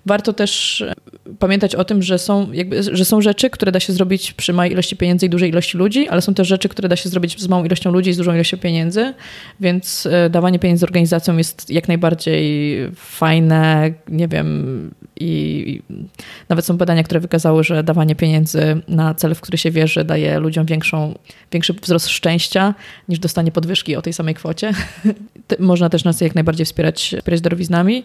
warto 0.06 0.32
też 0.32 0.84
pamiętać 1.38 1.74
o 1.74 1.84
tym, 1.84 2.02
że 2.02 2.18
są, 2.18 2.52
jakby, 2.52 2.82
że 2.82 3.04
są 3.04 3.20
rzeczy, 3.20 3.50
które 3.50 3.72
da 3.72 3.80
się 3.80 3.92
zrobić 3.92 4.32
przy 4.32 4.52
małej 4.52 4.72
ilości 4.72 4.96
pieniędzy 4.96 5.26
i 5.26 5.30
dużej 5.30 5.50
ilości 5.50 5.78
ludzi, 5.78 6.08
ale 6.08 6.22
są 6.22 6.34
też 6.34 6.48
rzeczy, 6.48 6.68
które 6.68 6.88
da 6.88 6.96
się 6.96 7.08
zrobić 7.08 7.40
z 7.40 7.48
małą 7.48 7.64
ilością 7.64 7.92
ludzi 7.92 8.10
i 8.10 8.12
z 8.12 8.16
dużą 8.16 8.34
ilością 8.34 8.56
pieniędzy, 8.58 9.14
więc 9.60 10.06
e, 10.06 10.30
dawanie 10.30 10.58
pieniędzy 10.58 10.86
organizacjom 10.86 11.38
jest 11.38 11.70
jak 11.70 11.88
najbardziej 11.88 12.78
fajne, 12.94 13.92
nie 14.08 14.28
wiem, 14.28 14.90
i 15.20 15.82
nawet 16.48 16.64
są 16.64 16.76
badania, 16.76 17.02
które 17.02 17.20
wykazały, 17.20 17.64
że 17.64 17.82
dawanie 17.82 18.14
pieniędzy 18.14 18.80
na 18.88 19.14
cel, 19.14 19.34
w 19.34 19.40
który 19.40 19.58
się 19.58 19.70
wierzy, 19.70 20.04
daje 20.04 20.38
ludziom 20.38 20.66
większą, 20.66 21.14
większy 21.52 21.72
wzrost 21.72 22.08
szczęścia 22.08 22.74
niż 23.08 23.18
dostanie 23.18 23.52
podwyżki 23.52 23.96
o 23.96 24.02
tej 24.02 24.12
samej 24.12 24.34
kwocie. 24.34 24.72
Można 25.58 25.88
też 25.88 26.04
nas 26.04 26.20
jak 26.20 26.34
najbardziej 26.34 26.66
wspierać, 26.66 27.14
wspierać 27.18 27.40
darowiznami. 27.40 28.04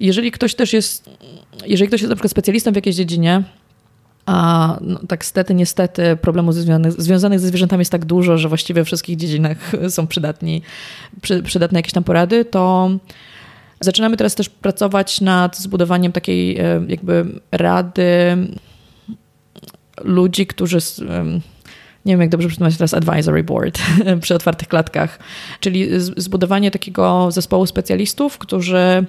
Jeżeli 0.00 0.30
ktoś 0.30 0.54
też 0.54 0.72
jest, 0.72 1.10
jeżeli 1.66 1.88
ktoś 1.88 2.00
jest 2.00 2.08
na 2.10 2.16
przykład 2.16 2.30
specjalistą 2.30 2.72
w 2.72 2.76
jakiejś 2.76 2.96
dziedzinie, 2.96 3.42
a 4.26 4.78
no, 4.80 5.00
tak 5.08 5.24
stety, 5.24 5.54
niestety 5.54 6.16
problemów 6.16 6.54
związanych, 6.54 6.92
związanych 7.02 7.40
ze 7.40 7.48
zwierzętami 7.48 7.80
jest 7.80 7.92
tak 7.92 8.04
dużo, 8.04 8.38
że 8.38 8.48
właściwie 8.48 8.84
w 8.84 8.86
wszystkich 8.86 9.16
dziedzinach 9.16 9.72
są 9.88 10.06
przydatni, 10.06 10.62
przy, 11.22 11.42
przydatne 11.42 11.78
jakieś 11.78 11.92
tam 11.92 12.04
porady, 12.04 12.44
to 12.44 12.90
zaczynamy 13.80 14.16
teraz 14.16 14.34
też 14.34 14.48
pracować 14.48 15.20
nad 15.20 15.58
zbudowaniem 15.58 16.12
takiej 16.12 16.58
e, 16.58 16.84
jakby 16.88 17.26
rady 17.52 18.36
ludzi, 20.04 20.46
którzy 20.46 20.78
nie 22.10 22.14
wiem 22.14 22.20
jak 22.20 22.30
dobrze 22.30 22.48
przetłumaczyć 22.48 22.78
teraz 22.78 22.94
advisory 22.94 23.44
board 23.44 23.78
przy 24.22 24.34
otwartych 24.34 24.68
klatkach, 24.68 25.18
czyli 25.60 25.88
zbudowanie 26.16 26.70
takiego 26.70 27.30
zespołu 27.30 27.66
specjalistów, 27.66 28.38
którzy 28.38 29.04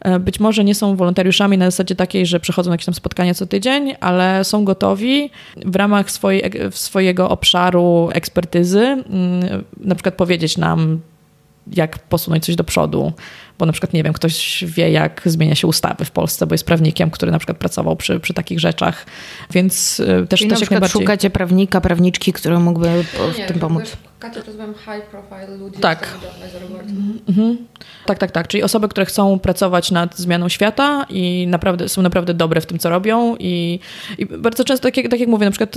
E, 0.00 0.18
być 0.18 0.40
może 0.40 0.64
nie 0.64 0.74
są 0.74 0.96
wolontariuszami 0.96 1.58
na 1.58 1.64
zasadzie 1.64 1.94
takiej, 1.94 2.26
że 2.26 2.40
przychodzą 2.40 2.70
na 2.70 2.74
jakieś 2.74 2.86
tam 2.86 2.94
spotkania 2.94 3.34
co 3.34 3.46
tydzień, 3.46 3.94
ale 4.00 4.44
są 4.44 4.64
gotowi 4.64 5.30
w 5.56 5.76
ramach 5.76 6.10
swojej, 6.10 6.42
swojego 6.70 7.30
obszaru 7.30 8.08
ekspertyzy 8.12 8.80
mm, 8.80 9.04
na 9.76 9.94
przykład 9.94 10.14
powiedzieć 10.14 10.58
nam, 10.58 11.00
jak 11.72 11.98
posunąć 11.98 12.44
coś 12.44 12.56
do 12.56 12.64
przodu, 12.64 13.12
bo 13.60 13.66
na 13.66 13.72
przykład, 13.72 13.92
nie 13.92 14.02
wiem, 14.02 14.12
ktoś 14.12 14.64
wie, 14.66 14.90
jak 14.90 15.22
zmienia 15.24 15.54
się 15.54 15.66
ustawy 15.66 16.04
w 16.04 16.10
Polsce, 16.10 16.46
bo 16.46 16.54
jest 16.54 16.64
prawnikiem, 16.64 17.10
który 17.10 17.32
na 17.32 17.38
przykład 17.38 17.58
pracował 17.58 17.96
przy, 17.96 18.20
przy 18.20 18.34
takich 18.34 18.60
rzeczach, 18.60 19.06
więc 19.52 20.00
e, 20.00 20.26
też, 20.26 20.40
Czyli 20.40 20.50
też 20.50 20.60
na 20.60 20.66
przykład 20.66 20.70
najbardziej... 20.70 21.02
szukacie 21.02 21.30
prawnika, 21.30 21.80
prawniczki, 21.80 22.32
który 22.32 22.58
mógłby 22.58 23.04
w 23.04 23.48
tym 23.48 23.58
pomóc. 23.58 23.96
Katia, 24.20 24.40
to 24.42 24.52
high 24.74 25.02
profile 25.10 25.56
ludzi. 25.56 25.80
Tak. 25.80 26.18
Mhm. 27.28 27.66
Tak, 28.06 28.18
tak, 28.18 28.30
tak. 28.30 28.48
Czyli 28.48 28.62
osoby, 28.62 28.88
które 28.88 29.06
chcą 29.06 29.38
pracować 29.38 29.90
nad 29.90 30.16
zmianą 30.16 30.48
świata 30.48 31.06
i 31.08 31.46
naprawdę 31.48 31.88
są 31.88 32.02
naprawdę 32.02 32.34
dobre 32.34 32.60
w 32.60 32.66
tym, 32.66 32.78
co 32.78 32.90
robią. 32.90 33.36
I, 33.38 33.80
i 34.18 34.26
bardzo 34.26 34.64
często, 34.64 34.82
tak 34.82 34.96
jak, 34.96 35.08
tak 35.08 35.20
jak 35.20 35.28
mówię, 35.28 35.44
na 35.44 35.50
przykład 35.50 35.74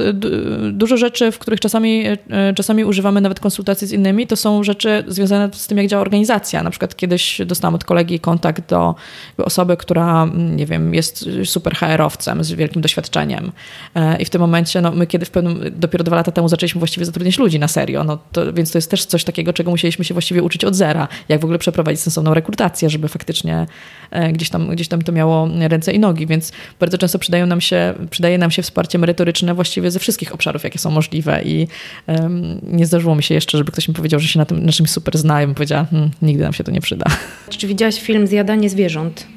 dużo 0.71 0.97
rzeczy, 0.97 1.31
w 1.31 1.39
których 1.39 1.59
czasami, 1.59 2.05
e, 2.07 2.17
czasami 2.55 2.85
używamy 2.85 3.21
nawet 3.21 3.39
konsultacji 3.39 3.87
z 3.87 3.91
innymi, 3.91 4.27
to 4.27 4.35
są 4.35 4.63
rzeczy 4.63 5.03
związane 5.07 5.49
z 5.53 5.67
tym, 5.67 5.77
jak 5.77 5.87
działa 5.87 6.01
organizacja. 6.01 6.63
Na 6.63 6.69
przykład 6.69 6.95
kiedyś 6.95 7.41
dostałam 7.45 7.75
od 7.75 7.83
kolegi 7.83 8.19
kontakt 8.19 8.69
do 8.69 8.95
osoby, 9.37 9.77
która, 9.77 10.27
nie 10.35 10.65
wiem, 10.65 10.93
jest 10.93 11.25
super 11.45 11.75
HR-owcem 11.75 12.43
z 12.43 12.51
wielkim 12.51 12.81
doświadczeniem. 12.81 13.51
E, 13.95 14.21
I 14.21 14.25
w 14.25 14.29
tym 14.29 14.41
momencie, 14.41 14.81
no, 14.81 14.91
my 14.91 15.07
kiedy 15.07 15.25
w 15.25 15.31
pewnym, 15.31 15.59
dopiero 15.71 16.03
dwa 16.03 16.15
lata 16.15 16.31
temu 16.31 16.49
zaczęliśmy 16.49 16.79
właściwie 16.79 17.05
zatrudniać 17.05 17.37
ludzi 17.37 17.59
na 17.59 17.67
serio, 17.67 18.03
no, 18.03 18.17
to, 18.33 18.53
więc 18.53 18.71
to 18.71 18.77
jest 18.77 18.91
też 18.91 19.05
coś 19.05 19.23
takiego, 19.23 19.53
czego 19.53 19.71
musieliśmy 19.71 20.05
się 20.05 20.13
właściwie 20.13 20.43
uczyć 20.43 20.65
od 20.65 20.75
zera. 20.75 21.07
Jak 21.29 21.41
w 21.41 21.43
ogóle 21.43 21.59
przeprowadzić 21.59 22.01
sensowną 22.01 22.33
rekrutację, 22.33 22.89
żeby 22.89 23.07
faktycznie 23.07 23.65
e, 24.11 24.31
gdzieś 24.31 24.49
tam, 24.49 24.69
gdzieś 24.69 24.87
tam 24.87 25.01
to 25.01 25.11
miało 25.11 25.49
ręce 25.59 25.93
i 25.93 25.99
nogi, 25.99 26.27
więc 26.27 26.51
bardzo 26.79 26.97
często 26.97 27.19
przydają 27.19 27.45
nam 27.45 27.61
się, 27.61 27.93
przydaje 28.09 28.37
nam 28.37 28.51
się 28.51 28.61
wsparcie 28.61 28.99
merytoryczne 28.99 29.53
właściwie 29.53 29.91
ze 29.91 29.99
wszystkich 29.99 30.33
obszarów, 30.33 30.63
jakie 30.63 30.79
są 30.79 30.91
możliwe 30.91 31.43
i 31.43 31.67
um, 32.07 32.59
nie 32.63 32.85
zdarzyło 32.85 33.15
mi 33.15 33.23
się 33.23 33.35
jeszcze, 33.35 33.57
żeby 33.57 33.71
ktoś 33.71 33.87
mi 33.87 33.93
powiedział, 33.93 34.19
że 34.19 34.27
się 34.27 34.39
na 34.39 34.45
tym 34.45 34.65
na 34.65 34.71
czymś 34.71 34.89
super 34.89 35.17
zna 35.17 35.43
i 35.43 35.45
bym 35.45 35.55
powiedziała, 35.55 35.85
hm, 35.85 36.11
nigdy 36.21 36.43
nam 36.43 36.53
się 36.53 36.63
to 36.63 36.71
nie 36.71 36.81
przyda. 36.81 37.05
Czy 37.49 37.67
widziałaś 37.67 38.01
film 38.01 38.27
Zjadanie 38.27 38.69
zwierząt? 38.69 39.27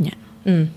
Nie. 0.00 0.12
Mm. 0.46 0.68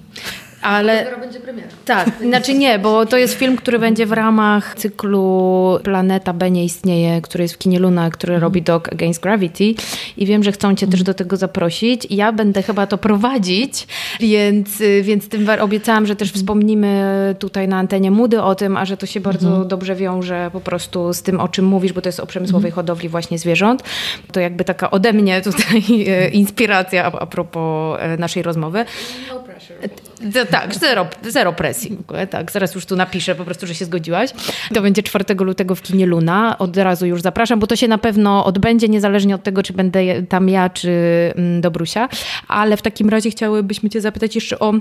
Ale 0.68 1.06
będzie 1.20 1.40
premiera. 1.40 1.68
tak, 1.86 2.12
znaczy 2.30 2.54
nie, 2.54 2.80
bo 2.80 3.06
to 3.06 3.18
jest 3.18 3.34
film, 3.34 3.58
który 3.58 3.80
będzie 3.80 4.06
w 4.06 4.12
ramach 4.12 4.76
cyklu 4.76 5.80
Planeta 5.84 6.34
B 6.34 6.52
nie 6.52 6.66
istnieje, 6.66 7.22
który 7.22 7.44
jest 7.44 7.54
w 7.54 7.58
kinie 7.58 7.80
Luna, 7.80 8.10
który 8.10 8.40
robi 8.40 8.62
Dog 8.62 8.94
Against 8.94 9.22
Gravity 9.22 9.74
i 10.18 10.26
wiem, 10.26 10.44
że 10.44 10.52
chcą 10.52 10.76
cię 10.76 10.88
też 10.88 11.04
do 11.04 11.14
tego 11.14 11.38
zaprosić. 11.38 12.08
Ja 12.10 12.32
będę 12.32 12.64
chyba 12.64 12.88
to 12.88 12.98
prowadzić, 12.98 13.88
więc, 14.20 14.84
więc 15.02 15.30
tym 15.30 15.48
obiecałam, 15.62 16.06
że 16.06 16.16
też 16.16 16.32
wspomnimy 16.32 17.36
tutaj 17.40 17.68
na 17.68 17.78
antenie 17.78 18.12
Mudy 18.12 18.42
o 18.42 18.56
tym, 18.56 18.78
a 18.78 18.86
że 18.86 18.98
to 18.98 19.06
się 19.06 19.20
bardzo 19.20 19.66
dobrze 19.66 19.96
wiąże 19.96 20.50
po 20.54 20.60
prostu 20.60 21.14
z 21.14 21.22
tym, 21.22 21.40
o 21.40 21.48
czym 21.48 21.66
mówisz, 21.66 21.94
bo 21.94 22.02
to 22.02 22.10
jest 22.10 22.20
o 22.20 22.26
przemysłowej 22.26 22.72
hodowli 22.72 23.10
właśnie 23.10 23.38
zwierząt. 23.38 23.84
To 24.32 24.40
jakby 24.40 24.64
taka 24.64 24.92
ode 24.92 25.14
mnie 25.14 25.42
tutaj 25.42 26.06
e, 26.08 26.30
inspiracja 26.30 27.06
a, 27.06 27.12
a 27.20 27.26
propos 27.26 27.98
e, 28.02 28.18
naszej 28.18 28.44
rozmowy. 28.44 28.86
No 29.30 29.40
pressure. 29.40 30.07
To, 30.34 30.46
tak, 30.46 30.76
zero, 30.76 31.08
zero 31.24 31.54
presji 31.54 31.96
w 31.96 32.00
ogóle, 32.00 32.28
tak. 32.28 32.52
Zaraz 32.52 32.76
już 32.76 32.86
tu 32.86 32.96
napiszę 32.96 33.36
po 33.36 33.46
prostu, 33.46 33.68
że 33.68 33.76
się 33.76 33.86
zgodziłaś. 33.86 34.30
To 34.74 34.82
będzie 34.82 35.04
4 35.04 35.26
lutego 35.40 35.76
w 35.76 35.82
kinie 35.82 36.06
Luna. 36.06 36.58
Od 36.58 36.78
razu 36.78 37.06
już 37.06 37.22
zapraszam, 37.22 37.60
bo 37.60 37.68
to 37.68 37.76
się 37.76 37.88
na 37.88 37.98
pewno 37.98 38.46
odbędzie, 38.46 38.88
niezależnie 38.88 39.36
od 39.36 39.44
tego, 39.44 39.64
czy 39.64 39.74
będę 39.74 40.24
tam 40.24 40.50
ja, 40.50 40.70
czy 40.70 40.92
mm, 41.36 41.62
Dobrusia. 41.62 42.10
Ale 42.48 42.78
w 42.78 42.82
takim 42.82 43.10
razie 43.10 43.30
chciałybyśmy 43.30 43.90
cię 43.90 44.02
zapytać 44.02 44.36
jeszcze 44.36 44.60
o 44.60 44.74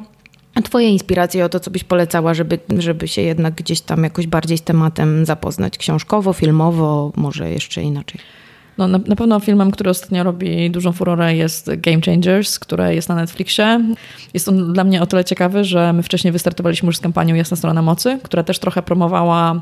Twoje 0.65 0.89
inspiracje, 0.89 1.45
o 1.45 1.49
to, 1.49 1.61
co 1.61 1.71
byś 1.71 1.85
polecała, 1.85 2.35
żeby, 2.35 2.59
żeby 2.79 3.09
się 3.09 3.23
jednak 3.23 3.55
gdzieś 3.55 3.81
tam 3.81 4.05
jakoś 4.05 4.27
bardziej 4.27 4.59
z 4.59 4.63
tematem 4.63 5.27
zapoznać 5.27 5.79
książkowo, 5.79 6.33
filmowo, 6.33 7.13
może 7.17 7.51
jeszcze 7.51 7.83
inaczej. 7.83 8.21
No, 8.79 8.89
na, 8.89 8.99
na 9.07 9.17
pewno 9.17 9.41
filmem, 9.41 9.71
który 9.71 9.91
ostatnio 9.91 10.25
robi 10.25 10.71
dużą 10.71 10.93
furorę 10.93 11.37
jest 11.37 11.71
Game 11.77 12.01
Changers, 12.01 12.59
które 12.59 12.95
jest 12.95 13.09
na 13.09 13.15
Netflixie. 13.15 13.81
Jest 14.35 14.49
on 14.49 14.73
dla 14.73 14.85
mnie 14.85 15.03
o 15.03 15.07
tyle 15.07 15.25
ciekawy, 15.25 15.65
że 15.65 15.93
my 15.93 16.03
wcześniej 16.03 16.33
wystartowaliśmy 16.33 16.87
już 16.87 16.97
z 16.97 17.01
kampanią 17.01 17.35
Jasna 17.35 17.57
Strona 17.57 17.83
Mocy, 17.83 18.19
która 18.23 18.43
też 18.43 18.59
trochę 18.59 18.83
promowała 18.83 19.61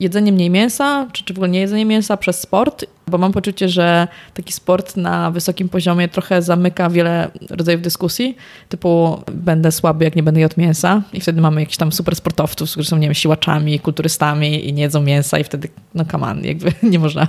jedzenie 0.00 0.32
mniej 0.32 0.50
mięsa, 0.50 1.06
czy, 1.12 1.24
czy 1.24 1.34
w 1.34 1.36
ogóle 1.36 1.48
nie 1.48 1.60
jedzenie 1.60 1.84
mięsa 1.84 2.16
przez 2.16 2.40
sport, 2.40 2.84
bo 3.06 3.18
mam 3.18 3.32
poczucie, 3.32 3.68
że 3.68 4.08
taki 4.34 4.52
sport 4.52 4.96
na 4.96 5.30
wysokim 5.30 5.68
poziomie 5.68 6.08
trochę 6.08 6.42
zamyka 6.42 6.90
wiele 6.90 7.30
rodzajów 7.50 7.82
dyskusji, 7.82 8.36
typu 8.68 9.22
będę 9.32 9.72
słaby, 9.72 10.04
jak 10.04 10.16
nie 10.16 10.22
będę 10.22 10.40
jadł 10.40 10.60
mięsa 10.60 11.02
i 11.12 11.20
wtedy 11.20 11.40
mamy 11.40 11.60
jakichś 11.60 11.76
tam 11.76 11.92
super 11.92 12.16
sportowców, 12.16 12.70
którzy 12.70 12.88
są, 12.88 12.96
nie 12.96 13.06
wiem, 13.06 13.14
siłaczami, 13.14 13.80
kulturystami 13.80 14.68
i 14.68 14.72
nie 14.72 14.82
jedzą 14.82 15.02
mięsa 15.02 15.38
i 15.38 15.44
wtedy, 15.44 15.68
no 15.94 16.04
come 16.04 16.26
on, 16.26 16.44
jakby 16.44 16.72
nie 16.92 16.98
można 16.98 17.28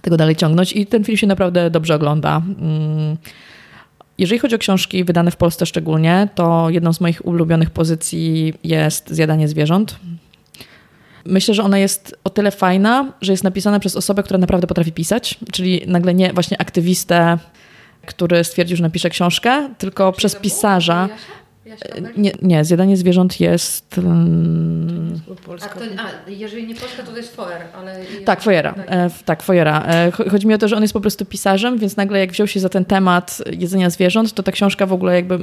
tego 0.00 0.16
dalej 0.16 0.36
ciągnąć 0.36 0.72
i 0.72 0.86
ten 0.86 1.04
film 1.04 1.18
się 1.18 1.26
naprawdę 1.26 1.70
dobrze 1.70 1.94
ogląda. 1.94 2.36
Mm. 2.36 3.16
Jeżeli 4.18 4.38
chodzi 4.38 4.54
o 4.54 4.58
książki 4.58 5.04
wydane 5.04 5.30
w 5.30 5.36
Polsce 5.36 5.66
szczególnie, 5.66 6.28
to 6.34 6.70
jedną 6.70 6.92
z 6.92 7.00
moich 7.00 7.26
ulubionych 7.26 7.70
pozycji 7.70 8.54
jest 8.64 9.10
Zjadanie 9.10 9.48
zwierząt. 9.48 9.96
Myślę, 11.24 11.54
że 11.54 11.62
ona 11.62 11.78
jest 11.78 12.16
o 12.24 12.30
tyle 12.30 12.50
fajna, 12.50 13.12
że 13.20 13.32
jest 13.32 13.44
napisana 13.44 13.80
przez 13.80 13.96
osobę, 13.96 14.22
która 14.22 14.38
naprawdę 14.38 14.66
potrafi 14.66 14.92
pisać, 14.92 15.38
czyli 15.52 15.82
nagle 15.86 16.14
nie 16.14 16.32
właśnie 16.32 16.60
aktywistę, 16.60 17.38
który 18.06 18.44
stwierdził, 18.44 18.76
że 18.76 18.82
napisze 18.82 19.10
książkę, 19.10 19.68
tylko 19.78 20.12
przez 20.12 20.36
pisarza. 20.36 21.08
Nie, 22.16 22.32
nie, 22.42 22.64
Zjadanie 22.64 22.96
zwierząt 22.96 23.40
jest... 23.40 23.98
mm, 23.98 25.20
A, 25.64 25.68
to, 25.68 25.80
a 26.26 26.30
jeżeli 26.30 26.66
nie 26.66 26.74
Polska, 26.74 27.02
to 27.02 27.16
jest 27.16 27.36
Foer, 27.36 27.62
ale... 27.76 28.00
Tak, 28.24 28.40
Fojera. 28.42 28.74
E, 28.86 29.10
tak, 29.24 29.42
Fojera. 29.42 29.84
E, 29.86 30.10
cho- 30.10 30.30
Chodzi 30.30 30.46
mi 30.46 30.54
o 30.54 30.58
to, 30.58 30.68
że 30.68 30.76
on 30.76 30.82
jest 30.82 30.94
po 30.94 31.00
prostu 31.00 31.24
pisarzem, 31.24 31.78
więc 31.78 31.96
nagle 31.96 32.18
jak 32.18 32.32
wziął 32.32 32.46
się 32.46 32.60
za 32.60 32.68
ten 32.68 32.84
temat 32.84 33.38
jedzenia 33.58 33.90
zwierząt, 33.90 34.32
to 34.32 34.42
ta 34.42 34.52
książka 34.52 34.86
w 34.86 34.92
ogóle 34.92 35.14
jakby, 35.14 35.38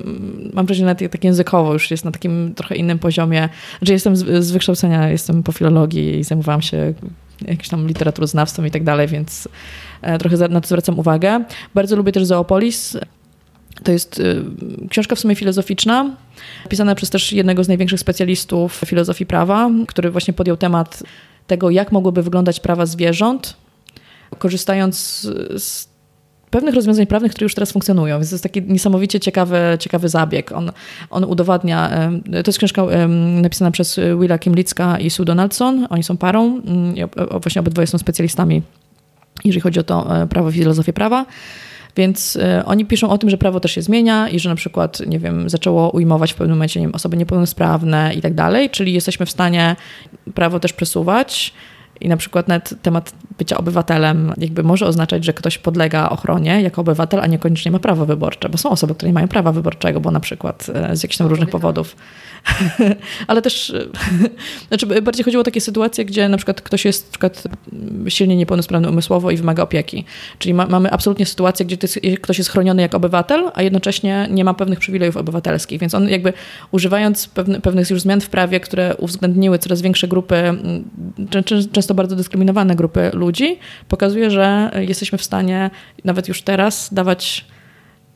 mam 0.53 0.65
wrażenie, 0.65 0.85
nawet 0.85 1.11
tak 1.11 1.23
językowo 1.23 1.73
już 1.73 1.91
jest 1.91 2.05
na 2.05 2.11
takim 2.11 2.53
trochę 2.55 2.75
innym 2.75 2.99
poziomie. 2.99 3.49
Że 3.81 3.93
jestem 3.93 4.15
z, 4.15 4.43
z 4.45 4.51
wykształcenia, 4.51 5.09
jestem 5.09 5.43
po 5.43 5.51
filologii 5.51 6.19
i 6.19 6.23
zajmowałam 6.23 6.61
się 6.61 6.93
jakimś 7.41 7.69
tam 7.69 7.87
literaturoznawstwem 7.87 8.67
i 8.67 8.71
tak 8.71 8.83
dalej, 8.83 9.07
więc 9.07 9.47
e, 10.01 10.17
trochę 10.17 10.47
na 10.47 10.61
to 10.61 10.67
zwracam 10.67 10.99
uwagę. 10.99 11.43
Bardzo 11.75 11.95
lubię 11.95 12.11
też 12.11 12.25
Zoopolis. 12.25 12.97
To 13.83 13.91
jest 13.91 14.19
y, 14.19 14.43
książka 14.89 15.15
w 15.15 15.19
sumie 15.19 15.35
filozoficzna, 15.35 16.15
pisana 16.69 16.95
przez 16.95 17.09
też 17.09 17.33
jednego 17.33 17.63
z 17.63 17.67
największych 17.67 17.99
specjalistów 17.99 18.81
filozofii 18.85 19.25
prawa, 19.25 19.69
który 19.87 20.11
właśnie 20.11 20.33
podjął 20.33 20.57
temat 20.57 21.03
tego, 21.47 21.69
jak 21.69 21.91
mogłyby 21.91 22.23
wyglądać 22.23 22.59
prawa 22.59 22.85
zwierząt, 22.85 23.57
korzystając 24.37 24.97
z, 25.55 25.89
pewnych 26.49 26.75
rozwiązań 26.75 27.05
prawnych, 27.05 27.31
które 27.31 27.45
już 27.45 27.55
teraz 27.55 27.71
funkcjonują. 27.71 28.17
Więc 28.17 28.29
to 28.29 28.33
jest 28.35 28.43
taki 28.43 28.61
niesamowicie 28.61 29.19
ciekawy, 29.19 29.57
ciekawy 29.79 30.09
zabieg. 30.09 30.51
On, 30.51 30.71
on 31.09 31.23
udowadnia, 31.23 31.89
em, 31.89 32.23
to 32.23 32.49
jest 32.49 32.57
książka 32.57 32.81
em, 32.81 33.41
napisana 33.41 33.71
przez 33.71 33.99
Willa 34.21 34.37
Kimlicka 34.37 34.99
i 34.99 35.09
Sue 35.09 35.25
Donaldson. 35.25 35.87
Oni 35.89 36.03
są 36.03 36.17
parą 36.17 36.61
właśnie 37.41 37.59
obydwoje 37.59 37.87
są 37.87 37.97
specjalistami, 37.97 38.61
jeżeli 39.45 39.61
chodzi 39.61 39.79
o 39.79 39.83
to 39.83 40.07
prawo, 40.29 40.51
filozofię 40.51 40.93
prawa. 40.93 41.25
Więc 41.95 42.35
e, 42.35 42.65
oni 42.65 42.85
piszą 42.85 43.09
o 43.09 43.17
tym, 43.17 43.29
że 43.29 43.37
prawo 43.37 43.59
też 43.59 43.71
się 43.71 43.81
zmienia 43.81 44.29
i 44.29 44.39
że 44.39 44.49
na 44.49 44.55
przykład, 44.55 44.99
nie 45.07 45.19
wiem, 45.19 45.49
zaczęło 45.49 45.89
ujmować 45.89 46.33
w 46.33 46.35
pewnym 46.35 46.57
momencie 46.57 46.79
nie 46.79 46.85
wiem, 46.85 46.95
osoby 46.95 47.17
niepełnosprawne 47.17 48.13
i 48.15 48.21
tak 48.21 48.33
dalej, 48.33 48.69
czyli 48.69 48.93
jesteśmy 48.93 49.25
w 49.25 49.31
stanie 49.31 49.75
prawo 50.35 50.59
też 50.59 50.73
przesuwać. 50.73 51.53
I 52.01 52.09
na 52.09 52.17
przykład 52.17 52.47
nawet 52.47 52.73
temat 52.81 53.13
bycia 53.37 53.57
obywatelem 53.57 54.33
jakby 54.37 54.63
może 54.63 54.85
oznaczać, 54.85 55.25
że 55.25 55.33
ktoś 55.33 55.57
podlega 55.57 56.09
ochronie 56.09 56.61
jako 56.61 56.81
obywatel, 56.81 57.19
a 57.19 57.27
niekoniecznie 57.27 57.71
ma 57.71 57.79
prawo 57.79 58.05
wyborcze, 58.05 58.49
bo 58.49 58.57
są 58.57 58.69
osoby, 58.69 58.95
które 58.95 59.09
nie 59.09 59.13
mają 59.13 59.27
prawa 59.27 59.51
wyborczego, 59.51 59.99
bo 59.99 60.11
na 60.11 60.19
przykład 60.19 60.67
e, 60.73 60.95
z 60.95 61.03
jakichś 61.03 61.17
tam 61.17 61.27
różnych 61.27 61.49
powodów. 61.49 61.95
Ale 63.27 63.41
też, 63.41 63.69
e, 63.69 63.85
znaczy 64.67 65.01
bardziej 65.01 65.25
chodziło 65.25 65.41
o 65.41 65.43
takie 65.43 65.61
sytuacje, 65.61 66.05
gdzie 66.05 66.29
na 66.29 66.37
przykład 66.37 66.61
ktoś 66.61 66.85
jest 66.85 67.05
na 67.05 67.11
przykład 67.11 67.43
silnie 68.07 68.35
niepełnosprawny 68.35 68.89
umysłowo 68.89 69.31
i 69.31 69.37
wymaga 69.37 69.63
opieki. 69.63 70.05
Czyli 70.39 70.53
ma, 70.53 70.65
mamy 70.65 70.91
absolutnie 70.91 71.25
sytuację, 71.25 71.65
gdzie 71.65 71.77
jest, 71.81 71.99
ktoś 72.21 72.37
jest 72.37 72.49
chroniony 72.49 72.81
jak 72.81 72.95
obywatel, 72.95 73.51
a 73.53 73.61
jednocześnie 73.61 74.27
nie 74.31 74.43
ma 74.43 74.53
pewnych 74.53 74.79
przywilejów 74.79 75.17
obywatelskich. 75.17 75.79
Więc 75.79 75.93
on 75.93 76.09
jakby 76.09 76.33
używając 76.71 77.27
pewnych 77.63 77.89
już 77.89 78.01
zmian 78.01 78.21
w 78.21 78.29
prawie, 78.29 78.59
które 78.59 78.95
uwzględniły 78.95 79.59
coraz 79.59 79.81
większe 79.81 80.07
grupy, 80.07 80.35
mm, 80.35 80.85
czę- 81.29 81.43
czę- 81.43 81.81
często 81.89 81.95
bardzo 81.95 82.15
dyskryminowane 82.15 82.75
grupy 82.75 83.11
ludzi, 83.13 83.57
pokazuje, 83.87 84.31
że 84.31 84.71
jesteśmy 84.87 85.17
w 85.17 85.23
stanie 85.23 85.69
nawet 86.05 86.27
już 86.27 86.41
teraz 86.41 86.93
dawać 86.93 87.45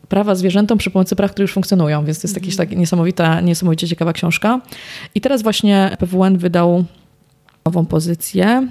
prawa 0.10 0.36
zwierzętom 0.36 0.78
przy 0.78 0.92
pomocy 0.92 1.16
praw, 1.16 1.32
które 1.32 1.44
już 1.44 1.54
funkcjonują, 1.54 2.06
więc 2.06 2.22
to 2.22 2.28
jest 2.28 2.36
jakaś 2.36 2.56
tak 2.56 2.72
niesamowita, 2.72 3.42
niesamowicie 3.42 3.88
ciekawa 3.88 4.14
książka. 4.14 4.62
I 5.16 5.22
teraz 5.22 5.42
właśnie 5.42 5.98
PWN 6.00 6.38
wydał 6.38 6.86
nową 7.66 7.86
pozycję 7.86 8.68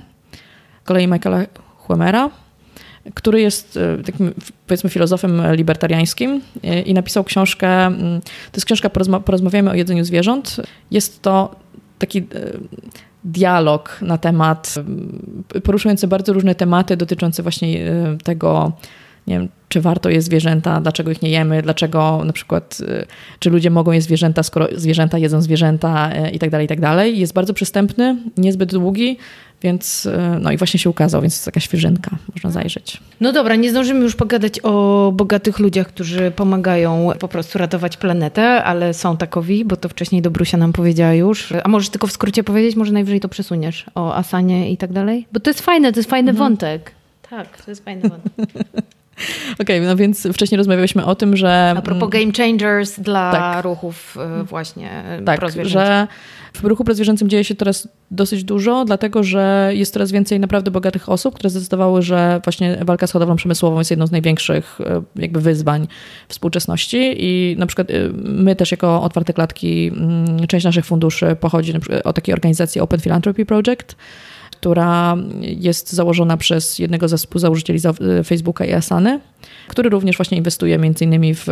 kolei 0.84 1.08
Michaela 1.08 1.46
Huemera, 1.76 2.30
który 3.14 3.40
jest 3.40 3.76
e, 3.76 4.02
takim, 4.04 4.34
powiedzmy, 4.66 4.90
filozofem 4.90 5.42
libertariańskim 5.52 6.40
e, 6.62 6.82
i 6.82 6.94
napisał 6.94 7.24
książkę, 7.24 7.90
to 8.52 8.56
jest 8.56 8.66
książka 8.66 8.88
Porozma- 8.88 9.20
Porozmawiamy 9.20 9.70
o 9.70 9.74
jedzeniu 9.74 10.04
zwierząt. 10.04 10.56
Jest 10.90 11.22
to 11.22 11.54
taki 11.98 12.18
e, 12.18 12.22
dialog 13.24 13.98
na 14.02 14.18
temat, 14.18 14.74
e, 15.54 15.60
poruszający 15.60 16.08
bardzo 16.08 16.32
różne 16.32 16.54
tematy 16.54 16.96
dotyczące 16.96 17.42
właśnie 17.42 17.90
e, 17.90 18.16
tego, 18.24 18.72
nie 19.26 19.34
wiem, 19.38 19.48
czy 19.72 19.80
warto 19.80 20.10
jeść 20.10 20.26
zwierzęta, 20.26 20.80
dlaczego 20.80 21.10
ich 21.10 21.22
nie 21.22 21.30
jemy, 21.30 21.62
dlaczego 21.62 22.22
na 22.24 22.32
przykład, 22.32 22.78
y, 22.80 23.06
czy 23.38 23.50
ludzie 23.50 23.70
mogą 23.70 23.92
jeść 23.92 24.06
zwierzęta, 24.06 24.42
skoro 24.42 24.68
zwierzęta 24.76 25.18
jedzą 25.18 25.42
zwierzęta 25.42 26.10
y, 26.26 26.30
i 26.30 26.38
tak 26.38 26.50
dalej, 26.50 26.64
i 26.64 26.68
tak 26.68 26.80
dalej. 26.80 27.18
Jest 27.18 27.32
bardzo 27.32 27.54
przystępny, 27.54 28.16
niezbyt 28.36 28.70
długi, 28.72 29.18
więc 29.62 30.06
y, 30.06 30.18
no 30.40 30.52
i 30.52 30.56
właśnie 30.56 30.80
się 30.80 30.90
ukazał, 30.90 31.20
więc 31.22 31.34
jest 31.34 31.44
taka 31.44 31.60
świeżynka, 31.60 32.10
można 32.34 32.50
zajrzeć. 32.50 33.00
No 33.20 33.32
dobra, 33.32 33.54
nie 33.56 33.70
zdążymy 33.70 34.00
już 34.00 34.16
pogadać 34.16 34.60
o 34.62 35.12
bogatych 35.14 35.58
ludziach, 35.58 35.86
którzy 35.88 36.30
pomagają 36.30 37.10
po 37.18 37.28
prostu 37.28 37.58
ratować 37.58 37.96
planetę, 37.96 38.64
ale 38.64 38.94
są 38.94 39.16
takowi, 39.16 39.64
bo 39.64 39.76
to 39.76 39.88
wcześniej 39.88 40.22
Dobrusia 40.22 40.56
nam 40.58 40.72
powiedziała 40.72 41.12
już. 41.14 41.52
A 41.64 41.68
możesz 41.68 41.88
tylko 41.88 42.06
w 42.06 42.12
skrócie 42.12 42.44
powiedzieć, 42.44 42.76
może 42.76 42.92
najwyżej 42.92 43.20
to 43.20 43.28
przesuniesz 43.28 43.84
o 43.94 44.14
Asanie 44.14 44.70
i 44.72 44.76
tak 44.76 44.92
dalej? 44.92 45.26
Bo 45.32 45.40
to 45.40 45.50
jest 45.50 45.60
fajne, 45.60 45.92
to 45.92 45.98
jest 45.98 46.10
fajny 46.10 46.32
wątek. 46.32 46.92
Tak, 47.30 47.62
to 47.64 47.70
jest 47.70 47.84
fajny 47.84 48.08
wątek. 48.08 48.32
Okej, 49.62 49.80
no 49.80 49.96
więc 49.96 50.28
wcześniej 50.32 50.56
rozmawialiśmy 50.56 51.04
o 51.04 51.14
tym, 51.14 51.36
że... 51.36 51.74
A 51.76 51.82
propos 51.82 52.08
game 52.10 52.32
changers 52.36 53.00
dla 53.00 53.32
Tak. 53.32 53.64
ruchów 53.64 54.16
y, 54.40 54.44
właśnie 54.44 54.90
Tak, 55.26 55.38
prozwierzęcych. 55.40 55.86
że 55.86 56.06
w 56.54 56.64
ruchu 56.64 56.84
prozwierzęcym 56.84 57.28
dzieje 57.28 57.44
się 57.44 57.54
teraz 57.54 57.88
dosyć 58.10 58.44
dużo, 58.44 58.84
dlatego 58.84 59.22
że 59.22 59.70
jest 59.74 59.92
coraz 59.92 60.12
więcej 60.12 60.40
naprawdę 60.40 60.70
bogatych 60.70 61.08
osób, 61.08 61.34
które 61.34 61.50
zdecydowały, 61.50 62.02
że 62.02 62.40
właśnie 62.44 62.78
walka 62.84 63.06
z 63.06 63.12
hodowlą 63.12 63.36
przemysłową 63.36 63.78
jest 63.78 63.90
jedną 63.90 64.06
z 64.06 64.10
największych 64.10 64.80
e, 64.80 65.02
jakby 65.16 65.40
wyzwań 65.40 65.88
współczesności. 66.28 67.14
I 67.18 67.56
na 67.58 67.66
przykład 67.66 67.90
e, 67.90 67.94
my 68.22 68.56
też 68.56 68.70
jako 68.70 69.02
Otwarte 69.02 69.32
Klatki, 69.32 69.88
mm, 69.88 70.46
część 70.46 70.64
naszych 70.64 70.84
funduszy 70.84 71.36
pochodzi 71.40 71.72
od 72.04 72.16
takiej 72.16 72.32
organizacji 72.32 72.80
Open 72.80 73.00
Philanthropy 73.00 73.46
Project, 73.46 73.96
która 74.50 75.16
jest 75.40 75.92
założona 75.92 76.36
przez 76.36 76.78
jednego 76.78 77.08
ze 77.08 77.16
współzałożycieli 77.16 77.78
Facebooka 78.24 78.64
i 78.64 78.72
Asany, 78.72 79.20
który 79.68 79.90
również 79.90 80.16
właśnie 80.16 80.38
inwestuje 80.38 80.78
między 80.78 81.04
innymi 81.04 81.34
w 81.34 81.46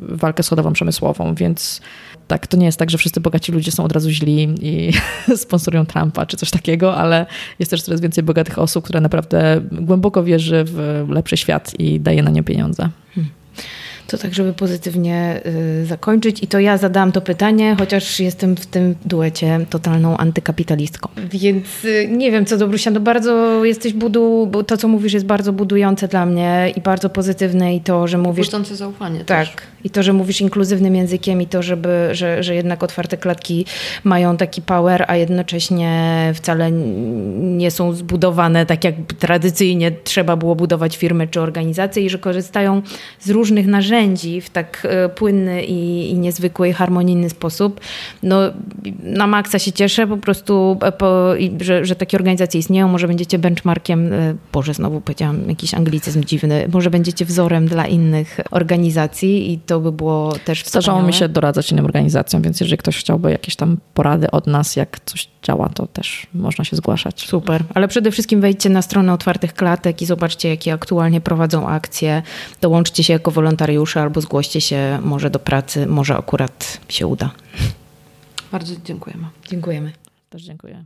walkę 0.00 0.42
schodową 0.42 0.72
przemysłową, 0.72 1.34
więc 1.34 1.80
tak, 2.28 2.46
to 2.46 2.56
nie 2.56 2.66
jest 2.66 2.78
tak, 2.78 2.90
że 2.90 2.98
wszyscy 2.98 3.20
bogaci 3.20 3.52
ludzie 3.52 3.72
są 3.72 3.84
od 3.84 3.92
razu 3.92 4.10
źli 4.10 4.54
i 4.60 4.92
sponsorują 5.36 5.86
Trumpa 5.86 6.26
czy 6.26 6.36
coś 6.36 6.50
takiego, 6.50 6.96
ale 6.96 7.26
jest 7.58 7.70
też 7.70 7.82
coraz 7.82 8.00
więcej 8.00 8.24
bogatych 8.24 8.58
osób, 8.58 8.84
które 8.84 9.00
naprawdę 9.00 9.60
głęboko 9.72 10.24
wierzy 10.24 10.64
w 10.66 11.06
lepszy 11.08 11.36
świat 11.36 11.72
i 11.78 12.00
daje 12.00 12.22
na 12.22 12.30
nie 12.30 12.42
pieniądze. 12.42 12.88
Hmm. 13.14 13.30
To 14.06 14.18
tak, 14.18 14.34
żeby 14.34 14.52
pozytywnie 14.52 15.40
y, 15.82 15.86
zakończyć. 15.86 16.42
I 16.42 16.46
to 16.46 16.60
ja 16.60 16.78
zadałam 16.78 17.12
to 17.12 17.20
pytanie, 17.20 17.76
chociaż 17.78 18.20
jestem 18.20 18.56
w 18.56 18.66
tym 18.66 18.94
duecie 19.04 19.66
totalną 19.70 20.16
antykapitalistką. 20.16 21.08
Więc 21.30 21.84
y, 21.84 22.08
nie 22.10 22.30
wiem, 22.30 22.46
co 22.46 22.56
do 22.56 22.68
Brusia, 22.68 22.90
no 22.90 23.00
bardzo 23.00 23.64
jesteś 23.64 23.92
budu, 23.92 24.48
bo 24.50 24.64
to, 24.64 24.76
co 24.76 24.88
mówisz, 24.88 25.12
jest 25.12 25.26
bardzo 25.26 25.52
budujące 25.52 26.08
dla 26.08 26.26
mnie 26.26 26.72
i 26.76 26.80
bardzo 26.80 27.10
pozytywne 27.10 27.76
i 27.76 27.80
to, 27.80 28.08
że 28.08 28.18
mówisz... 28.18 28.46
Budzące 28.46 28.76
zaufanie 28.76 29.24
Tak. 29.24 29.48
Też. 29.48 29.66
I 29.86 29.90
to, 29.90 30.02
że 30.02 30.12
mówisz 30.12 30.40
inkluzywnym 30.40 30.96
językiem 30.96 31.42
i 31.42 31.46
to, 31.46 31.62
żeby, 31.62 32.08
że, 32.12 32.42
że 32.42 32.54
jednak 32.54 32.82
otwarte 32.82 33.16
klatki 33.16 33.66
mają 34.04 34.36
taki 34.36 34.62
power, 34.62 35.04
a 35.08 35.16
jednocześnie 35.16 36.32
wcale 36.34 36.72
nie 37.40 37.70
są 37.70 37.92
zbudowane 37.92 38.66
tak, 38.66 38.84
jak 38.84 38.94
tradycyjnie 39.18 39.92
trzeba 40.04 40.36
było 40.36 40.56
budować 40.56 40.96
firmy 40.96 41.28
czy 41.28 41.40
organizacje 41.40 42.04
i 42.04 42.10
że 42.10 42.18
korzystają 42.18 42.82
z 43.20 43.30
różnych 43.30 43.66
narzędzi 43.66 44.40
w 44.40 44.50
tak 44.50 44.86
e, 44.90 45.08
płynny 45.08 45.64
i, 45.64 46.10
i 46.10 46.14
niezwykły, 46.14 46.72
harmonijny 46.72 47.30
sposób. 47.30 47.80
No, 48.22 48.40
na 49.02 49.26
maksa 49.26 49.58
się 49.58 49.72
cieszę 49.72 50.06
po 50.06 50.16
prostu, 50.16 50.78
e, 50.82 50.92
po, 50.92 51.32
że, 51.60 51.84
że 51.84 51.96
takie 51.96 52.16
organizacje 52.16 52.60
istnieją. 52.60 52.88
Może 52.88 53.08
będziecie 53.08 53.38
benchmarkiem, 53.38 54.12
e, 54.12 54.34
Boże, 54.52 54.74
znowu 54.74 55.00
powiedziałam 55.00 55.48
jakiś 55.48 55.74
anglicyzm 55.74 56.24
dziwny, 56.24 56.68
może 56.72 56.90
będziecie 56.90 57.24
wzorem 57.24 57.66
dla 57.66 57.86
innych 57.86 58.40
organizacji 58.50 59.52
i 59.52 59.58
to 59.58 59.75
by 59.80 59.92
było 59.92 60.32
też 60.44 60.64
Zdarzało 60.64 61.02
mi 61.02 61.12
się 61.12 61.28
doradzać 61.28 61.72
innym 61.72 61.84
organizacjom, 61.84 62.42
więc 62.42 62.60
jeżeli 62.60 62.78
ktoś 62.78 62.98
chciałby 62.98 63.30
jakieś 63.30 63.56
tam 63.56 63.76
porady 63.94 64.30
od 64.30 64.46
nas, 64.46 64.76
jak 64.76 65.00
coś 65.04 65.28
działa, 65.42 65.68
to 65.68 65.86
też 65.86 66.26
można 66.34 66.64
się 66.64 66.76
zgłaszać. 66.76 67.26
Super, 67.26 67.64
ale 67.74 67.88
przede 67.88 68.10
wszystkim 68.10 68.40
wejdźcie 68.40 68.68
na 68.70 68.82
stronę 68.82 69.12
Otwartych 69.12 69.54
Klatek 69.54 70.02
i 70.02 70.06
zobaczcie, 70.06 70.48
jakie 70.48 70.72
aktualnie 70.72 71.20
prowadzą 71.20 71.68
akcje. 71.68 72.22
Dołączcie 72.60 73.04
się 73.04 73.12
jako 73.12 73.30
wolontariusze 73.30 74.02
albo 74.02 74.20
zgłoście 74.20 74.60
się 74.60 74.98
może 75.02 75.30
do 75.30 75.38
pracy, 75.38 75.86
może 75.86 76.16
akurat 76.16 76.80
się 76.88 77.06
uda. 77.06 77.30
Bardzo 78.52 78.74
dziękujemy. 78.84 79.24
Dziękujemy. 79.48 79.92
Też 80.30 80.42
dziękuję. 80.42 80.84